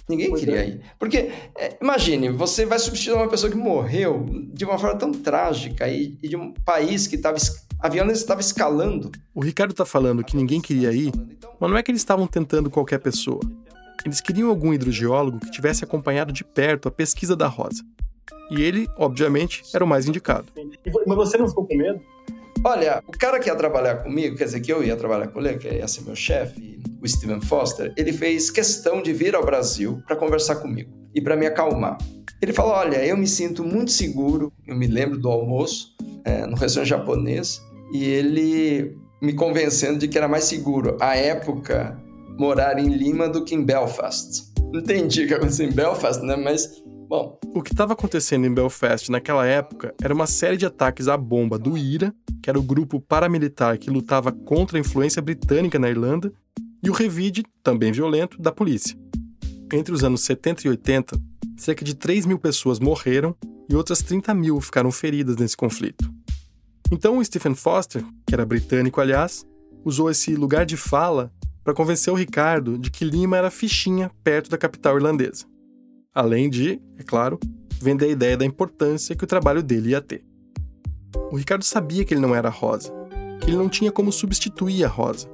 Ninguém 0.09 0.29
Pois 0.29 0.41
queria 0.41 0.61
é. 0.61 0.69
ir. 0.69 0.81
Porque, 0.99 1.33
é, 1.57 1.77
imagine, 1.83 2.31
você 2.31 2.65
vai 2.65 2.79
substituir 2.79 3.15
uma 3.15 3.29
pessoa 3.29 3.51
que 3.51 3.59
morreu 3.59 4.25
de 4.53 4.65
uma 4.65 4.79
forma 4.79 4.97
tão 4.97 5.11
trágica 5.11 5.89
e, 5.89 6.17
e 6.23 6.29
de 6.29 6.37
um 6.37 6.53
país 6.53 7.07
que 7.07 7.17
estava. 7.17 7.37
Avião 7.81 8.09
estava 8.11 8.41
escalando. 8.41 9.11
O 9.35 9.41
Ricardo 9.41 9.75
tá 9.75 9.85
falando 9.85 10.25
que 10.25 10.37
ninguém 10.37 10.61
queria 10.61 10.93
ir, 10.93 11.13
mas 11.61 11.71
não 11.71 11.77
é 11.77 11.83
que 11.83 11.91
eles 11.91 12.01
estavam 12.01 12.27
tentando 12.27 12.71
qualquer 12.71 12.99
pessoa. 12.99 13.41
Eles 14.05 14.21
queriam 14.21 14.49
algum 14.49 14.73
hidrogeólogo 14.73 15.41
que 15.41 15.51
tivesse 15.51 15.83
acompanhado 15.83 16.33
de 16.33 16.45
perto 16.45 16.87
a 16.87 16.91
pesquisa 16.91 17.35
da 17.35 17.49
Rosa. 17.49 17.85
E 18.51 18.63
ele, 18.63 18.89
obviamente, 18.97 19.63
era 19.75 19.85
o 19.85 19.89
mais 19.89 20.07
indicado. 20.07 20.47
Mas 21.07 21.17
você 21.17 21.37
não 21.37 21.49
ficou 21.49 21.67
com 21.67 21.77
medo? 21.77 22.01
Olha, 22.65 23.03
o 23.07 23.13
cara 23.13 23.39
que 23.39 23.49
ia 23.49 23.55
trabalhar 23.55 23.97
comigo, 23.97 24.37
quer 24.37 24.45
dizer, 24.45 24.61
que 24.61 24.73
eu 24.73 24.83
ia 24.83 24.97
trabalhar 24.97 25.29
com 25.29 25.41
ele, 25.41 25.59
que 25.59 25.69
ia 25.69 25.87
ser 25.87 26.03
meu 26.03 26.17
chefe, 26.17 26.81
o 27.01 27.09
Steven 27.09 27.41
Foster, 27.41 27.93
ele 27.97 28.13
fez 28.13 28.51
questão 28.51 29.03
de 29.03 29.13
vir 29.13 29.35
ao 29.35 29.45
Brasil 29.45 30.03
para 30.07 30.17
conversar 30.17 30.57
comigo 30.57 30.91
e 31.15 31.21
para 31.21 31.37
me 31.37 31.47
acalmar. 31.47 31.99
Ele 32.41 32.53
falou: 32.53 32.73
Olha, 32.73 33.05
eu 33.05 33.17
me 33.17 33.27
sinto 33.27 33.65
muito 33.65 33.91
seguro. 33.91 34.53
Eu 34.67 34.77
me 34.77 34.87
lembro 34.87 35.19
do 35.19 35.29
almoço 35.29 35.95
é, 36.25 36.47
no 36.47 36.57
restaurante 36.57 36.89
japonês 36.89 37.61
e 37.93 38.05
ele 38.05 38.97
me 39.23 39.33
convencendo 39.33 39.99
de 39.99 40.09
que 40.09 40.19
era 40.19 40.29
mais 40.29 40.45
seguro, 40.45 40.97
à 41.01 41.17
época, 41.17 41.99
morar 42.39 42.79
em 42.79 42.89
Lima 42.89 43.29
do 43.29 43.45
que 43.45 43.55
em 43.55 43.65
Belfast. 43.65 44.53
Entendi 44.75 45.25
o 45.25 45.29
que 45.29 45.35
aconteceu 45.35 45.67
em 45.67 45.73
Belfast, 45.73 46.23
né? 46.23 46.37
Mas, 46.37 46.83
bom, 47.09 47.39
O 47.55 47.63
que 47.63 47.73
estava 47.73 47.93
acontecendo 47.93 48.47
em 48.47 48.53
Belfast 48.53 49.11
naquela 49.11 49.47
época 49.47 49.95
era 50.03 50.13
uma 50.13 50.27
série 50.27 50.57
de 50.57 50.67
ataques 50.67 51.09
à 51.09 51.17
bomba 51.17 51.59
do 51.59 51.77
IRA, 51.77 52.15
que 52.43 52.51
era 52.51 52.59
o 52.59 52.63
grupo 52.63 53.01
paramilitar 53.01 53.79
que 53.79 53.91
lutava 53.91 54.31
contra 54.33 54.77
a 54.77 54.81
influência 54.81 55.23
britânica 55.23 55.79
na 55.79 55.89
Irlanda, 55.89 56.33
e 56.83 56.91
o 56.91 56.93
revide, 56.93 57.45
também 57.63 57.93
violento, 57.93 58.41
da 58.41 58.53
polícia. 58.53 58.97
Entre 59.73 59.93
os 59.93 60.05
anos 60.05 60.21
70 60.23 60.67
e 60.67 60.71
80, 60.71 61.19
cerca 61.57 61.85
de 61.85 61.95
3 61.95 62.27
mil 62.27 62.39
pessoas 62.39 62.79
morreram 62.79 63.35
e 63.69 63.75
outras 63.75 64.01
30 64.01 64.33
mil 64.35 64.61
ficaram 64.61 64.93
feridas 64.93 65.37
nesse 65.37 65.57
conflito. 65.57 66.09
Então 66.93 67.19
o 67.19 67.25
Stephen 67.25 67.55
Foster, 67.55 68.05
que 68.27 68.35
era 68.35 68.47
britânico 68.47 69.01
aliás, 69.01 69.45
usou 69.85 70.11
esse 70.11 70.35
lugar 70.37 70.65
de 70.65 70.77
fala 70.77 71.33
para 71.65 71.75
convencer 71.75 72.13
o 72.13 72.17
Ricardo 72.17 72.79
de 72.79 72.91
que 72.91 73.05
Lima 73.05 73.37
era 73.37 73.51
fichinha 73.51 74.11
perto 74.23 74.51
da 74.51 74.59
capital 74.59 74.97
irlandesa. 74.97 75.47
Além 76.17 76.49
de, 76.49 76.81
é 76.99 77.03
claro, 77.03 77.39
vender 77.79 78.07
a 78.07 78.09
ideia 78.09 78.39
da 78.39 78.45
importância 78.47 79.15
que 79.15 79.23
o 79.23 79.27
trabalho 79.27 79.63
dele 79.63 79.91
ia 79.91 80.01
ter. 80.01 80.25
O 81.31 81.37
Ricardo 81.37 81.63
sabia 81.63 82.07
que 82.07 82.15
ele 82.15 82.23
não 82.23 82.35
era 82.35 82.49
a 82.49 82.51
Rosa, 82.51 82.91
que 83.39 83.51
ele 83.51 83.59
não 83.59 83.69
tinha 83.69 83.93
como 83.93 84.11
substituir 84.11 84.83
a 84.83 84.89
Rosa, 84.89 85.29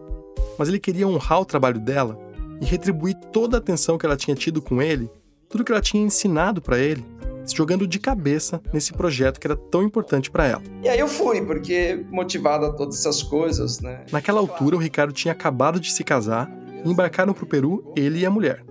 mas 0.58 0.68
ele 0.68 0.80
queria 0.80 1.06
honrar 1.06 1.40
o 1.40 1.44
trabalho 1.44 1.78
dela 1.78 2.18
e 2.60 2.64
retribuir 2.64 3.14
toda 3.32 3.56
a 3.56 3.58
atenção 3.58 3.96
que 3.96 4.04
ela 4.04 4.16
tinha 4.16 4.34
tido 4.34 4.60
com 4.60 4.82
ele, 4.82 5.08
tudo 5.48 5.62
que 5.62 5.70
ela 5.70 5.80
tinha 5.80 6.02
ensinado 6.02 6.60
para 6.60 6.80
ele, 6.80 7.06
se 7.44 7.54
jogando 7.54 7.86
de 7.86 8.00
cabeça 8.00 8.60
nesse 8.72 8.92
projeto 8.92 9.38
que 9.38 9.46
era 9.46 9.56
tão 9.56 9.84
importante 9.84 10.32
para 10.32 10.48
ela. 10.48 10.62
e 10.82 10.88
aí 10.88 10.98
eu 10.98 11.06
fui, 11.06 11.40
porque 11.42 12.04
motivado 12.10 12.66
a 12.66 12.72
todas 12.72 12.98
essas 12.98 13.22
coisas, 13.22 13.78
né? 13.78 14.04
Naquela 14.10 14.40
altura, 14.40 14.74
o 14.74 14.80
Ricardo 14.80 15.12
tinha 15.12 15.30
acabado 15.30 15.78
de 15.78 15.92
se 15.92 16.02
casar 16.02 16.50
e 16.84 16.90
embarcaram 16.90 17.32
para 17.32 17.44
o 17.44 17.46
Peru 17.46 17.92
ele 17.94 18.18
e 18.18 18.26
a 18.26 18.30
mulher. 18.30 18.64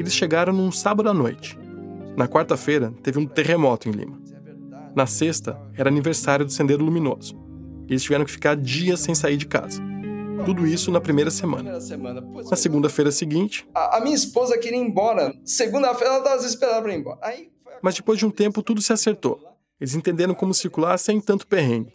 Eles 0.00 0.14
chegaram 0.14 0.50
num 0.50 0.72
sábado 0.72 1.10
à 1.10 1.12
noite. 1.12 1.58
Na 2.16 2.26
quarta-feira, 2.26 2.90
teve 3.02 3.18
um 3.18 3.26
terremoto 3.26 3.86
em 3.86 3.92
Lima. 3.92 4.18
Na 4.96 5.04
sexta, 5.04 5.60
era 5.76 5.90
aniversário 5.90 6.46
do 6.46 6.50
Sendeiro 6.50 6.82
Luminoso. 6.82 7.38
Eles 7.86 8.02
tiveram 8.02 8.24
que 8.24 8.30
ficar 8.30 8.56
dias 8.56 9.00
sem 9.00 9.14
sair 9.14 9.36
de 9.36 9.44
casa. 9.44 9.78
Tudo 10.46 10.66
isso 10.66 10.90
na 10.90 11.02
primeira 11.02 11.30
semana. 11.30 11.78
Na 12.48 12.56
segunda-feira 12.56 13.12
seguinte, 13.12 13.68
A, 13.74 14.00
minha 14.00 14.14
esposa 14.14 14.56
queria 14.56 14.78
ir 14.78 14.86
embora. 14.86 15.34
Segunda-feira 15.44 16.14
ela 16.14 16.18
estava 16.20 16.36
desesperada 16.38 16.80
para 16.80 16.94
ir 16.94 17.00
embora. 17.00 17.20
Mas 17.82 17.94
depois 17.94 18.18
de 18.18 18.24
um 18.24 18.30
tempo 18.30 18.62
tudo 18.62 18.80
se 18.80 18.94
acertou. 18.94 19.38
Eles 19.78 19.94
entenderam 19.94 20.32
como 20.34 20.54
circular 20.54 20.96
sem 20.98 21.20
tanto 21.20 21.46
perrengue. 21.46 21.94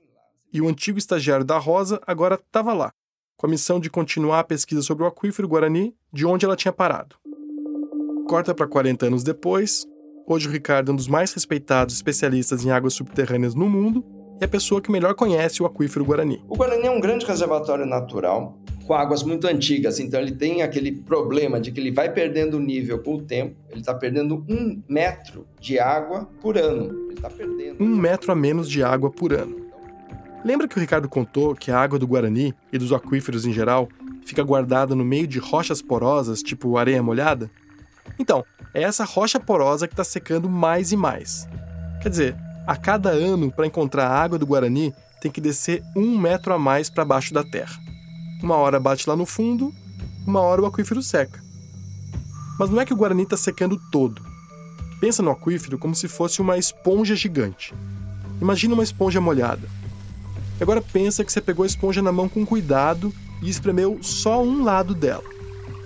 E 0.53 0.61
o 0.61 0.67
antigo 0.67 0.99
estagiário 0.99 1.43
da 1.43 1.57
Rosa 1.57 1.99
agora 2.05 2.35
estava 2.35 2.71
lá, 2.71 2.91
com 3.35 3.47
a 3.47 3.49
missão 3.49 3.79
de 3.79 3.89
continuar 3.89 4.41
a 4.41 4.43
pesquisa 4.43 4.83
sobre 4.83 5.03
o 5.03 5.07
aquífero 5.07 5.47
Guarani, 5.47 5.95
de 6.13 6.23
onde 6.23 6.45
ela 6.45 6.55
tinha 6.55 6.71
parado. 6.71 7.15
Corta 8.27 8.55
para 8.55 8.67
40 8.67 9.05
anos 9.05 9.23
depois, 9.23 9.85
hoje 10.25 10.47
o 10.47 10.51
Ricardo 10.51 10.89
é 10.89 10.93
um 10.93 10.95
dos 10.95 11.07
mais 11.07 11.31
respeitados 11.31 11.93
especialistas 11.93 12.65
em 12.65 12.71
águas 12.71 12.95
subterrâneas 12.95 13.53
no 13.53 13.69
mundo 13.69 14.03
e 14.41 14.43
é 14.43 14.45
a 14.45 14.47
pessoa 14.47 14.81
que 14.81 14.91
melhor 14.91 15.13
conhece 15.13 15.61
o 15.61 15.65
aquífero 15.67 16.03
Guarani. 16.03 16.43
O 16.49 16.55
Guarani 16.55 16.87
é 16.87 16.91
um 16.91 16.99
grande 16.99 17.23
reservatório 17.23 17.85
natural 17.85 18.57
com 18.87 18.95
águas 18.95 19.21
muito 19.21 19.45
antigas, 19.45 19.99
então 19.99 20.19
ele 20.19 20.31
tem 20.31 20.63
aquele 20.63 20.91
problema 20.91 21.59
de 21.61 21.71
que 21.71 21.79
ele 21.79 21.91
vai 21.91 22.11
perdendo 22.11 22.57
o 22.57 22.59
nível 22.59 22.97
com 23.03 23.15
o 23.15 23.21
tempo. 23.21 23.55
Ele 23.69 23.81
está 23.81 23.93
perdendo 23.93 24.43
um 24.49 24.81
metro 24.89 25.47
de 25.59 25.77
água 25.77 26.27
por 26.41 26.57
ano. 26.57 27.05
Ele 27.05 27.13
está 27.13 27.29
perdendo. 27.29 27.83
um 27.83 27.95
metro 27.95 28.31
a 28.31 28.35
menos 28.35 28.67
de 28.67 28.83
água 28.83 29.11
por 29.11 29.33
ano. 29.33 29.67
Lembra 30.43 30.67
que 30.67 30.77
o 30.77 30.79
Ricardo 30.79 31.07
contou 31.07 31.55
que 31.55 31.69
a 31.69 31.79
água 31.79 31.99
do 31.99 32.07
Guarani 32.07 32.55
e 32.73 32.77
dos 32.79 32.91
aquíferos 32.91 33.45
em 33.45 33.53
geral 33.53 33.87
fica 34.25 34.43
guardada 34.43 34.95
no 34.95 35.05
meio 35.05 35.27
de 35.27 35.37
rochas 35.37 35.79
porosas, 35.79 36.41
tipo 36.41 36.77
areia 36.77 37.01
molhada? 37.03 37.51
Então, 38.19 38.43
é 38.73 38.83
essa 38.83 39.05
rocha 39.05 39.39
porosa 39.39 39.87
que 39.87 39.93
está 39.93 40.03
secando 40.03 40.49
mais 40.49 40.91
e 40.91 40.97
mais. 40.97 41.47
Quer 42.01 42.09
dizer, 42.09 42.35
a 42.67 42.75
cada 42.75 43.09
ano, 43.09 43.51
para 43.51 43.67
encontrar 43.67 44.07
a 44.07 44.19
água 44.19 44.39
do 44.39 44.45
Guarani, 44.45 44.93
tem 45.21 45.31
que 45.31 45.41
descer 45.41 45.83
um 45.95 46.17
metro 46.17 46.53
a 46.53 46.59
mais 46.59 46.89
para 46.89 47.05
baixo 47.05 47.33
da 47.33 47.43
terra. 47.43 47.79
Uma 48.41 48.55
hora 48.55 48.79
bate 48.79 49.09
lá 49.09 49.15
no 49.15 49.25
fundo, 49.25 49.73
uma 50.25 50.39
hora 50.39 50.61
o 50.61 50.65
aquífero 50.65 51.01
seca. 51.01 51.43
Mas 52.59 52.69
não 52.69 52.79
é 52.79 52.85
que 52.85 52.93
o 52.93 52.97
Guarani 52.97 53.23
está 53.23 53.37
secando 53.37 53.79
todo. 53.91 54.21
Pensa 54.99 55.21
no 55.21 55.31
aquífero 55.31 55.77
como 55.77 55.95
se 55.95 56.07
fosse 56.07 56.41
uma 56.41 56.57
esponja 56.57 57.15
gigante. 57.15 57.73
Imagina 58.41 58.73
uma 58.73 58.83
esponja 58.83 59.19
molhada. 59.21 59.67
Agora 60.59 60.81
pensa 60.81 61.23
que 61.23 61.31
você 61.31 61.41
pegou 61.41 61.63
a 61.63 61.67
esponja 61.67 62.01
na 62.01 62.11
mão 62.11 62.29
com 62.29 62.45
cuidado 62.45 63.13
e 63.41 63.49
espremeu 63.49 63.99
só 64.01 64.41
um 64.41 64.63
lado 64.63 64.93
dela. 64.95 65.23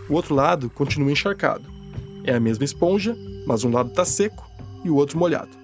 O 0.09 0.13
outro 0.13 0.35
lado 0.35 0.69
continua 0.69 1.11
encharcado. 1.11 1.78
É 2.23 2.33
a 2.33 2.39
mesma 2.39 2.65
esponja, 2.65 3.15
mas 3.45 3.63
um 3.63 3.71
lado 3.71 3.89
está 3.89 4.05
seco 4.05 4.49
e 4.83 4.89
o 4.89 4.95
outro 4.95 5.17
molhado. 5.17 5.57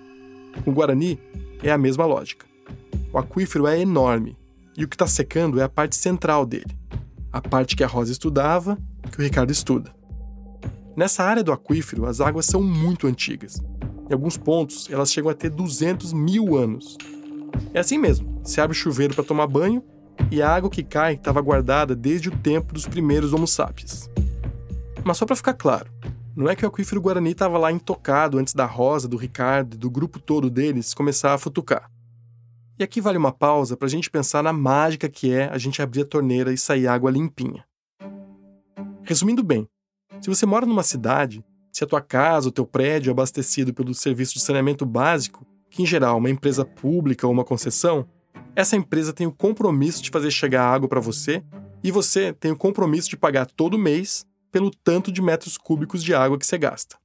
Com 0.64 0.72
o 0.72 0.74
Guarani 0.74 1.20
é 1.62 1.72
a 1.72 1.78
mesma 1.78 2.06
lógica. 2.06 2.46
O 3.12 3.18
aquífero 3.18 3.68
é 3.68 3.80
enorme 3.80 4.38
e 4.78 4.84
o 4.84 4.88
que 4.88 4.96
está 4.96 5.08
secando 5.08 5.60
é 5.60 5.64
a 5.64 5.70
parte 5.70 5.96
central 5.96 6.46
dele, 6.46 6.78
a 7.32 7.42
parte 7.42 7.76
que 7.76 7.84
a 7.84 7.88
Rosa 7.88 8.12
estudava, 8.12 8.78
que 9.12 9.20
o 9.20 9.24
Ricardo 9.24 9.52
estuda. 9.52 9.94
Nessa 10.96 11.24
área 11.24 11.44
do 11.44 11.52
aquífero, 11.52 12.06
as 12.06 12.22
águas 12.22 12.46
são 12.46 12.62
muito 12.62 13.08
antigas. 13.08 13.62
Em 14.10 14.14
alguns 14.14 14.38
pontos, 14.38 14.90
elas 14.90 15.12
chegam 15.12 15.30
a 15.30 15.34
ter 15.34 15.50
200 15.50 16.14
mil 16.14 16.56
anos. 16.56 16.98
É 17.74 17.80
assim 17.80 17.98
mesmo: 17.98 18.42
se 18.44 18.62
abre 18.62 18.76
o 18.76 18.80
chuveiro 18.80 19.14
para 19.14 19.24
tomar 19.24 19.48
banho 19.48 19.84
e 20.32 20.42
a 20.42 20.50
água 20.50 20.70
que 20.70 20.84
cai 20.84 21.16
estava 21.16 21.42
guardada 21.42 21.96
desde 21.96 22.30
o 22.30 22.38
tempo 22.38 22.74
dos 22.74 22.88
primeiros 22.88 23.34
Homo 23.34 23.48
sapiens. 23.48 24.10
Mas 25.04 25.18
só 25.18 25.26
para 25.26 25.36
ficar 25.36 25.54
claro, 25.54 25.90
não 26.36 26.50
é 26.50 26.56
que 26.56 26.66
o 26.66 26.68
aquífero 26.68 27.00
Guarani 27.00 27.32
estava 27.32 27.58
lá 27.58 27.72
intocado 27.72 28.38
antes 28.38 28.54
da 28.54 28.66
Rosa, 28.66 29.08
do 29.08 29.16
Ricardo 29.16 29.76
e 29.76 29.78
do 29.78 29.90
grupo 29.90 30.20
todo 30.20 30.50
deles 30.50 30.94
começar 30.94 31.34
a 31.34 31.38
futucar. 31.38 31.90
E 32.78 32.84
aqui 32.84 33.00
vale 33.00 33.18
uma 33.18 33.32
pausa 33.32 33.78
para 33.78 33.86
a 33.86 33.90
gente 33.90 34.12
pensar 34.12 34.44
na 34.44 34.52
mágica 34.52 35.08
que 35.08 35.32
é 35.32 35.50
a 35.50 35.58
gente 35.58 35.82
abrir 35.82 36.02
a 36.02 36.06
torneira 36.06 36.52
e 36.52 36.58
sair 36.58 36.88
água 36.88 37.10
limpinha. 37.10 37.66
Resumindo 39.04 39.42
bem, 39.42 39.66
se 40.20 40.30
você 40.30 40.46
mora 40.46 40.66
numa 40.66 40.84
cidade, 40.84 41.42
se 41.72 41.86
a 41.86 41.88
tua 41.88 42.02
casa 42.02 42.48
ou 42.48 42.52
teu 42.52 42.66
prédio 42.66 43.12
é 43.12 43.14
abastecido 43.14 43.74
pelo 43.74 43.94
serviço 43.94 44.34
de 44.34 44.42
saneamento 44.42 44.86
básico, 44.86 45.46
que 45.70 45.84
em 45.84 45.86
geral 45.86 46.16
é 46.16 46.20
uma 46.20 46.30
empresa 46.30 46.66
pública 46.66 47.26
ou 47.26 47.32
uma 47.32 47.46
concessão, 47.46 48.06
essa 48.54 48.76
empresa 48.76 49.14
tem 49.14 49.26
o 49.26 49.32
compromisso 49.32 50.04
de 50.04 50.10
fazer 50.10 50.32
chegar 50.32 50.66
água 50.66 50.90
para 50.90 51.00
você 51.00 51.42
e 51.82 51.92
você 51.92 52.34
tem 52.34 52.52
o 52.52 52.58
compromisso 52.58 53.10
de 53.10 53.16
pagar 53.16 53.46
todo 53.46 53.78
mês 53.78 54.26
pelo 54.56 54.72
tanto 54.72 55.12
de 55.12 55.22
metros 55.22 55.58
cúbicos 55.58 56.02
de 56.02 56.16
água 56.16 56.40
que 56.40 56.46
você 56.46 56.58
gasta. 56.58 56.96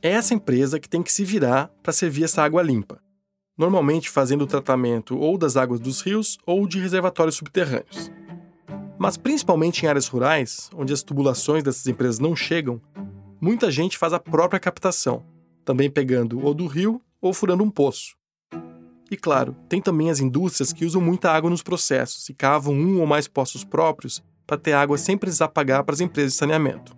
É 0.00 0.10
essa 0.10 0.34
empresa 0.34 0.78
que 0.78 0.88
tem 0.88 1.02
que 1.02 1.12
se 1.12 1.24
virar 1.24 1.68
para 1.82 1.92
servir 1.92 2.22
essa 2.22 2.44
água 2.44 2.62
limpa, 2.62 3.00
normalmente 3.58 4.08
fazendo 4.08 4.42
o 4.42 4.46
tratamento 4.46 5.18
ou 5.18 5.36
das 5.36 5.56
águas 5.56 5.80
dos 5.80 6.00
rios 6.00 6.38
ou 6.46 6.64
de 6.64 6.78
reservatórios 6.78 7.34
subterrâneos. 7.34 8.12
Mas 8.96 9.16
principalmente 9.16 9.82
em 9.82 9.88
áreas 9.88 10.06
rurais, 10.06 10.70
onde 10.76 10.92
as 10.92 11.02
tubulações 11.02 11.64
dessas 11.64 11.88
empresas 11.88 12.20
não 12.20 12.36
chegam, 12.36 12.80
muita 13.40 13.68
gente 13.68 13.98
faz 13.98 14.12
a 14.12 14.20
própria 14.20 14.60
captação, 14.60 15.24
também 15.64 15.90
pegando 15.90 16.38
ou 16.40 16.54
do 16.54 16.68
rio 16.68 17.02
ou 17.20 17.34
furando 17.34 17.64
um 17.64 17.70
poço. 17.70 18.14
E 19.10 19.16
claro, 19.16 19.56
tem 19.68 19.82
também 19.82 20.08
as 20.08 20.20
indústrias 20.20 20.72
que 20.72 20.84
usam 20.84 21.02
muita 21.02 21.32
água 21.32 21.50
nos 21.50 21.64
processos 21.64 22.28
e 22.28 22.32
cavam 22.32 22.74
um 22.74 23.00
ou 23.00 23.06
mais 23.08 23.26
poços 23.26 23.64
próprios 23.64 24.22
para 24.46 24.56
ter 24.56 24.72
água 24.72 24.96
sem 24.96 25.18
precisar 25.18 25.48
pagar 25.48 25.82
para 25.82 25.94
as 25.94 26.00
empresas 26.00 26.32
de 26.32 26.38
saneamento. 26.38 26.96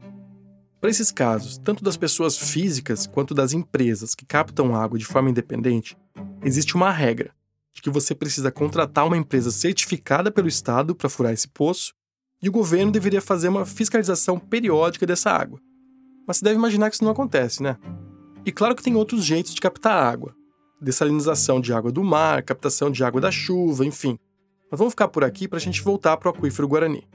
Para 0.81 0.91
esses 0.91 1.11
casos, 1.11 1.59
tanto 1.59 1.83
das 1.83 1.97
pessoas 1.97 2.37
físicas 2.37 3.07
quanto 3.07 3.35
das 3.35 3.53
empresas 3.53 4.15
que 4.15 4.25
captam 4.25 4.77
água 4.77 4.99
de 4.99 5.05
forma 5.05 5.31
independente, 5.31 5.97
existe 6.45 6.77
uma 6.77 6.93
regra 6.93 7.33
de 7.75 7.83
que 7.83 7.91
você 7.91 8.15
precisa 8.15 8.53
contratar 8.53 9.07
uma 9.07 9.17
empresa 9.17 9.51
certificada 9.51 10.31
pelo 10.31 10.47
Estado 10.47 10.95
para 10.95 11.09
furar 11.09 11.33
esse 11.33 11.49
poço 11.49 11.95
e 12.43 12.49
o 12.49 12.53
governo 12.53 12.93
deveria 12.93 13.21
fazer 13.21 13.49
uma 13.49 13.67
fiscalização 13.67 14.39
periódica 14.39 15.07
dessa 15.07 15.31
água. 15.31 15.61
Mas 16.27 16.37
você 16.37 16.45
deve 16.45 16.57
imaginar 16.57 16.91
que 16.91 16.97
isso 16.97 17.05
não 17.05 17.11
acontece, 17.11 17.63
né? 17.63 17.77
E 18.45 18.53
claro 18.53 18.77
que 18.77 18.83
tem 18.83 18.95
outros 18.95 19.25
jeitos 19.25 19.55
de 19.55 19.61
captar 19.61 20.01
água. 20.01 20.35
Dessalinização 20.81 21.61
de 21.61 21.73
água 21.73 21.91
do 21.91 22.05
mar, 22.05 22.43
captação 22.43 22.91
de 22.91 23.03
água 23.03 23.21
da 23.21 23.33
chuva, 23.33 23.85
enfim. 23.85 24.17
Mas 24.71 24.79
vamos 24.79 24.93
ficar 24.93 25.09
por 25.09 25.25
aqui 25.25 25.49
para 25.49 25.59
a 25.59 25.61
gente 25.61 25.83
voltar 25.83 26.17
para 26.17 26.31
o 26.31 26.33
aquífero 26.33 26.69
Guarani. 26.69 27.09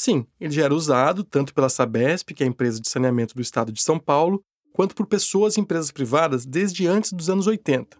Sim, 0.00 0.24
ele 0.40 0.50
já 0.50 0.64
era 0.64 0.74
usado 0.74 1.22
tanto 1.22 1.52
pela 1.52 1.68
Sabesp, 1.68 2.32
que 2.32 2.42
é 2.42 2.46
a 2.46 2.48
empresa 2.48 2.80
de 2.80 2.88
saneamento 2.88 3.34
do 3.34 3.42
estado 3.42 3.70
de 3.70 3.82
São 3.82 3.98
Paulo, 3.98 4.42
quanto 4.72 4.94
por 4.94 5.04
pessoas 5.04 5.58
e 5.58 5.60
empresas 5.60 5.90
privadas 5.90 6.46
desde 6.46 6.86
antes 6.86 7.12
dos 7.12 7.28
anos 7.28 7.46
80. 7.46 7.98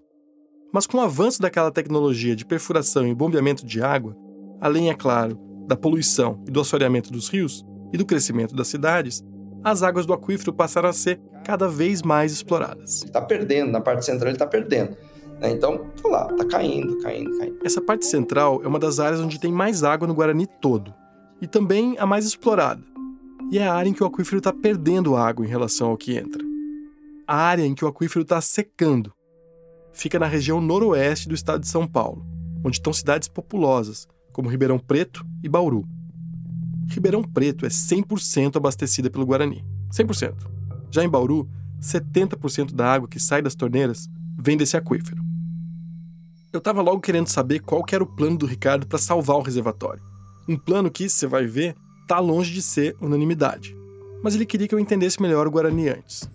Mas 0.72 0.86
com 0.86 0.96
o 0.96 1.02
avanço 1.02 1.42
daquela 1.42 1.70
tecnologia 1.70 2.34
de 2.34 2.46
perfuração 2.46 3.06
e 3.06 3.14
bombeamento 3.14 3.66
de 3.66 3.82
água, 3.82 4.16
além, 4.62 4.88
é 4.88 4.94
claro, 4.94 5.38
da 5.66 5.76
poluição 5.76 6.42
e 6.48 6.50
do 6.50 6.62
assoreamento 6.62 7.12
dos 7.12 7.28
rios 7.28 7.66
e 7.92 7.98
do 7.98 8.06
crescimento 8.06 8.56
das 8.56 8.68
cidades, 8.68 9.22
as 9.62 9.82
águas 9.82 10.06
do 10.06 10.14
aquífero 10.14 10.54
passaram 10.54 10.88
a 10.88 10.94
ser 10.94 11.20
cada 11.44 11.68
vez 11.68 12.00
mais 12.00 12.32
exploradas. 12.32 13.04
Está 13.04 13.20
perdendo, 13.20 13.72
na 13.72 13.80
parte 13.82 14.06
central 14.06 14.28
ele 14.28 14.36
está 14.36 14.46
perdendo. 14.46 14.96
Né? 15.38 15.50
Então, 15.50 15.90
tá 16.02 16.08
lá, 16.08 16.24
tá 16.28 16.46
caindo, 16.46 16.98
caindo, 17.02 17.36
caindo. 17.36 17.58
Essa 17.62 17.82
parte 17.82 18.06
central 18.06 18.62
é 18.64 18.66
uma 18.66 18.78
das 18.78 18.98
áreas 18.98 19.20
onde 19.20 19.38
tem 19.38 19.52
mais 19.52 19.84
água 19.84 20.08
no 20.08 20.14
Guarani 20.14 20.46
todo, 20.62 20.94
e 21.40 21.46
também 21.46 21.96
a 21.98 22.06
mais 22.06 22.24
explorada. 22.24 22.82
E 23.50 23.58
é 23.58 23.66
a 23.66 23.74
área 23.74 23.88
em 23.88 23.92
que 23.92 24.02
o 24.02 24.06
aquífero 24.06 24.38
está 24.38 24.52
perdendo 24.52 25.16
água 25.16 25.44
em 25.44 25.48
relação 25.48 25.90
ao 25.90 25.96
que 25.96 26.16
entra. 26.16 26.44
A 27.26 27.36
área 27.36 27.66
em 27.66 27.74
que 27.74 27.84
o 27.84 27.88
aquífero 27.88 28.22
está 28.22 28.40
secando. 28.40 29.12
Fica 29.92 30.18
na 30.18 30.26
região 30.26 30.60
noroeste 30.60 31.28
do 31.28 31.34
estado 31.34 31.60
de 31.60 31.68
São 31.68 31.86
Paulo, 31.86 32.24
onde 32.64 32.76
estão 32.76 32.92
cidades 32.92 33.28
populosas, 33.28 34.06
como 34.32 34.48
Ribeirão 34.48 34.78
Preto 34.78 35.26
e 35.42 35.48
Bauru. 35.48 35.84
Ribeirão 36.88 37.22
Preto 37.22 37.66
é 37.66 37.68
100% 37.68 38.56
abastecida 38.56 39.10
pelo 39.10 39.26
Guarani. 39.26 39.64
100%. 39.92 40.34
Já 40.90 41.04
em 41.04 41.08
Bauru, 41.08 41.48
70% 41.80 42.72
da 42.72 42.92
água 42.92 43.08
que 43.08 43.18
sai 43.18 43.42
das 43.42 43.54
torneiras 43.54 44.08
vem 44.38 44.56
desse 44.56 44.76
aquífero. 44.76 45.22
Eu 46.52 46.58
estava 46.58 46.82
logo 46.82 47.00
querendo 47.00 47.28
saber 47.28 47.60
qual 47.60 47.84
era 47.92 48.02
o 48.02 48.06
plano 48.06 48.38
do 48.38 48.46
Ricardo 48.46 48.86
para 48.86 48.98
salvar 48.98 49.36
o 49.36 49.42
reservatório. 49.42 50.02
Um 50.48 50.56
plano 50.56 50.90
que, 50.90 51.08
você 51.08 51.26
vai 51.26 51.46
ver, 51.46 51.74
está 52.02 52.18
longe 52.18 52.52
de 52.52 52.60
ser 52.60 52.96
unanimidade. 53.00 53.76
Mas 54.22 54.34
ele 54.34 54.44
queria 54.44 54.66
que 54.66 54.74
eu 54.74 54.80
entendesse 54.80 55.22
melhor 55.22 55.46
o 55.46 55.50
Guarani 55.50 55.88
antes. 55.88 56.28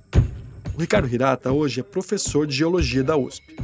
O 0.75 0.79
Ricardo 0.79 1.07
Hirata 1.07 1.51
hoje 1.51 1.81
é 1.81 1.83
professor 1.83 2.47
de 2.47 2.55
geologia 2.55 3.03
da 3.03 3.17
USP. 3.17 3.55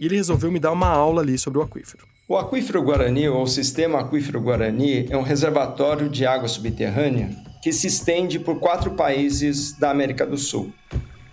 E 0.00 0.06
ele 0.06 0.16
resolveu 0.16 0.50
me 0.50 0.58
dar 0.58 0.72
uma 0.72 0.88
aula 0.88 1.22
ali 1.22 1.36
sobre 1.38 1.58
o 1.58 1.62
aquífero. 1.62 2.04
O 2.28 2.36
aquífero 2.36 2.82
Guarani, 2.82 3.28
ou 3.28 3.42
o 3.42 3.46
sistema 3.46 4.00
aquífero 4.00 4.40
Guarani, 4.40 5.06
é 5.10 5.16
um 5.16 5.22
reservatório 5.22 6.08
de 6.08 6.26
água 6.26 6.48
subterrânea 6.48 7.30
que 7.62 7.72
se 7.72 7.86
estende 7.88 8.38
por 8.38 8.60
quatro 8.60 8.92
países 8.92 9.72
da 9.72 9.90
América 9.90 10.24
do 10.24 10.36
Sul, 10.36 10.72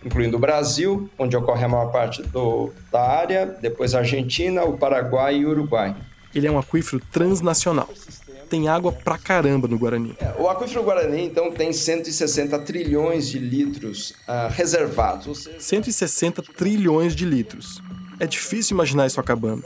incluindo 0.04 0.38
o 0.38 0.40
Brasil, 0.40 1.10
onde 1.18 1.38
ocorre 1.38 1.64
a 1.64 1.68
maior 1.68 1.92
parte 1.92 2.24
do, 2.24 2.72
da 2.92 3.02
área, 3.02 3.46
depois 3.62 3.94
a 3.94 4.00
Argentina, 4.00 4.64
o 4.64 4.78
Paraguai 4.78 5.38
e 5.38 5.46
o 5.46 5.50
Uruguai. 5.50 5.96
Ele 6.34 6.48
é 6.48 6.52
um 6.52 6.58
aquífero 6.58 7.02
transnacional 7.12 7.90
tem 8.54 8.68
água 8.68 8.92
pra 8.92 9.18
caramba 9.18 9.68
no 9.68 9.80
Guarani. 9.80 10.16
É, 10.20 10.40
o 10.40 10.48
aquífero 10.48 10.84
Guarani, 10.84 11.24
então, 11.24 11.52
tem 11.52 11.74
160 11.74 12.60
trilhões 12.60 13.28
de 13.28 13.40
litros 13.40 14.12
uh, 14.28 14.48
reservados. 14.52 15.46
Seja... 15.46 15.60
160 15.60 16.44
trilhões 16.56 17.16
de 17.16 17.26
litros. 17.26 17.82
É 18.20 18.28
difícil 18.28 18.76
imaginar 18.76 19.08
isso 19.08 19.20
acabando. 19.20 19.66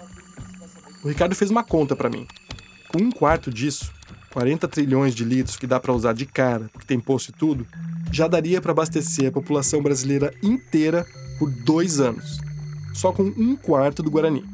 O 1.04 1.10
Ricardo 1.10 1.36
fez 1.36 1.52
uma 1.52 1.66
conta 1.66 1.98
para 1.98 2.10
mim. 2.10 2.26
Com 2.88 3.00
um 3.04 3.12
quarto 3.12 3.52
disso, 3.52 3.92
40 4.32 4.70
trilhões 4.70 5.14
de 5.14 5.26
litros 5.26 5.58
que 5.58 5.68
dá 5.68 5.82
para 5.82 5.92
usar 5.92 6.14
de 6.14 6.26
cara, 6.26 6.70
porque 6.72 6.88
tem 6.88 6.98
poço 6.98 7.32
e 7.32 7.34
tudo, 7.34 7.68
já 8.10 8.26
daria 8.26 8.62
para 8.62 8.72
abastecer 8.72 9.28
a 9.28 9.34
população 9.34 9.84
brasileira 9.84 10.34
inteira 10.42 11.06
por 11.38 11.52
dois 11.52 12.00
anos. 12.00 12.38
Só 12.94 13.12
com 13.12 13.24
um 13.24 13.58
quarto 13.58 14.02
do 14.02 14.10
Guarani. 14.10 14.46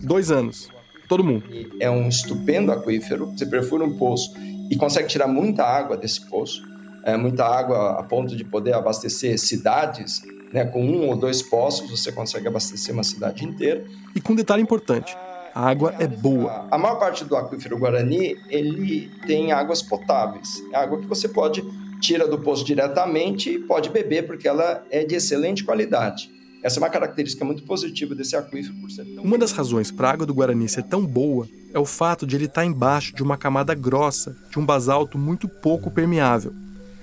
Dois 0.00 0.30
anos 0.30 0.70
todo 1.10 1.24
mundo. 1.24 1.42
É 1.80 1.90
um 1.90 2.08
estupendo 2.08 2.70
aquífero. 2.70 3.26
Você 3.36 3.44
perfura 3.44 3.84
um 3.84 3.98
poço 3.98 4.32
e 4.70 4.76
consegue 4.76 5.08
tirar 5.08 5.26
muita 5.26 5.64
água 5.64 5.96
desse 5.96 6.24
poço, 6.30 6.62
é, 7.04 7.16
muita 7.16 7.44
água 7.44 7.98
a 7.98 8.02
ponto 8.04 8.36
de 8.36 8.44
poder 8.44 8.74
abastecer 8.74 9.36
cidades. 9.36 10.22
Né, 10.52 10.64
com 10.64 10.84
um 10.84 11.08
ou 11.08 11.16
dois 11.16 11.42
poços 11.42 11.88
você 11.88 12.10
consegue 12.10 12.48
abastecer 12.48 12.92
uma 12.92 13.04
cidade 13.04 13.44
inteira. 13.44 13.84
E 14.16 14.20
com 14.20 14.32
um 14.32 14.36
detalhe 14.36 14.60
importante, 14.60 15.16
a 15.54 15.68
água 15.68 15.94
é 15.98 16.08
boa. 16.08 16.66
A 16.70 16.76
maior 16.76 16.96
parte 16.96 17.24
do 17.24 17.36
aquífero 17.36 17.78
Guarani, 17.78 18.36
ele 18.48 19.08
tem 19.28 19.52
águas 19.52 19.80
potáveis. 19.80 20.60
É 20.72 20.76
água 20.76 20.98
que 20.98 21.06
você 21.06 21.28
pode 21.28 21.62
tira 22.00 22.26
do 22.26 22.38
poço 22.38 22.64
diretamente 22.64 23.50
e 23.50 23.58
pode 23.60 23.90
beber 23.90 24.26
porque 24.26 24.48
ela 24.48 24.84
é 24.90 25.04
de 25.04 25.14
excelente 25.14 25.62
qualidade. 25.62 26.30
Essa 26.62 26.78
é 26.78 26.80
uma 26.82 26.90
característica 26.90 27.44
muito 27.44 27.62
positiva 27.62 28.14
desse 28.14 28.36
aquífero 28.36 28.74
por 28.74 28.90
ser 28.90 29.04
tão... 29.04 29.24
Uma 29.24 29.38
das 29.38 29.52
razões 29.52 29.90
para 29.90 30.08
a 30.08 30.12
água 30.12 30.26
do 30.26 30.34
Guarani 30.34 30.68
ser 30.68 30.82
tão 30.82 31.06
boa 31.06 31.48
é 31.72 31.78
o 31.78 31.86
fato 31.86 32.26
de 32.26 32.36
ele 32.36 32.44
estar 32.44 32.64
embaixo 32.64 33.14
de 33.14 33.22
uma 33.22 33.38
camada 33.38 33.74
grossa 33.74 34.36
de 34.50 34.58
um 34.58 34.66
basalto 34.66 35.16
muito 35.16 35.48
pouco 35.48 35.90
permeável. 35.90 36.52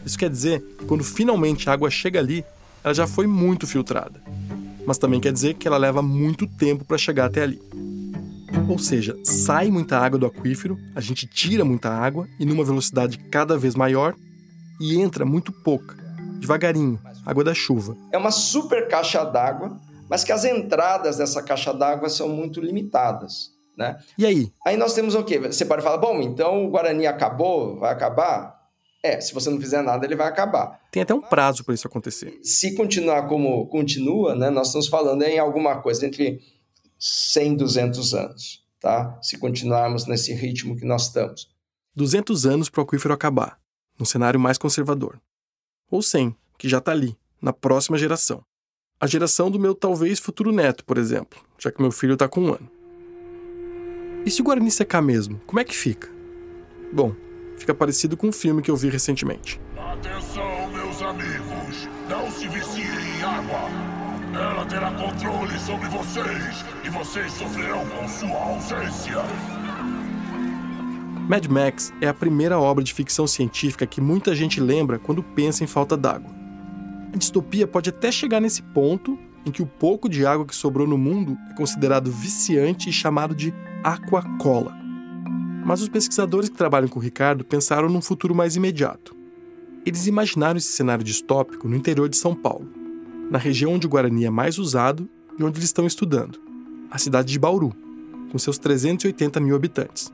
Isso 0.06 0.18
quer 0.18 0.30
dizer 0.30 0.62
que 0.78 0.86
quando 0.86 1.04
finalmente 1.04 1.70
a 1.70 1.74
água 1.74 1.90
chega 1.90 2.20
ali, 2.20 2.46
ela 2.84 2.94
já 2.94 3.08
foi 3.08 3.26
muito 3.26 3.66
filtrada. 3.66 4.22
Mas 4.86 4.98
também 4.98 5.20
quer 5.20 5.34
dizer 5.34 5.56
que 5.56 5.68
ela 5.68 5.78
leva 5.78 6.02
muito 6.02 6.46
tempo 6.46 6.86
para 6.86 6.98
chegar 6.98 7.26
até 7.26 7.42
ali. 7.42 7.60
Ou 8.70 8.78
seja, 8.78 9.18
sai 9.24 9.72
muita 9.72 9.98
água 9.98 10.20
do 10.20 10.26
aquífero, 10.26 10.78
a 10.96 11.02
gente 11.02 11.26
tira 11.26 11.66
muita 11.66 11.90
água 11.90 12.28
e 12.40 12.46
numa 12.46 12.64
velocidade 12.64 13.18
cada 13.32 13.58
vez 13.58 13.76
maior 13.76 14.14
e 14.80 15.00
entra 15.00 15.26
muito 15.26 15.52
pouca, 15.52 15.98
devagarinho, 16.40 17.00
água 17.28 17.44
da 17.44 17.54
chuva. 17.54 17.96
É 18.12 18.18
uma 18.18 18.32
super 18.32 18.88
caixa 18.88 19.24
d'água, 19.26 19.78
mas 20.10 20.24
que 20.24 20.32
as 20.32 20.46
entradas 20.46 21.18
dessa 21.18 21.44
caixa 21.44 21.74
d'água 21.74 22.10
são 22.10 22.30
muito 22.30 22.62
limitadas. 22.62 23.52
Né? 23.78 24.00
E 24.18 24.26
aí? 24.26 24.52
Aí 24.66 24.78
nós 24.78 24.94
temos 24.94 25.14
o 25.14 25.24
quê? 25.24 25.38
Você 25.40 25.66
pode 25.66 25.84
falar, 25.84 25.98
bom, 25.98 26.22
então 26.22 26.66
o 26.66 26.70
Guarani 26.70 27.06
acabou, 27.06 27.78
vai 27.80 27.92
acabar? 27.92 28.58
É, 29.04 29.22
se 29.22 29.34
você 29.34 29.50
não 29.50 29.60
fizer 29.60 29.82
nada, 29.84 30.06
ele 30.06 30.16
vai 30.16 30.28
acabar. 30.28 30.80
Tem 30.92 31.04
até 31.04 31.14
um 31.14 31.22
prazo 31.22 31.64
para 31.64 31.76
isso 31.76 31.86
acontecer. 31.86 32.40
Se 32.42 32.76
continuar 32.76 33.28
como 33.28 33.68
continua, 33.68 34.36
né, 34.36 34.50
nós 34.50 34.68
estamos 34.68 34.88
falando 34.88 35.22
em 35.22 35.38
alguma 35.38 35.82
coisa 35.82 36.06
entre 36.06 36.40
100 36.98 37.54
e 37.54 37.58
200 37.58 38.14
anos, 38.16 38.64
tá? 38.80 39.20
Se 39.22 39.38
continuarmos 39.38 40.08
nesse 40.08 40.34
ritmo 40.34 40.76
que 40.76 40.86
nós 40.86 41.04
estamos. 41.04 41.48
200 41.96 42.46
anos 42.46 42.70
para 42.70 42.82
o 42.82 42.84
aquífero 42.84 43.14
acabar, 43.14 43.60
num 44.00 44.06
cenário 44.06 44.40
mais 44.40 44.58
conservador. 44.58 45.20
Ou 45.90 46.02
100, 46.02 46.36
que 46.58 46.68
já 46.68 46.80
está 46.80 46.92
ali, 46.92 47.18
na 47.42 47.54
próxima 47.54 47.98
geração. 47.98 48.44
A 49.00 49.06
geração 49.06 49.52
do 49.52 49.60
meu 49.60 49.76
talvez 49.76 50.20
futuro 50.20 50.52
neto, 50.52 50.84
por 50.84 50.98
exemplo, 50.98 51.40
já 51.60 51.72
que 51.72 51.82
meu 51.82 51.92
filho 51.92 52.14
está 52.14 52.28
com 52.28 52.42
um 52.42 52.54
ano. 52.54 52.70
E 54.26 54.32
se 54.32 54.42
o 54.42 54.44
Guarani 54.44 54.72
secar 54.72 55.02
mesmo, 55.02 55.40
como 55.46 55.60
é 55.60 55.64
que 55.64 55.76
fica? 55.76 56.10
Bom, 56.92 57.14
fica 57.58 57.74
parecido 57.74 58.18
com 58.18 58.28
um 58.28 58.32
filme 58.32 58.62
que 58.62 58.72
eu 58.72 58.76
vi 58.76 58.90
recentemente. 58.90 59.62
Atenção, 59.78 60.68
meus 60.72 61.02
amigos! 61.02 61.88
Não 62.10 62.32
se 62.32 62.48
viciem 62.48 62.86
em 62.86 63.24
água! 63.24 63.98
Ela 64.34 64.66
terá 64.66 64.92
controle 64.92 65.60
sobre 65.60 65.88
vocês 65.90 66.66
e 66.84 66.90
vocês 66.90 67.32
sofrerão 67.34 67.86
com 67.88 68.08
sua 68.08 68.38
ausência. 68.38 69.24
Mad 71.28 71.46
Max 71.48 71.94
é 72.00 72.08
a 72.08 72.14
primeira 72.14 72.60
obra 72.60 72.84
de 72.84 72.94
ficção 72.94 73.28
científica 73.28 73.86
que 73.86 74.00
muita 74.00 74.36
gente 74.36 74.60
lembra 74.60 74.98
quando 75.00 75.22
pensa 75.22 75.64
em 75.64 75.68
falta 75.68 75.98
d'água. 75.98 76.37
A 77.14 77.18
distopia 77.18 77.68
pode 77.68 77.90
até 77.90 78.12
chegar 78.12 78.40
nesse 78.40 78.62
ponto 78.62 79.18
em 79.46 79.52
que 79.52 79.62
o 79.62 79.66
pouco 79.66 80.10
de 80.10 80.26
água 80.26 80.46
que 80.46 80.56
sobrou 80.56 80.86
no 80.86 80.98
mundo 80.98 81.38
é 81.50 81.54
considerado 81.54 82.12
viciante 82.12 82.90
e 82.90 82.94
chamado 82.94 83.34
de 83.34 83.54
aquacola. 83.84 84.76
Mas 85.66 85.82
os 85.82 85.90
pesquisadores 85.90 86.50
que 86.50 86.58
trabalham 86.58 86.88
com 86.88 87.00
o 87.00 87.02
Ricardo 87.02 87.46
pensaram 87.46 87.90
num 87.90 88.02
futuro 88.02 88.36
mais 88.36 88.56
imediato. 88.56 89.16
Eles 89.86 90.06
imaginaram 90.06 90.58
esse 90.58 90.72
cenário 90.72 91.04
distópico 91.04 91.68
no 91.68 91.76
interior 91.76 92.10
de 92.10 92.18
São 92.18 92.36
Paulo, 92.36 92.70
na 93.32 93.38
região 93.38 93.74
onde 93.74 93.88
o 93.88 93.90
Guarani 93.90 94.26
é 94.26 94.30
mais 94.30 94.58
usado 94.58 95.10
e 95.40 95.44
onde 95.44 95.60
eles 95.60 95.70
estão 95.70 95.88
estudando, 95.88 96.42
a 96.92 96.98
cidade 96.98 97.32
de 97.32 97.40
Bauru, 97.40 97.74
com 98.30 98.38
seus 98.38 98.58
380 98.58 99.40
mil 99.40 99.56
habitantes. 99.56 100.12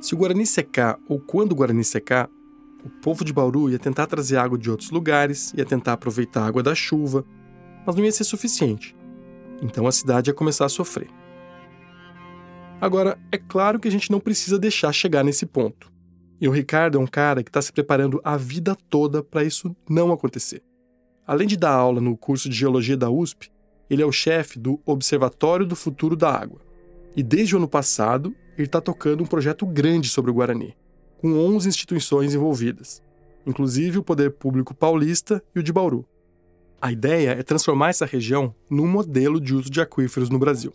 Se 0.00 0.14
o 0.14 0.18
Guarani 0.18 0.44
secar 0.44 0.98
ou 1.08 1.18
quando 1.18 1.52
o 1.52 1.54
Guarani 1.54 1.84
secar, 1.84 2.28
o 2.84 2.90
povo 2.90 3.24
de 3.24 3.32
Bauru 3.32 3.70
ia 3.70 3.78
tentar 3.78 4.06
trazer 4.06 4.36
água 4.36 4.58
de 4.58 4.70
outros 4.70 4.90
lugares, 4.90 5.52
ia 5.56 5.64
tentar 5.64 5.92
aproveitar 5.92 6.42
a 6.42 6.46
água 6.46 6.62
da 6.62 6.74
chuva, 6.74 7.24
mas 7.86 7.94
não 7.94 8.04
ia 8.04 8.12
ser 8.12 8.24
suficiente. 8.24 8.96
Então 9.62 9.86
a 9.86 9.92
cidade 9.92 10.30
ia 10.30 10.34
começar 10.34 10.64
a 10.64 10.68
sofrer. 10.68 11.08
Agora, 12.80 13.16
é 13.30 13.38
claro 13.38 13.78
que 13.78 13.86
a 13.86 13.90
gente 13.90 14.10
não 14.10 14.18
precisa 14.18 14.58
deixar 14.58 14.92
chegar 14.92 15.22
nesse 15.22 15.46
ponto. 15.46 15.92
E 16.40 16.48
o 16.48 16.50
Ricardo 16.50 16.98
é 16.98 17.00
um 17.00 17.06
cara 17.06 17.44
que 17.44 17.48
está 17.48 17.62
se 17.62 17.72
preparando 17.72 18.20
a 18.24 18.36
vida 18.36 18.76
toda 18.90 19.22
para 19.22 19.44
isso 19.44 19.76
não 19.88 20.10
acontecer. 20.10 20.60
Além 21.24 21.46
de 21.46 21.56
dar 21.56 21.70
aula 21.70 22.00
no 22.00 22.16
curso 22.16 22.48
de 22.48 22.56
Geologia 22.56 22.96
da 22.96 23.08
USP, 23.08 23.52
ele 23.88 24.02
é 24.02 24.06
o 24.06 24.10
chefe 24.10 24.58
do 24.58 24.80
Observatório 24.84 25.64
do 25.64 25.76
Futuro 25.76 26.16
da 26.16 26.32
Água. 26.32 26.60
E 27.14 27.22
desde 27.22 27.54
o 27.54 27.58
ano 27.58 27.68
passado, 27.68 28.34
ele 28.58 28.66
está 28.66 28.80
tocando 28.80 29.22
um 29.22 29.26
projeto 29.26 29.64
grande 29.64 30.08
sobre 30.08 30.32
o 30.32 30.34
Guarani, 30.34 30.74
com 31.22 31.38
11 31.38 31.68
instituições 31.68 32.34
envolvidas. 32.34 33.00
inclusive 33.44 33.98
o 33.98 34.04
poder 34.04 34.32
público 34.32 34.72
paulista 34.72 35.42
e 35.54 35.58
o 35.58 35.62
de 35.64 35.72
Bauru. 35.72 36.04
A 36.80 36.92
ideia 36.92 37.30
é 37.30 37.42
transformar 37.42 37.90
essa 37.90 38.06
região 38.06 38.54
num 38.70 38.86
modelo 38.86 39.40
de 39.40 39.52
uso 39.52 39.68
de 39.68 39.80
aquíferos 39.80 40.30
no 40.30 40.38
Brasil. 40.38 40.72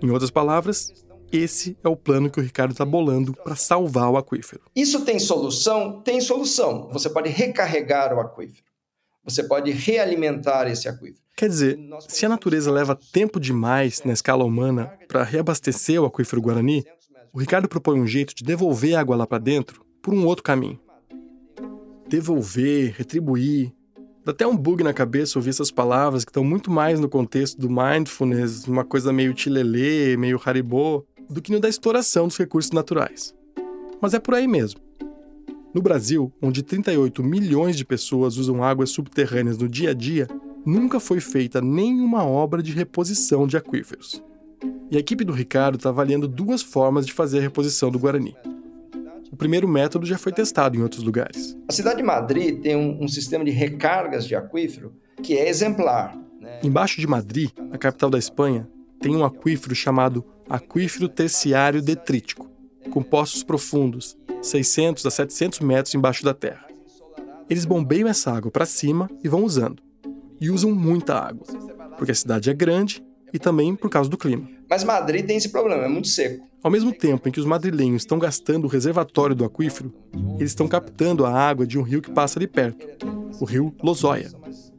Em 0.00 0.08
outras 0.10 0.30
palavras, 0.30 0.92
esse 1.32 1.76
é 1.82 1.88
o 1.88 1.96
plano 1.96 2.30
que 2.30 2.38
o 2.38 2.42
Ricardo 2.42 2.70
está 2.70 2.84
bolando 2.84 3.34
para 3.34 3.56
salvar 3.56 4.10
o 4.10 4.16
aquífero. 4.16 4.62
Isso 4.76 5.04
tem 5.04 5.18
solução? 5.18 6.00
Tem 6.02 6.20
solução. 6.20 6.88
Você 6.92 7.10
pode 7.10 7.30
recarregar 7.30 8.14
o 8.14 8.20
aquífero. 8.20 8.62
Você 9.24 9.42
pode 9.42 9.72
realimentar 9.72 10.68
esse 10.68 10.88
aquífero. 10.88 11.18
Quer 11.36 11.48
dizer, 11.48 11.78
se 12.08 12.26
a 12.26 12.28
natureza 12.28 12.70
leva 12.70 12.98
tempo 13.12 13.40
demais 13.40 14.02
na 14.04 14.12
escala 14.12 14.44
humana 14.44 14.92
para 15.08 15.24
reabastecer 15.24 16.00
o 16.00 16.06
aquífero 16.06 16.42
Guarani, 16.42 16.84
o 17.32 17.38
Ricardo 17.38 17.68
propõe 17.68 18.00
um 18.00 18.06
jeito 18.06 18.34
de 18.34 18.44
devolver 18.44 18.94
a 18.94 19.00
água 19.00 19.16
lá 19.16 19.26
para 19.26 19.38
dentro 19.38 19.84
por 20.02 20.14
um 20.14 20.24
outro 20.26 20.42
caminho. 20.42 20.78
Devolver, 22.08 22.94
retribuir. 22.96 23.72
Dá 24.24 24.32
até 24.32 24.46
um 24.46 24.56
bug 24.56 24.82
na 24.82 24.92
cabeça 24.92 25.38
ouvir 25.38 25.50
essas 25.50 25.70
palavras 25.70 26.24
que 26.24 26.30
estão 26.30 26.44
muito 26.44 26.70
mais 26.70 27.00
no 27.00 27.08
contexto 27.08 27.58
do 27.58 27.68
mindfulness, 27.68 28.66
uma 28.66 28.84
coisa 28.84 29.12
meio 29.12 29.34
tilelê, 29.34 30.16
meio 30.16 30.40
haribô, 30.44 31.04
do 31.28 31.42
que 31.42 31.52
no 31.52 31.60
da 31.60 31.68
exploração 31.68 32.26
dos 32.26 32.36
recursos 32.36 32.72
naturais. 32.72 33.34
Mas 34.00 34.14
é 34.14 34.18
por 34.18 34.34
aí 34.34 34.46
mesmo. 34.46 34.80
No 35.74 35.82
Brasil, 35.82 36.32
onde 36.40 36.62
38 36.62 37.22
milhões 37.22 37.76
de 37.76 37.84
pessoas 37.84 38.36
usam 38.36 38.62
águas 38.64 38.90
subterrâneas 38.90 39.58
no 39.58 39.68
dia 39.68 39.90
a 39.90 39.94
dia, 39.94 40.26
nunca 40.64 40.98
foi 40.98 41.20
feita 41.20 41.60
nenhuma 41.60 42.24
obra 42.24 42.62
de 42.62 42.72
reposição 42.72 43.46
de 43.46 43.56
aquíferos. 43.56 44.22
E 44.90 44.96
a 44.96 45.00
equipe 45.00 45.24
do 45.24 45.32
Ricardo 45.32 45.76
está 45.76 45.90
avaliando 45.90 46.26
duas 46.26 46.62
formas 46.62 47.06
de 47.06 47.12
fazer 47.12 47.38
a 47.38 47.42
reposição 47.42 47.90
do 47.90 47.98
Guarani. 47.98 48.34
O 49.30 49.36
primeiro 49.36 49.68
método 49.68 50.06
já 50.06 50.16
foi 50.16 50.32
testado 50.32 50.76
em 50.76 50.82
outros 50.82 51.02
lugares. 51.02 51.56
A 51.68 51.72
cidade 51.72 51.98
de 51.98 52.02
Madrid 52.02 52.60
tem 52.60 52.74
um, 52.74 53.04
um 53.04 53.08
sistema 53.08 53.44
de 53.44 53.50
recargas 53.50 54.26
de 54.26 54.34
aquífero 54.34 54.94
que 55.22 55.36
é 55.36 55.48
exemplar. 55.48 56.16
Né? 56.40 56.60
Embaixo 56.62 57.00
de 57.00 57.06
Madrid, 57.06 57.50
a 57.70 57.76
capital 57.76 58.08
da 58.08 58.18
Espanha, 58.18 58.66
tem 59.00 59.14
um 59.14 59.24
aquífero 59.24 59.74
chamado 59.74 60.24
aquífero 60.48 61.08
terciário 61.08 61.82
detrítico, 61.82 62.50
com 62.90 63.02
poços 63.02 63.42
profundos, 63.42 64.16
600 64.40 65.04
a 65.04 65.10
700 65.10 65.60
metros 65.60 65.94
embaixo 65.94 66.24
da 66.24 66.32
terra. 66.32 66.66
Eles 67.50 67.64
bombeiam 67.64 68.08
essa 68.08 68.32
água 68.32 68.50
para 68.50 68.66
cima 68.66 69.10
e 69.22 69.28
vão 69.28 69.44
usando. 69.44 69.82
E 70.40 70.50
usam 70.50 70.72
muita 70.72 71.18
água, 71.18 71.46
porque 71.96 72.12
a 72.12 72.14
cidade 72.14 72.48
é 72.48 72.54
grande 72.54 73.04
e 73.32 73.38
também 73.38 73.74
por 73.74 73.90
causa 73.90 74.08
do 74.08 74.16
clima. 74.16 74.48
Mas 74.68 74.84
Madrid 74.84 75.26
tem 75.26 75.36
esse 75.36 75.48
problema, 75.48 75.84
é 75.84 75.88
muito 75.88 76.08
seco. 76.08 76.46
Ao 76.62 76.70
mesmo 76.70 76.92
tempo 76.92 77.28
em 77.28 77.32
que 77.32 77.40
os 77.40 77.46
madrilenhos 77.46 78.02
estão 78.02 78.18
gastando 78.18 78.64
o 78.64 78.68
reservatório 78.68 79.34
do 79.34 79.44
aquífero, 79.44 79.92
eles 80.38 80.50
estão 80.50 80.66
captando 80.66 81.24
a 81.24 81.32
água 81.32 81.66
de 81.66 81.78
um 81.78 81.82
rio 81.82 82.02
que 82.02 82.10
passa 82.10 82.38
ali 82.38 82.46
perto, 82.46 82.86
o 83.40 83.44
rio 83.44 83.74
Lozóia, 83.82 84.30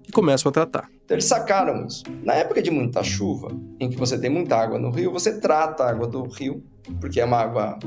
e 0.07 0.11
começam 0.11 0.49
a 0.49 0.53
tratar. 0.53 0.89
Então 1.05 1.15
eles 1.15 1.25
sacaram 1.25 1.87
isso. 1.87 2.03
Na 2.23 2.33
época 2.33 2.61
de 2.61 2.69
muita 2.69 3.01
chuva, 3.01 3.49
em 3.79 3.89
que 3.89 3.97
você 3.97 4.19
tem 4.19 4.29
muita 4.29 4.55
água 4.57 4.77
no 4.77 4.91
rio, 4.91 5.11
você 5.11 5.39
trata 5.39 5.83
a 5.83 5.89
água 5.89 6.07
do 6.07 6.23
rio, 6.23 6.63
porque 6.99 7.19
é 7.19 7.25
uma 7.25 7.37
água 7.37 7.79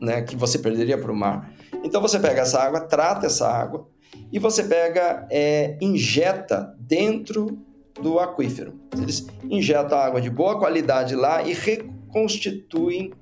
né, 0.00 0.22
que 0.22 0.36
você 0.36 0.58
perderia 0.58 0.98
para 0.98 1.12
o 1.12 1.16
mar. 1.16 1.52
Então 1.82 2.02
você 2.02 2.18
pega 2.18 2.42
essa 2.42 2.60
água, 2.60 2.80
trata 2.80 3.26
essa 3.26 3.48
água 3.48 3.88
e 4.32 4.38
você 4.38 4.64
pega, 4.64 5.26
é, 5.30 5.76
injeta 5.80 6.74
dentro 6.78 7.58
do 8.02 8.18
aquífero. 8.18 8.74
Eles 8.96 9.26
injetam 9.48 9.98
água 9.98 10.20
de 10.20 10.30
boa 10.30 10.58
qualidade 10.58 11.14
lá 11.14 11.42
e 11.42 11.52
reconstituem 11.52 13.12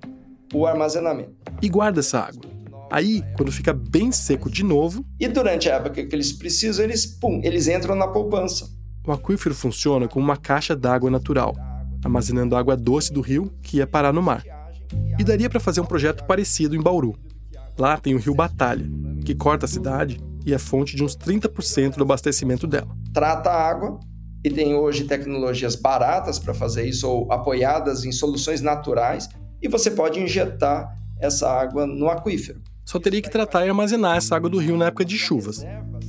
o 0.53 0.66
armazenamento. 0.66 1.33
E 1.61 1.69
guarda 1.69 2.01
essa 2.01 2.21
água. 2.21 2.59
Aí, 2.91 3.23
quando 3.37 3.53
fica 3.53 3.73
bem 3.73 4.11
seco 4.11 4.51
de 4.51 4.64
novo. 4.64 5.05
E 5.21 5.29
durante 5.29 5.69
a 5.69 5.75
época 5.75 6.07
que 6.07 6.14
eles 6.14 6.33
precisam, 6.33 6.85
eles, 6.85 7.05
pum, 7.05 7.41
eles 7.45 7.69
entram 7.69 7.95
na 7.95 8.09
poupança. 8.09 8.69
O 9.07 9.12
aquífero 9.12 9.55
funciona 9.55 10.09
como 10.09 10.25
uma 10.25 10.37
caixa 10.37 10.75
d'água 10.75 11.11
natural, 11.11 11.55
armazenando 12.03 12.57
água 12.57 12.77
doce 12.77 13.12
do 13.12 13.21
rio 13.21 13.53
que 13.62 13.79
ia 13.79 13.87
parar 13.87 14.12
no 14.12 14.23
mar. 14.23 14.43
E 15.19 15.25
daria 15.25 15.51
para 15.51 15.61
fazer 15.61 15.81
um 15.81 15.87
projeto 15.87 16.25
parecido 16.25 16.75
em 16.75 16.81
Bauru. 16.81 17.14
Lá 17.79 17.99
tem 17.99 18.14
o 18.14 18.19
rio 18.19 18.35
Batalha, 18.35 18.87
que 19.25 19.35
corta 19.35 19.66
a 19.66 19.69
cidade 19.69 20.19
e 20.45 20.55
é 20.55 20.59
fonte 20.59 20.97
de 20.97 21.05
uns 21.05 21.16
30% 21.16 21.97
do 21.97 22.03
abastecimento 22.03 22.66
dela. 22.66 22.89
Trata 23.12 23.51
a 23.51 23.69
água 23.69 24.01
e 24.45 24.51
tem 24.51 24.74
hoje 24.74 25.05
tecnologias 25.05 25.74
baratas 25.74 26.39
para 26.39 26.55
fazer 26.55 26.86
isso 26.86 27.09
ou 27.09 27.32
apoiadas 27.32 28.05
em 28.05 28.12
soluções 28.12 28.61
naturais 28.61 29.28
e 29.61 29.68
você 29.68 29.91
pode 29.91 30.20
injetar 30.20 30.97
essa 31.20 31.51
água 31.51 31.86
no 31.86 32.09
aquífero. 32.09 32.61
Só 32.84 32.99
teria 32.99 33.20
que 33.20 33.30
tratar 33.30 33.66
e 33.66 33.68
armazenar 33.68 34.16
essa 34.16 34.34
água 34.34 34.49
do 34.49 34.59
rio 34.59 34.76
na 34.76 34.86
época 34.86 35.05
de 35.05 35.18
chuvas, 35.18 35.64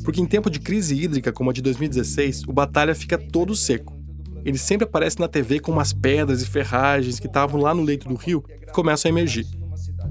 porque 0.05 0.21
em 0.21 0.25
tempo 0.25 0.49
de 0.49 0.59
crise 0.59 0.95
hídrica 0.95 1.33
como 1.33 1.49
a 1.49 1.53
de 1.53 1.61
2016, 1.61 2.43
o 2.47 2.53
Batalha 2.53 2.95
fica 2.95 3.17
todo 3.17 3.55
seco. 3.55 3.97
Ele 4.45 4.57
sempre 4.57 4.85
aparece 4.85 5.19
na 5.19 5.27
TV 5.27 5.59
com 5.59 5.71
umas 5.71 5.91
pedras 5.91 6.41
e 6.41 6.47
ferragens 6.47 7.19
que 7.19 7.27
estavam 7.27 7.59
lá 7.59 7.73
no 7.73 7.83
leito 7.83 8.07
do 8.07 8.15
rio 8.15 8.43
e 8.61 8.71
começam 8.71 9.09
a 9.09 9.11
emergir. 9.11 9.45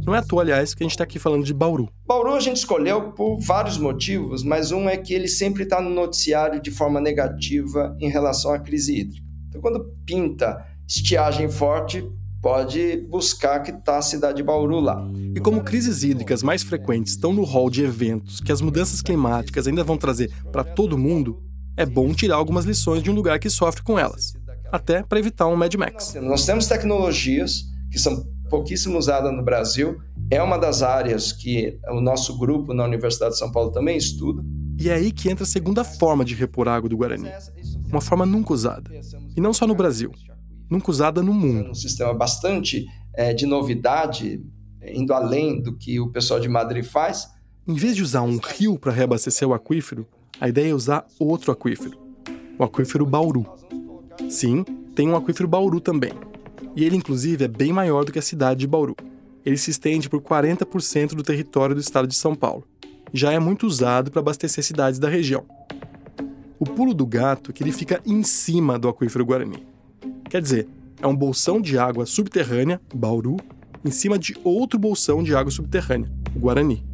Não 0.09 0.15
é 0.15 0.21
à 0.21 0.23
toa, 0.23 0.41
aliás, 0.41 0.73
que 0.73 0.83
a 0.83 0.87
gente 0.87 0.93
está 0.93 1.05
aqui 1.05 1.19
falando 1.19 1.45
de 1.45 1.53
Bauru. 1.53 1.87
Bauru 2.07 2.33
a 2.33 2.41
gente 2.41 2.57
escolheu 2.57 3.13
por 3.13 3.39
vários 3.41 3.77
motivos, 3.77 4.43
mas 4.43 4.73
um 4.73 4.89
é 4.89 4.97
que 4.97 5.13
ele 5.13 5.29
sempre 5.29 5.65
está 5.65 5.83
no 5.83 5.91
noticiário 5.91 6.63
de 6.63 6.71
forma 6.71 6.99
negativa 6.99 7.95
em 8.01 8.09
relação 8.09 8.55
à 8.55 8.59
crise 8.59 9.01
hídrica. 9.01 9.27
Então, 9.51 9.61
quando 9.61 9.85
pinta 10.07 10.65
estiagem 10.89 11.51
forte, 11.51 12.03
pode 12.41 13.07
buscar 13.11 13.61
que 13.61 13.71
está 13.71 13.99
a 13.99 14.03
cidade 14.03 14.39
de 14.39 14.43
Bauru 14.43 14.81
lá. 14.81 14.99
E 15.37 15.41
como 15.41 15.63
crises 15.63 16.03
hídricas 16.03 16.43
mais 16.43 16.63
frequentes 16.63 17.13
estão 17.13 17.35
no 17.35 17.45
hall 17.45 17.69
de 17.69 17.85
eventos 17.85 18.41
que 18.41 18.51
as 18.51 18.63
mudanças 18.63 19.03
climáticas 19.03 19.67
ainda 19.67 19.85
vão 19.85 19.99
trazer 19.99 20.33
para 20.51 20.65
todo 20.65 20.97
mundo, 20.97 21.43
é 21.77 21.85
bom 21.85 22.15
tirar 22.15 22.37
algumas 22.37 22.65
lições 22.65 23.03
de 23.03 23.11
um 23.11 23.15
lugar 23.15 23.39
que 23.39 23.51
sofre 23.51 23.83
com 23.83 23.99
elas, 23.99 24.33
até 24.73 25.03
para 25.03 25.19
evitar 25.19 25.49
um 25.49 25.55
Mad 25.55 25.75
Max. 25.75 26.15
Nós 26.15 26.47
temos 26.47 26.67
tecnologias 26.67 27.65
que 27.91 27.99
são 27.99 28.25
pouquíssimo 28.49 28.99
usada 28.99 29.31
no 29.31 29.43
Brasil. 29.43 29.99
É 30.31 30.43
uma 30.43 30.59
das 30.59 30.83
áreas 30.83 31.33
que 31.33 31.79
o 31.91 32.01
nosso 32.01 32.39
grupo 32.39 32.75
na 32.75 32.85
Universidade 32.85 33.33
de 33.33 33.39
São 33.39 33.51
Paulo 33.51 33.71
também 33.71 33.97
estuda. 33.97 34.43
E 34.79 34.89
é 34.89 34.95
aí 34.95 35.11
que 35.11 35.31
entra 35.31 35.45
a 35.45 35.47
segunda 35.47 35.83
forma 35.83 36.25
de 36.25 36.35
repor 36.35 36.69
água 36.69 36.89
do 36.89 36.97
Guarani. 36.97 37.31
Uma 37.89 38.01
forma 38.01 38.25
nunca 38.25 38.53
usada. 38.53 38.91
E 39.37 39.41
não 39.41 39.53
só 39.53 39.67
no 39.67 39.75
Brasil, 39.75 40.13
nunca 40.71 40.91
usada 40.91 41.23
no 41.23 41.33
mundo. 41.33 41.71
Um 41.71 41.75
sistema 41.75 42.15
bastante 42.15 42.87
é, 43.15 43.35
de 43.35 43.47
novidade, 43.47 44.41
indo 44.83 45.13
além 45.13 45.61
do 45.61 45.77
que 45.77 45.99
o 45.99 46.11
pessoal 46.11 46.39
de 46.39 46.49
Madrid 46.49 46.85
faz. 46.85 47.29
Em 47.67 47.75
vez 47.75 47.97
de 47.97 48.03
usar 48.03 48.23
um 48.23 48.39
rio 48.39 48.79
para 48.79 48.93
reabastecer 48.93 49.49
o 49.49 49.53
aquífero, 49.53 50.07
a 50.41 50.49
ideia 50.49 50.71
é 50.71 50.75
usar 50.75 51.05
outro 51.19 51.51
aquífero, 51.51 51.99
o 52.59 52.63
aquífero 52.63 53.05
Bauru. 53.05 53.45
Sim, 54.31 54.63
tem 54.95 55.09
um 55.09 55.17
aquífero 55.17 55.49
Bauru 55.49 55.81
também, 55.81 56.13
e 56.79 56.85
ele, 56.85 56.95
inclusive, 56.95 57.45
é 57.45 57.49
bem 57.49 57.73
maior 57.73 58.05
do 58.05 58.13
que 58.13 58.21
a 58.21 58.23
cidade 58.23 58.61
de 58.61 58.67
Bauru. 58.69 58.95
Ele 59.45 59.57
se 59.57 59.69
estende 59.69 60.09
por 60.09 60.23
40% 60.23 61.09
do 61.09 61.25
território 61.25 61.75
do 61.75 61.81
estado 61.81 62.07
de 62.07 62.15
São 62.15 62.37
Paulo. 62.37 62.65
Já 63.13 63.33
é 63.33 63.39
muito 63.41 63.67
usado 63.67 64.13
para 64.13 64.21
abastecer 64.21 64.63
cidades 64.63 65.01
da 65.01 65.09
região. 65.09 65.45
O 66.57 66.65
pulo 66.65 66.95
do 66.95 67.05
gato 67.05 67.51
é 67.51 67.53
que 67.53 67.65
ele 67.65 67.73
fica 67.73 68.01
em 68.07 68.23
cima 68.23 68.79
do 68.79 68.89
aquífero 68.89 69.27
Guarani. 69.27 69.67
Quer 70.31 70.41
dizer, 70.41 70.69
é 71.03 71.07
um 71.09 71.17
bolsão 71.17 71.61
de 71.61 71.77
água 71.77 72.07
subterrânea, 72.07 72.81
Bauru, 72.95 73.39
em 73.85 73.91
cima 73.91 74.17
de 74.17 74.37
outro 74.45 74.79
bolsão 74.79 75.21
de 75.21 75.35
água 75.35 75.51
subterrânea, 75.51 76.09
o 76.37 76.39
Guarani. 76.39 76.87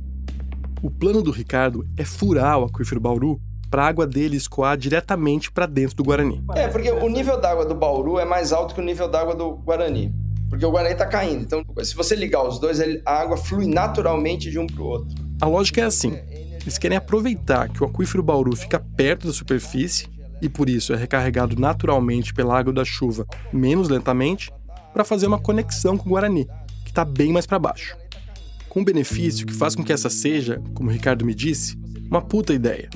O 0.82 0.90
plano 0.90 1.20
do 1.20 1.30
Ricardo 1.30 1.86
é 1.94 2.06
furar 2.06 2.58
o 2.58 2.64
aquífero 2.64 3.02
Bauru 3.02 3.38
para 3.74 3.86
a 3.86 3.88
água 3.88 4.06
dele 4.06 4.36
escoar 4.36 4.76
diretamente 4.76 5.50
para 5.50 5.66
dentro 5.66 5.96
do 5.96 6.04
Guarani. 6.04 6.40
É, 6.54 6.68
porque 6.68 6.88
o 6.92 7.08
nível 7.08 7.40
d'água 7.40 7.66
do 7.66 7.74
Bauru 7.74 8.20
é 8.20 8.24
mais 8.24 8.52
alto 8.52 8.72
que 8.72 8.80
o 8.80 8.84
nível 8.84 9.08
d'água 9.08 9.34
do 9.34 9.50
Guarani. 9.50 10.14
Porque 10.48 10.64
o 10.64 10.70
Guarani 10.70 10.92
está 10.92 11.06
caindo. 11.06 11.42
Então, 11.42 11.64
se 11.82 11.92
você 11.96 12.14
ligar 12.14 12.46
os 12.46 12.60
dois, 12.60 12.78
a 13.04 13.12
água 13.12 13.36
flui 13.36 13.66
naturalmente 13.66 14.48
de 14.48 14.60
um 14.60 14.66
para 14.68 14.80
o 14.80 14.86
outro. 14.86 15.12
A 15.42 15.46
lógica 15.46 15.80
é 15.80 15.84
assim: 15.84 16.16
eles 16.62 16.78
querem 16.78 16.96
aproveitar 16.96 17.68
que 17.68 17.82
o 17.82 17.86
aquífero 17.88 18.22
Bauru 18.22 18.54
fica 18.54 18.78
perto 18.78 19.26
da 19.26 19.32
superfície 19.32 20.06
e 20.40 20.48
por 20.48 20.68
isso 20.68 20.92
é 20.92 20.96
recarregado 20.96 21.58
naturalmente 21.58 22.32
pela 22.32 22.56
água 22.56 22.72
da 22.72 22.84
chuva 22.84 23.26
menos 23.52 23.88
lentamente 23.88 24.52
para 24.92 25.02
fazer 25.02 25.26
uma 25.26 25.40
conexão 25.40 25.96
com 25.96 26.06
o 26.06 26.10
Guarani, 26.10 26.46
que 26.84 26.90
está 26.90 27.04
bem 27.04 27.32
mais 27.32 27.44
para 27.44 27.58
baixo. 27.58 27.96
Com 28.68 28.82
um 28.82 28.84
benefício 28.84 29.44
que 29.44 29.52
faz 29.52 29.74
com 29.74 29.82
que 29.82 29.92
essa 29.92 30.08
seja, 30.08 30.62
como 30.74 30.90
o 30.90 30.92
Ricardo 30.92 31.24
me 31.24 31.34
disse, 31.34 31.76
uma 32.14 32.22
puta 32.22 32.52
ideia. 32.52 32.88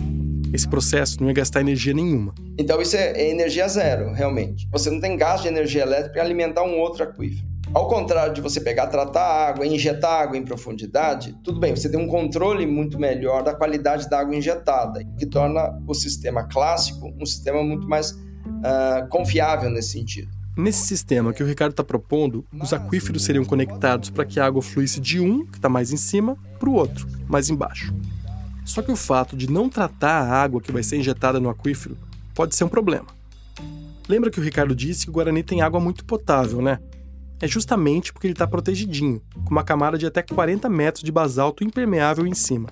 Esse 0.53 0.69
processo 0.69 1.21
não 1.21 1.29
ia 1.29 1.35
gastar 1.35 1.61
energia 1.61 1.93
nenhuma. 1.93 2.33
Então 2.57 2.81
isso 2.81 2.97
é, 2.97 3.11
é 3.11 3.31
energia 3.31 3.67
zero, 3.69 4.13
realmente. 4.13 4.69
Você 4.71 4.91
não 4.91 5.01
tem 5.01 5.17
gasto 5.17 5.43
de 5.43 5.49
energia 5.49 5.83
elétrica 5.83 6.13
para 6.15 6.23
alimentar 6.23 6.63
um 6.63 6.79
outro 6.79 7.03
aquífero. 7.03 7.47
Ao 7.75 7.87
contrário 7.87 8.33
de 8.33 8.41
você 8.41 8.61
pegar, 8.61 8.87
tratar 8.87 9.49
água, 9.51 9.67
injetar 9.67 10.23
água 10.23 10.39
em 10.39 10.45
profundidade, 10.45 11.37
tudo 11.45 11.61
bem, 11.61 11.77
você 11.77 11.91
tem 11.91 12.01
um 12.01 12.07
controle 12.07 12.65
muito 12.65 12.99
melhor 12.99 13.43
da 13.43 13.55
qualidade 13.55 14.09
da 14.09 14.21
água 14.21 14.35
injetada, 14.35 15.05
que 15.19 15.27
torna 15.27 15.79
o 15.87 15.93
sistema 15.93 16.45
clássico 16.45 17.13
um 17.21 17.27
sistema 17.27 17.63
muito 17.63 17.87
mais 17.87 18.13
uh, 18.13 19.07
confiável 19.11 19.69
nesse 19.69 19.91
sentido. 19.91 20.31
Nesse 20.57 20.87
sistema 20.87 21.33
que 21.33 21.43
o 21.43 21.47
Ricardo 21.47 21.73
está 21.73 21.85
propondo, 21.85 22.45
os 22.53 22.73
aquíferos 22.73 23.25
seriam 23.25 23.45
conectados 23.45 24.11
para 24.11 24.25
que 24.25 24.41
a 24.41 24.47
água 24.47 24.63
fluísse 24.63 24.99
de 24.99 25.21
um, 25.21 25.45
que 25.45 25.59
está 25.59 25.69
mais 25.69 25.93
em 25.93 25.97
cima, 25.97 26.37
para 26.59 26.69
o 26.69 26.75
outro, 26.75 27.07
mais 27.29 27.51
embaixo. 27.51 27.95
Só 28.69 28.83
que 28.83 28.93
o 28.93 28.97
fato 28.97 29.35
de 29.35 29.51
não 29.51 29.67
tratar 29.67 30.21
a 30.21 30.31
água 30.31 30.61
que 30.61 30.71
vai 30.71 30.83
ser 30.83 30.99
injetada 30.99 31.41
no 31.41 31.49
aquífero 31.49 31.97
pode 32.35 32.55
ser 32.55 32.65
um 32.65 32.69
problema. 32.69 33.07
Lembra 34.07 34.31
que 34.31 34.39
o 34.39 34.43
Ricardo 34.43 34.75
disse 34.75 35.07
que 35.07 35.11
o 35.11 35.13
Guarani 35.15 35.43
tem 35.43 35.63
água 35.63 35.81
muito 35.81 36.05
potável, 36.05 36.61
né? 36.61 36.79
É 37.41 37.49
justamente 37.49 38.13
porque 38.13 38.27
ele 38.27 38.35
está 38.35 38.47
protegidinho, 38.47 39.23
com 39.43 39.51
uma 39.51 39.65
camada 39.65 39.97
de 39.97 40.05
até 40.05 40.23
40 40.23 40.69
metros 40.69 41.03
de 41.03 41.11
basalto 41.11 41.65
impermeável 41.65 42.27
em 42.27 42.35
cima. 42.35 42.69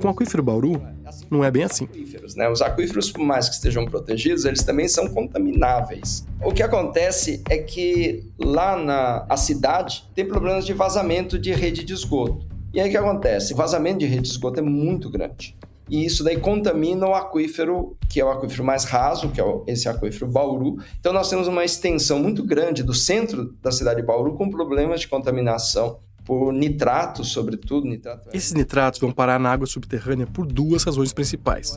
Com 0.00 0.08
o 0.08 0.10
aquífero 0.10 0.42
Bauru, 0.42 0.82
não 1.30 1.44
é 1.44 1.50
bem 1.50 1.62
assim. 1.62 1.88
Né? 2.36 2.50
Os 2.50 2.60
aquíferos, 2.60 3.12
por 3.12 3.24
mais 3.24 3.48
que 3.48 3.54
estejam 3.54 3.84
protegidos, 3.84 4.44
eles 4.44 4.64
também 4.64 4.88
são 4.88 5.06
contamináveis. 5.08 6.26
O 6.42 6.52
que 6.52 6.62
acontece 6.62 7.40
é 7.48 7.58
que 7.58 8.28
lá 8.36 8.76
na 8.76 9.36
cidade 9.36 10.10
tem 10.12 10.26
problemas 10.26 10.66
de 10.66 10.72
vazamento 10.72 11.38
de 11.38 11.52
rede 11.52 11.84
de 11.84 11.92
esgoto. 11.92 12.49
E 12.72 12.80
aí 12.80 12.88
o 12.88 12.90
que 12.90 12.96
acontece? 12.96 13.52
Vazamento 13.54 13.98
de 13.98 14.06
rede 14.06 14.22
de 14.22 14.28
esgoto 14.28 14.60
é 14.60 14.62
muito 14.62 15.10
grande. 15.10 15.56
E 15.88 16.04
isso 16.04 16.22
daí 16.22 16.38
contamina 16.38 17.04
o 17.08 17.14
aquífero, 17.14 17.96
que 18.08 18.20
é 18.20 18.24
o 18.24 18.30
aquífero 18.30 18.62
mais 18.62 18.84
raso, 18.84 19.28
que 19.30 19.40
é 19.40 19.44
esse 19.66 19.88
aquífero 19.88 20.30
Bauru. 20.30 20.76
Então 21.00 21.12
nós 21.12 21.28
temos 21.28 21.48
uma 21.48 21.64
extensão 21.64 22.20
muito 22.20 22.44
grande 22.44 22.84
do 22.84 22.94
centro 22.94 23.56
da 23.60 23.72
cidade 23.72 24.00
de 24.00 24.06
Bauru 24.06 24.34
com 24.34 24.48
problemas 24.48 25.00
de 25.00 25.08
contaminação 25.08 25.98
por 26.24 26.52
nitratos, 26.52 27.32
sobretudo. 27.32 27.88
Nitrato 27.88 28.30
Esses 28.32 28.52
nitratos 28.52 29.00
vão 29.00 29.10
parar 29.10 29.40
na 29.40 29.50
água 29.50 29.66
subterrânea 29.66 30.28
por 30.28 30.46
duas 30.46 30.84
razões 30.84 31.12
principais: 31.12 31.76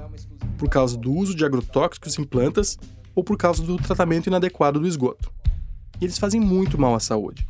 por 0.60 0.70
causa 0.70 0.96
do 0.96 1.12
uso 1.12 1.36
de 1.36 1.44
agrotóxicos 1.44 2.20
em 2.20 2.24
plantas 2.24 2.78
ou 3.16 3.24
por 3.24 3.36
causa 3.36 3.64
do 3.64 3.78
tratamento 3.78 4.28
inadequado 4.28 4.80
do 4.80 4.88
esgoto. 4.88 5.34
E 6.00 6.06
eles 6.06 6.20
fazem 6.20 6.40
muito 6.40 6.80
mal 6.80 6.94
à 6.94 7.00
saúde. 7.00 7.48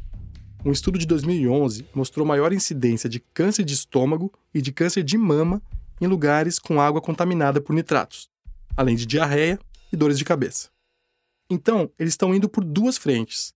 Um 0.66 0.72
estudo 0.72 0.97
de 0.97 1.05
2011 1.05 1.86
mostrou 1.93 2.26
maior 2.26 2.53
incidência 2.53 3.09
de 3.09 3.20
câncer 3.20 3.66
de 3.66 3.74
estômago 3.74 4.32
e 4.53 4.61
de 4.61 4.72
câncer 4.72 5.03
de 5.03 5.18
mama 5.18 5.61
em 5.99 6.07
lugares 6.07 6.57
com 6.57 6.80
água 6.80 7.01
contaminada 7.01 7.59
por 7.59 7.74
nitratos, 7.74 8.30
além 8.78 8.95
de 8.95 9.05
diarreia 9.05 9.59
e 9.91 9.97
dores 9.97 10.18
de 10.18 10.24
cabeça. 10.24 10.70
Então, 11.49 11.91
eles 11.99 12.14
estão 12.14 12.34
indo 12.34 12.47
por 12.47 12.64
duas 12.64 12.97
frentes. 12.97 13.53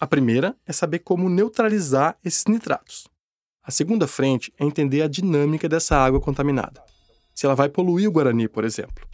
A 0.00 0.06
primeira 0.06 0.56
é 0.66 0.72
saber 0.72 1.00
como 1.00 1.28
neutralizar 1.28 2.16
esses 2.24 2.46
nitratos. 2.46 3.06
A 3.62 3.70
segunda 3.70 4.06
frente 4.06 4.50
é 4.58 4.64
entender 4.64 5.02
a 5.02 5.08
dinâmica 5.08 5.68
dessa 5.68 5.98
água 5.98 6.20
contaminada. 6.20 6.82
Se 7.34 7.44
ela 7.44 7.54
vai 7.54 7.68
poluir 7.68 8.08
o 8.08 8.12
Guarani, 8.12 8.48
por 8.48 8.64
exemplo. 8.64 9.06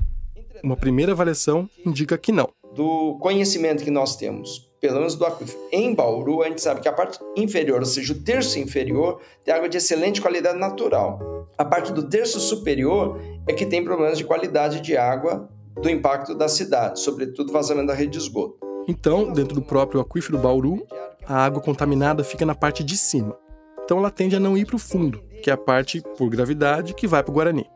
Uma 0.62 0.76
primeira 0.76 1.12
avaliação 1.12 1.68
indica 1.84 2.16
que 2.18 2.32
não. 2.32 2.48
Do 2.74 3.18
conhecimento 3.20 3.84
que 3.84 3.90
nós 3.90 4.16
temos 4.16 4.72
pelo 4.82 4.96
menos 4.96 5.14
do 5.14 5.24
aquífero. 5.24 5.60
Em 5.70 5.94
Bauru, 5.94 6.42
a 6.42 6.48
gente 6.48 6.60
sabe 6.60 6.80
que 6.80 6.88
a 6.88 6.92
parte 6.92 7.16
inferior, 7.36 7.78
ou 7.78 7.86
seja, 7.86 8.12
o 8.12 8.18
terço 8.18 8.58
inferior, 8.58 9.20
tem 9.44 9.54
água 9.54 9.68
de 9.68 9.76
excelente 9.76 10.20
qualidade 10.20 10.58
natural. 10.58 11.46
A 11.56 11.64
parte 11.64 11.92
do 11.92 12.08
terço 12.08 12.40
superior 12.40 13.20
é 13.46 13.52
que 13.52 13.64
tem 13.64 13.84
problemas 13.84 14.18
de 14.18 14.24
qualidade 14.24 14.80
de 14.80 14.96
água 14.96 15.48
do 15.80 15.88
impacto 15.88 16.34
da 16.34 16.48
cidade, 16.48 16.98
sobretudo 16.98 17.52
vazamento 17.52 17.86
da 17.86 17.94
rede 17.94 18.12
de 18.12 18.18
esgoto. 18.18 18.58
Então, 18.88 19.32
dentro 19.32 19.54
do 19.54 19.62
próprio 19.62 20.00
aquífero 20.00 20.36
Bauru, 20.36 20.84
a 21.24 21.44
água 21.44 21.62
contaminada 21.62 22.24
fica 22.24 22.44
na 22.44 22.54
parte 22.54 22.82
de 22.82 22.96
cima. 22.96 23.38
Então 23.84 23.98
ela 23.98 24.10
tende 24.10 24.34
a 24.34 24.40
não 24.40 24.58
ir 24.58 24.66
para 24.66 24.76
o 24.76 24.80
fundo, 24.80 25.22
que 25.42 25.50
é 25.50 25.52
a 25.52 25.56
parte, 25.56 26.02
por 26.18 26.28
gravidade, 26.28 26.92
que 26.92 27.06
vai 27.06 27.22
para 27.22 27.30
o 27.30 27.34
Guarani. 27.34 27.66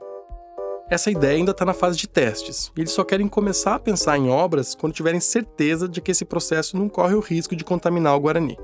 Essa 0.89 1.11
ideia 1.11 1.37
ainda 1.37 1.51
está 1.51 1.65
na 1.65 1.75
fase 1.75 1.99
de 1.99 2.07
testes, 2.07 2.71
eles 2.77 2.93
só 2.93 3.03
querem 3.03 3.27
começar 3.27 3.75
a 3.75 3.79
pensar 3.79 4.17
em 4.17 4.29
obras 4.29 4.73
quando 4.77 4.93
tiverem 4.93 5.19
certeza 5.19 5.89
de 5.89 6.01
que 6.01 6.13
esse 6.13 6.25
processo 6.25 6.77
não 6.77 6.89
corre 6.89 7.15
o 7.15 7.21
risco 7.21 7.57
de 7.57 7.65
contaminar 7.65 8.15
o 8.15 8.21
Guarani. 8.21 8.57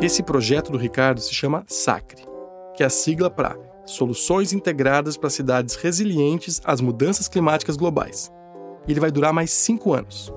Esse 0.00 0.22
projeto 0.22 0.72
do 0.72 0.78
Ricardo 0.78 1.20
se 1.20 1.34
chama 1.34 1.64
SACRE, 1.66 2.24
que 2.74 2.82
é 2.82 2.86
a 2.86 2.90
sigla 2.90 3.28
para 3.28 3.58
Soluções 3.84 4.54
Integradas 4.54 5.18
para 5.18 5.28
Cidades 5.28 5.74
Resilientes 5.74 6.62
às 6.64 6.80
Mudanças 6.80 7.28
Climáticas 7.28 7.76
Globais. 7.76 8.32
Ele 8.88 8.98
vai 8.98 9.10
durar 9.10 9.34
mais 9.34 9.50
cinco 9.50 9.92
anos. 9.92 10.32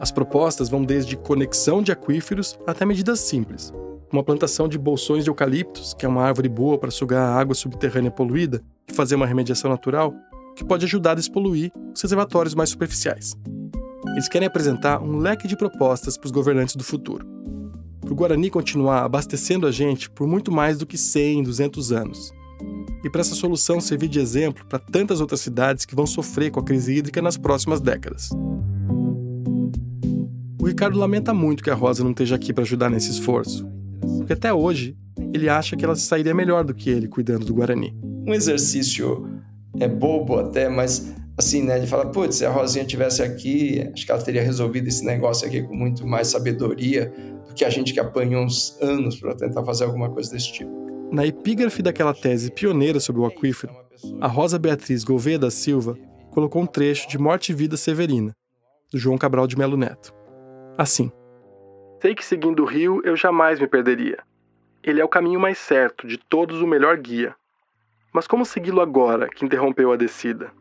As 0.00 0.10
propostas 0.10 0.68
vão 0.68 0.82
desde 0.82 1.16
conexão 1.16 1.80
de 1.80 1.92
aquíferos 1.92 2.58
até 2.66 2.84
medidas 2.84 3.20
simples, 3.20 3.72
uma 4.12 4.24
plantação 4.24 4.66
de 4.66 4.76
bolsões 4.76 5.22
de 5.22 5.30
eucaliptos, 5.30 5.94
que 5.94 6.04
é 6.04 6.08
uma 6.08 6.24
árvore 6.24 6.48
boa 6.48 6.76
para 6.76 6.90
sugar 6.90 7.22
a 7.22 7.36
água 7.36 7.54
subterrânea 7.54 8.10
poluída, 8.10 8.60
fazer 8.88 9.14
uma 9.14 9.26
remediação 9.26 9.70
natural, 9.70 10.14
que 10.56 10.64
pode 10.64 10.84
ajudar 10.84 11.12
a 11.12 11.16
despoluir 11.16 11.72
os 11.94 12.00
reservatórios 12.00 12.54
mais 12.54 12.70
superficiais. 12.70 13.36
Eles 14.12 14.28
querem 14.28 14.46
apresentar 14.46 15.02
um 15.02 15.16
leque 15.16 15.48
de 15.48 15.56
propostas 15.56 16.18
para 16.18 16.26
os 16.26 16.32
governantes 16.32 16.76
do 16.76 16.84
futuro. 16.84 17.26
Para 18.00 18.12
o 18.12 18.16
Guarani 18.16 18.50
continuar 18.50 19.04
abastecendo 19.04 19.66
a 19.66 19.70
gente 19.70 20.10
por 20.10 20.26
muito 20.26 20.52
mais 20.52 20.76
do 20.76 20.86
que 20.86 20.98
100, 20.98 21.44
200 21.44 21.92
anos. 21.92 22.32
E 23.02 23.08
para 23.08 23.20
essa 23.20 23.34
solução 23.34 23.80
servir 23.80 24.08
de 24.08 24.20
exemplo 24.20 24.64
para 24.66 24.78
tantas 24.78 25.20
outras 25.20 25.40
cidades 25.40 25.84
que 25.84 25.94
vão 25.94 26.06
sofrer 26.06 26.50
com 26.50 26.60
a 26.60 26.64
crise 26.64 26.96
hídrica 26.96 27.22
nas 27.22 27.36
próximas 27.36 27.80
décadas. 27.80 28.30
O 30.60 30.66
Ricardo 30.66 30.98
lamenta 30.98 31.32
muito 31.34 31.64
que 31.64 31.70
a 31.70 31.74
Rosa 31.74 32.04
não 32.04 32.12
esteja 32.12 32.36
aqui 32.36 32.52
para 32.52 32.62
ajudar 32.62 32.90
nesse 32.90 33.10
esforço, 33.10 33.66
porque 34.18 34.32
até 34.34 34.52
hoje 34.52 34.96
ele 35.32 35.48
acha 35.48 35.76
que 35.76 35.84
ela 35.84 35.96
sairia 35.96 36.34
melhor 36.34 36.64
do 36.64 36.74
que 36.74 36.90
ele 36.90 37.08
cuidando 37.08 37.44
do 37.44 37.54
Guarani. 37.54 38.11
Um 38.26 38.32
exercício 38.32 39.28
é 39.80 39.88
bobo 39.88 40.38
até, 40.38 40.68
mas 40.68 41.14
assim, 41.36 41.62
né? 41.62 41.78
Ele 41.78 41.86
fala, 41.86 42.06
putz, 42.06 42.36
se 42.36 42.46
a 42.46 42.50
Rosinha 42.50 42.84
tivesse 42.84 43.22
aqui, 43.22 43.88
acho 43.92 44.04
que 44.04 44.12
ela 44.12 44.22
teria 44.22 44.42
resolvido 44.42 44.88
esse 44.88 45.04
negócio 45.04 45.46
aqui 45.46 45.62
com 45.62 45.74
muito 45.74 46.06
mais 46.06 46.28
sabedoria 46.28 47.12
do 47.48 47.54
que 47.54 47.64
a 47.64 47.70
gente 47.70 47.92
que 47.92 48.00
apanhou 48.00 48.44
uns 48.44 48.78
anos 48.80 49.18
para 49.18 49.34
tentar 49.34 49.64
fazer 49.64 49.84
alguma 49.84 50.10
coisa 50.10 50.30
desse 50.30 50.52
tipo. 50.52 50.70
Na 51.10 51.26
epígrafe 51.26 51.82
daquela 51.82 52.14
tese 52.14 52.50
pioneira 52.50 53.00
sobre 53.00 53.20
o 53.20 53.26
aquífero, 53.26 53.74
a 54.20 54.26
Rosa 54.26 54.58
Beatriz 54.58 55.04
Gouveia 55.04 55.38
da 55.38 55.50
Silva 55.50 55.96
colocou 56.30 56.62
um 56.62 56.66
trecho 56.66 57.08
de 57.08 57.18
Morte 57.18 57.52
e 57.52 57.54
Vida 57.54 57.76
Severina, 57.76 58.34
do 58.90 58.98
João 58.98 59.18
Cabral 59.18 59.46
de 59.46 59.56
Melo 59.56 59.76
Neto. 59.76 60.14
Assim: 60.78 61.12
Sei 62.00 62.14
que 62.14 62.24
seguindo 62.24 62.62
o 62.62 62.66
rio 62.66 63.02
eu 63.04 63.14
jamais 63.14 63.60
me 63.60 63.66
perderia. 63.66 64.18
Ele 64.82 65.00
é 65.00 65.04
o 65.04 65.08
caminho 65.08 65.38
mais 65.38 65.58
certo, 65.58 66.06
de 66.06 66.18
todos 66.18 66.60
o 66.60 66.66
melhor 66.66 66.96
guia. 66.96 67.34
Mas 68.12 68.26
como 68.26 68.44
segui-lo 68.44 68.80
agora, 68.80 69.28
que 69.28 69.44
interrompeu 69.44 69.92
a 69.92 69.96
descida? 69.96 70.52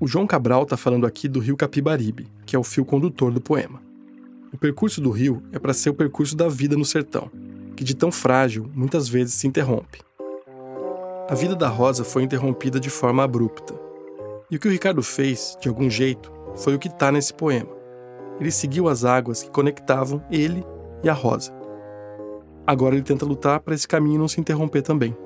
O 0.00 0.06
João 0.06 0.26
Cabral 0.26 0.62
está 0.62 0.76
falando 0.76 1.06
aqui 1.06 1.28
do 1.28 1.40
rio 1.40 1.56
Capibaribe, 1.56 2.28
que 2.44 2.54
é 2.54 2.58
o 2.58 2.64
fio 2.64 2.84
condutor 2.84 3.32
do 3.32 3.40
poema. 3.40 3.80
O 4.52 4.58
percurso 4.58 5.00
do 5.00 5.10
rio 5.10 5.42
é 5.52 5.58
para 5.58 5.72
ser 5.72 5.90
o 5.90 5.94
percurso 5.94 6.36
da 6.36 6.48
vida 6.48 6.76
no 6.76 6.84
sertão, 6.84 7.30
que 7.76 7.84
de 7.84 7.94
tão 7.94 8.12
frágil 8.12 8.70
muitas 8.74 9.08
vezes 9.08 9.34
se 9.34 9.46
interrompe. 9.46 10.00
A 11.28 11.34
vida 11.34 11.54
da 11.54 11.68
Rosa 11.68 12.04
foi 12.04 12.22
interrompida 12.22 12.78
de 12.78 12.90
forma 12.90 13.24
abrupta. 13.24 13.74
E 14.50 14.56
o 14.56 14.58
que 14.58 14.68
o 14.68 14.70
Ricardo 14.70 15.02
fez, 15.02 15.56
de 15.60 15.68
algum 15.68 15.90
jeito, 15.90 16.32
foi 16.56 16.74
o 16.74 16.78
que 16.78 16.88
está 16.88 17.12
nesse 17.12 17.34
poema 17.34 17.78
ele 18.40 18.50
seguiu 18.50 18.88
as 18.88 19.04
águas 19.04 19.42
que 19.42 19.50
conectavam 19.50 20.22
ele 20.30 20.64
e 21.02 21.08
a 21.08 21.12
Rosa. 21.12 21.52
Agora 22.66 22.94
ele 22.94 23.02
tenta 23.02 23.24
lutar 23.24 23.60
para 23.60 23.74
esse 23.74 23.88
caminho 23.88 24.20
não 24.20 24.28
se 24.28 24.40
interromper 24.40 24.82
também. 24.82 25.16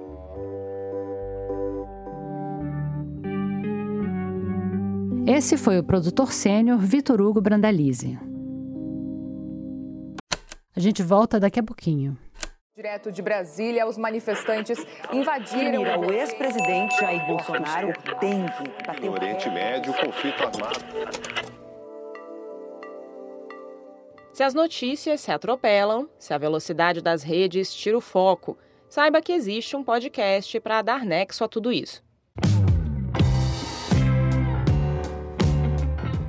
Esse 5.26 5.56
foi 5.56 5.78
o 5.78 5.84
produtor 5.84 6.32
sênior 6.32 6.78
Vitor 6.78 7.20
Hugo 7.20 7.40
Brandalize. 7.40 8.18
A 10.74 10.80
gente 10.80 11.00
volta 11.00 11.38
daqui 11.38 11.60
a 11.60 11.62
pouquinho. 11.62 12.18
Direto 12.74 13.12
de 13.12 13.22
Brasília, 13.22 13.86
os 13.86 13.96
manifestantes 13.96 14.84
invadiram. 15.12 15.82
o 16.00 16.12
ex-presidente 16.12 16.98
Jair 16.98 17.24
Bolsonaro 17.26 17.92
tem 18.18 18.46
que 18.46 18.86
bater 18.86 19.04
No 19.04 19.12
Oriente 19.12 19.48
Médio, 19.48 19.94
conflito 19.94 20.42
armado. 20.42 20.80
Se 24.32 24.42
as 24.42 24.54
notícias 24.54 25.20
se 25.20 25.30
atropelam, 25.30 26.08
se 26.18 26.34
a 26.34 26.38
velocidade 26.38 27.00
das 27.00 27.22
redes 27.22 27.72
tira 27.72 27.96
o 27.96 28.00
foco, 28.00 28.58
saiba 28.88 29.22
que 29.22 29.32
existe 29.32 29.76
um 29.76 29.84
podcast 29.84 30.58
para 30.58 30.82
dar 30.82 31.04
nexo 31.04 31.44
a 31.44 31.48
tudo 31.48 31.70
isso. 31.70 32.02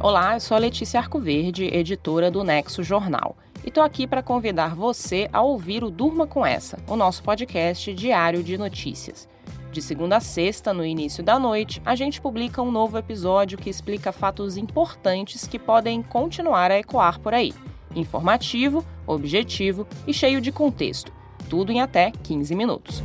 Olá, 0.03 0.33
eu 0.33 0.41
sou 0.41 0.57
a 0.57 0.59
Letícia 0.59 0.99
Arcoverde, 0.99 1.63
editora 1.63 2.29
do 2.29 2.43
Nexo 2.43 2.83
Jornal, 2.83 3.37
e 3.63 3.69
estou 3.69 3.81
aqui 3.81 4.05
para 4.05 4.21
convidar 4.21 4.75
você 4.75 5.29
a 5.31 5.41
ouvir 5.41 5.81
o 5.81 5.89
Durma 5.89 6.27
com 6.27 6.45
Essa, 6.45 6.77
o 6.89 6.97
nosso 6.97 7.23
podcast 7.23 7.93
diário 7.93 8.43
de 8.43 8.57
notícias. 8.57 9.29
De 9.71 9.81
segunda 9.81 10.17
a 10.17 10.19
sexta, 10.19 10.73
no 10.73 10.85
início 10.85 11.23
da 11.23 11.39
noite, 11.39 11.81
a 11.85 11.95
gente 11.95 12.19
publica 12.19 12.61
um 12.61 12.69
novo 12.69 12.97
episódio 12.97 13.57
que 13.57 13.69
explica 13.69 14.11
fatos 14.11 14.57
importantes 14.57 15.47
que 15.47 15.57
podem 15.57 16.03
continuar 16.03 16.69
a 16.69 16.77
ecoar 16.77 17.21
por 17.21 17.33
aí 17.33 17.53
informativo, 17.95 18.83
objetivo 19.07 19.87
e 20.05 20.13
cheio 20.13 20.41
de 20.41 20.51
contexto, 20.51 21.13
tudo 21.49 21.71
em 21.71 21.79
até 21.79 22.11
15 22.11 22.53
minutos. 22.55 23.01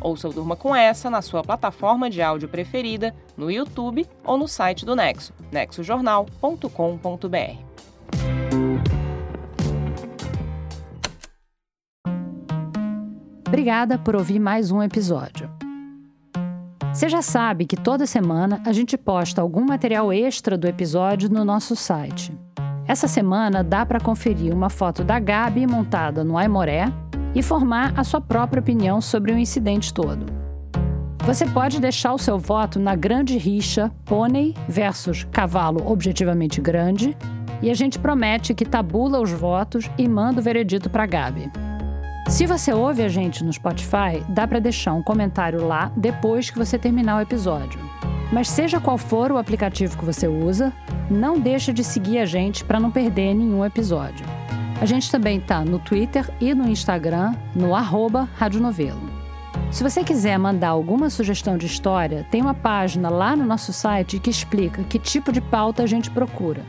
Ouça 0.00 0.28
o 0.28 0.32
Durma 0.32 0.56
com 0.56 0.74
essa 0.74 1.10
na 1.10 1.22
sua 1.22 1.42
plataforma 1.42 2.08
de 2.08 2.22
áudio 2.22 2.48
preferida, 2.48 3.14
no 3.36 3.50
YouTube 3.50 4.06
ou 4.24 4.36
no 4.36 4.46
site 4.46 4.84
do 4.84 4.94
Nexo, 4.94 5.32
nexojornal.com.br. 5.50 7.68
Obrigada 13.46 13.98
por 13.98 14.14
ouvir 14.14 14.38
mais 14.38 14.70
um 14.70 14.82
episódio. 14.82 15.50
Você 16.92 17.08
já 17.08 17.22
sabe 17.22 17.64
que 17.64 17.76
toda 17.76 18.06
semana 18.06 18.60
a 18.66 18.72
gente 18.72 18.96
posta 18.96 19.40
algum 19.40 19.64
material 19.64 20.12
extra 20.12 20.56
do 20.56 20.66
episódio 20.66 21.28
no 21.28 21.44
nosso 21.44 21.74
site. 21.74 22.36
Essa 22.86 23.06
semana 23.06 23.62
dá 23.62 23.84
para 23.84 24.00
conferir 24.00 24.54
uma 24.54 24.70
foto 24.70 25.04
da 25.04 25.18
Gabi 25.18 25.66
montada 25.66 26.24
no 26.24 26.36
Aimoré 26.36 26.86
e 27.34 27.42
formar 27.42 27.92
a 27.96 28.04
sua 28.04 28.20
própria 28.20 28.60
opinião 28.60 29.00
sobre 29.00 29.32
o 29.32 29.38
incidente 29.38 29.92
todo. 29.92 30.26
Você 31.24 31.44
pode 31.44 31.80
deixar 31.80 32.14
o 32.14 32.18
seu 32.18 32.38
voto 32.38 32.80
na 32.80 32.94
grande 32.94 33.36
rixa 33.36 33.92
pônei 34.04 34.54
versus 34.66 35.24
cavalo 35.30 35.82
objetivamente 35.90 36.60
grande 36.60 37.16
e 37.60 37.70
a 37.70 37.74
gente 37.74 37.98
promete 37.98 38.54
que 38.54 38.64
tabula 38.64 39.20
os 39.20 39.30
votos 39.30 39.90
e 39.98 40.08
manda 40.08 40.40
o 40.40 40.42
veredito 40.42 40.88
para 40.88 41.06
Gabi. 41.06 41.50
Se 42.28 42.46
você 42.46 42.72
ouve 42.72 43.02
a 43.02 43.08
gente 43.08 43.42
no 43.42 43.52
Spotify, 43.52 44.22
dá 44.28 44.46
para 44.46 44.58
deixar 44.58 44.92
um 44.92 45.02
comentário 45.02 45.66
lá 45.66 45.90
depois 45.96 46.50
que 46.50 46.58
você 46.58 46.78
terminar 46.78 47.16
o 47.16 47.20
episódio. 47.20 47.80
Mas 48.30 48.48
seja 48.48 48.78
qual 48.78 48.98
for 48.98 49.32
o 49.32 49.38
aplicativo 49.38 49.96
que 49.96 50.04
você 50.04 50.28
usa, 50.28 50.72
não 51.10 51.40
deixe 51.40 51.72
de 51.72 51.82
seguir 51.82 52.18
a 52.18 52.26
gente 52.26 52.64
para 52.64 52.78
não 52.78 52.90
perder 52.90 53.32
nenhum 53.34 53.64
episódio. 53.64 54.26
A 54.80 54.86
gente 54.86 55.10
também 55.10 55.38
está 55.38 55.64
no 55.64 55.80
Twitter 55.80 56.30
e 56.40 56.54
no 56.54 56.68
Instagram, 56.68 57.34
no 57.52 57.74
arroba 57.74 58.28
Radionovelo. 58.36 59.10
Se 59.72 59.82
você 59.82 60.04
quiser 60.04 60.38
mandar 60.38 60.68
alguma 60.68 61.10
sugestão 61.10 61.58
de 61.58 61.66
história, 61.66 62.24
tem 62.30 62.40
uma 62.40 62.54
página 62.54 63.08
lá 63.08 63.34
no 63.34 63.44
nosso 63.44 63.72
site 63.72 64.20
que 64.20 64.30
explica 64.30 64.84
que 64.84 64.96
tipo 64.96 65.32
de 65.32 65.40
pauta 65.40 65.82
a 65.82 65.86
gente 65.86 66.08
procura. 66.12 66.62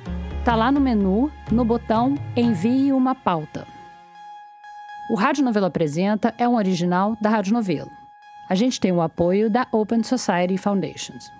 Tá 0.44 0.56
lá 0.56 0.72
no 0.72 0.80
menu, 0.80 1.32
no 1.52 1.64
botão 1.64 2.16
Envie 2.36 2.92
uma 2.92 3.14
pauta. 3.14 3.68
O 5.12 5.16
Rádio 5.16 5.46
Novelo 5.46 5.68
Apresenta 5.68 6.34
é 6.36 6.48
um 6.50 6.56
original 6.56 7.16
da 7.22 7.30
Rádio 7.30 7.54
Novelo. 7.54 7.92
A 8.50 8.56
gente 8.56 8.80
tem 8.80 8.92
o 8.92 9.02
apoio 9.02 9.52
da 9.52 9.68
Open 9.72 10.02
Society 10.02 10.58
Foundations. 10.58 11.32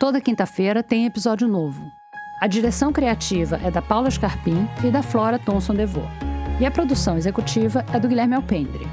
Toda 0.00 0.20
quinta-feira 0.20 0.82
tem 0.82 1.06
episódio 1.06 1.46
novo. 1.46 1.88
A 2.38 2.46
direção 2.46 2.92
criativa 2.92 3.58
é 3.64 3.70
da 3.70 3.80
Paula 3.80 4.10
Scarpim 4.10 4.68
e 4.84 4.90
da 4.90 5.02
Flora 5.02 5.38
Thomson 5.38 5.74
Devô. 5.74 6.02
E 6.60 6.66
a 6.66 6.70
produção 6.70 7.16
executiva 7.16 7.84
é 7.92 7.98
do 7.98 8.08
Guilherme 8.08 8.34
Alpendre. 8.34 8.86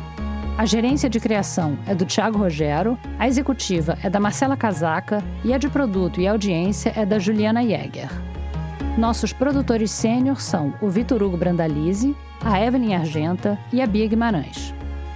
A 0.57 0.65
gerência 0.65 1.09
de 1.09 1.19
criação 1.19 1.77
é 1.85 1.93
do 1.93 2.05
Tiago 2.05 2.37
Rogero, 2.37 2.97
a 3.19 3.27
executiva 3.27 3.97
é 4.01 4.09
da 4.09 4.19
Marcela 4.19 4.55
Casaca 4.55 5.21
e 5.43 5.53
a 5.53 5.57
de 5.57 5.67
produto 5.67 6.21
e 6.21 6.27
audiência 6.27 6.93
é 6.95 7.05
da 7.05 7.19
Juliana 7.19 7.61
Jäger. 7.63 8.09
Nossos 8.97 9.33
produtores 9.33 9.91
sênior 9.91 10.39
são 10.39 10.73
o 10.79 10.89
Vitor 10.89 11.21
Hugo 11.21 11.35
Brandalize, 11.35 12.15
a 12.45 12.61
Evelyn 12.61 12.95
Argenta 12.95 13.59
e 13.73 13.81
a 13.81 13.87
Bia 13.87 14.07
Guimarães. 14.07 14.73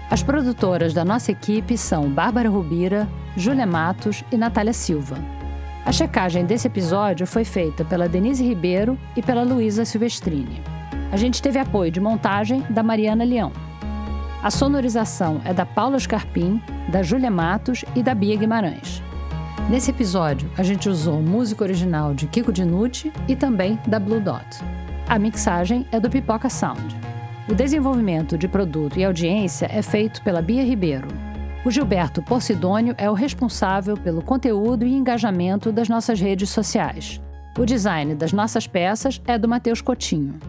As 0.09 0.21
produtoras 0.21 0.93
da 0.93 1.05
nossa 1.05 1.31
equipe 1.31 1.77
são 1.77 2.09
Bárbara 2.09 2.49
Rubira, 2.49 3.07
Júlia 3.37 3.65
Matos 3.65 4.23
e 4.31 4.37
Natália 4.37 4.73
Silva. 4.73 5.36
A 5.87 5.91
checagem 5.93 6.45
desse 6.45 6.67
episódio 6.67 7.25
foi 7.25 7.45
feita 7.45 7.85
pela 7.85 8.09
Denise 8.09 8.43
Ribeiro 8.43 8.99
e 9.15 9.21
pela 9.21 9.43
Luísa 9.43 9.85
Silvestrini. 9.85 10.61
A 11.13 11.15
gente 11.15 11.41
teve 11.41 11.57
apoio 11.57 11.89
de 11.89 12.01
montagem 12.01 12.61
da 12.69 12.83
Mariana 12.83 13.23
Leão. 13.23 13.53
A 14.43 14.51
sonorização 14.51 15.39
é 15.45 15.53
da 15.53 15.65
Paula 15.65 15.97
Scarpim, 15.97 16.61
da 16.89 17.01
Júlia 17.01 17.31
Matos 17.31 17.85
e 17.95 18.03
da 18.03 18.13
Bia 18.13 18.35
Guimarães. 18.35 19.01
Nesse 19.69 19.91
episódio, 19.91 20.51
a 20.57 20.61
gente 20.61 20.89
usou 20.89 21.21
música 21.21 21.63
original 21.63 22.13
de 22.13 22.27
Kiko 22.27 22.51
Dinucci 22.51 23.13
e 23.25 23.33
também 23.33 23.79
da 23.87 23.97
Blue 23.97 24.19
Dot. 24.19 24.45
A 25.07 25.17
mixagem 25.17 25.87
é 25.89 26.01
do 26.01 26.09
Pipoca 26.09 26.49
Sound. 26.49 26.97
O 27.47 27.55
desenvolvimento 27.55 28.37
de 28.37 28.49
produto 28.49 28.99
e 28.99 29.05
audiência 29.05 29.69
é 29.71 29.81
feito 29.81 30.21
pela 30.21 30.41
Bia 30.41 30.65
Ribeiro. 30.65 31.07
O 31.67 31.69
Gilberto 31.69 32.23
Porcidônio 32.23 32.95
é 32.97 33.11
o 33.11 33.13
responsável 33.13 33.97
pelo 33.97 34.21
conteúdo 34.21 34.85
e 34.85 34.93
engajamento 34.93 35.69
das 35.69 35.89
nossas 35.89 36.17
redes 36.17 36.49
sociais. 36.49 37.21
O 37.59 37.65
design 37.65 38.15
das 38.15 38.31
nossas 38.31 38.65
peças 38.65 39.21
é 39.27 39.37
do 39.37 39.49
Matheus 39.49 39.81
Cotinho. 39.81 40.39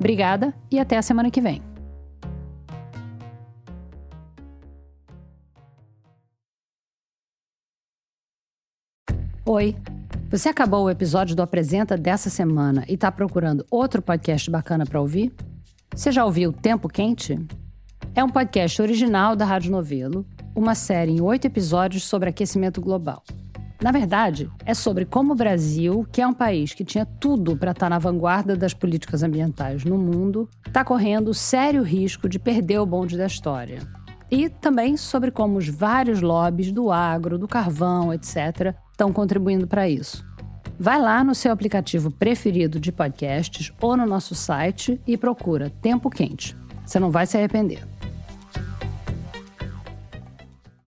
Obrigada 0.00 0.52
e 0.68 0.80
até 0.80 0.96
a 0.96 1.02
semana 1.02 1.30
que 1.30 1.40
vem. 1.40 1.62
Oi! 9.46 9.76
Você 10.28 10.48
acabou 10.48 10.86
o 10.86 10.90
episódio 10.90 11.36
do 11.36 11.42
Apresenta 11.42 11.96
dessa 11.96 12.28
semana 12.28 12.84
e 12.88 12.94
está 12.94 13.12
procurando 13.12 13.64
outro 13.70 14.02
podcast 14.02 14.50
bacana 14.50 14.84
para 14.84 15.00
ouvir? 15.00 15.32
Você 15.94 16.10
já 16.10 16.24
ouviu 16.24 16.52
Tempo 16.52 16.88
Quente? 16.88 17.38
É 18.12 18.24
um 18.24 18.28
podcast 18.28 18.82
original 18.82 19.36
da 19.36 19.44
Rádio 19.44 19.70
Novelo, 19.70 20.26
uma 20.58 20.74
série 20.74 21.12
em 21.12 21.20
oito 21.20 21.46
episódios 21.46 22.04
sobre 22.04 22.28
aquecimento 22.28 22.80
global. 22.80 23.22
Na 23.80 23.92
verdade, 23.92 24.50
é 24.66 24.74
sobre 24.74 25.04
como 25.04 25.32
o 25.32 25.36
Brasil, 25.36 26.04
que 26.10 26.20
é 26.20 26.26
um 26.26 26.34
país 26.34 26.74
que 26.74 26.84
tinha 26.84 27.06
tudo 27.06 27.56
para 27.56 27.70
estar 27.70 27.86
tá 27.86 27.90
na 27.90 27.98
vanguarda 27.98 28.56
das 28.56 28.74
políticas 28.74 29.22
ambientais 29.22 29.84
no 29.84 29.96
mundo, 29.96 30.48
está 30.66 30.84
correndo 30.84 31.32
sério 31.32 31.84
risco 31.84 32.28
de 32.28 32.40
perder 32.40 32.80
o 32.80 32.86
bonde 32.86 33.16
da 33.16 33.26
história. 33.26 33.78
E 34.28 34.48
também 34.48 34.96
sobre 34.96 35.30
como 35.30 35.58
os 35.58 35.68
vários 35.68 36.20
lobbies 36.20 36.72
do 36.72 36.90
agro, 36.90 37.38
do 37.38 37.46
carvão, 37.46 38.12
etc., 38.12 38.74
estão 38.90 39.12
contribuindo 39.12 39.66
para 39.66 39.88
isso. 39.88 40.26
Vai 40.76 41.00
lá 41.00 41.22
no 41.22 41.34
seu 41.34 41.52
aplicativo 41.52 42.10
preferido 42.10 42.80
de 42.80 42.90
podcasts 42.90 43.72
ou 43.80 43.96
no 43.96 44.06
nosso 44.06 44.34
site 44.34 45.00
e 45.06 45.16
procura 45.16 45.70
Tempo 45.80 46.10
Quente. 46.10 46.56
Você 46.84 46.98
não 46.98 47.12
vai 47.12 47.26
se 47.26 47.36
arrepender. 47.36 47.86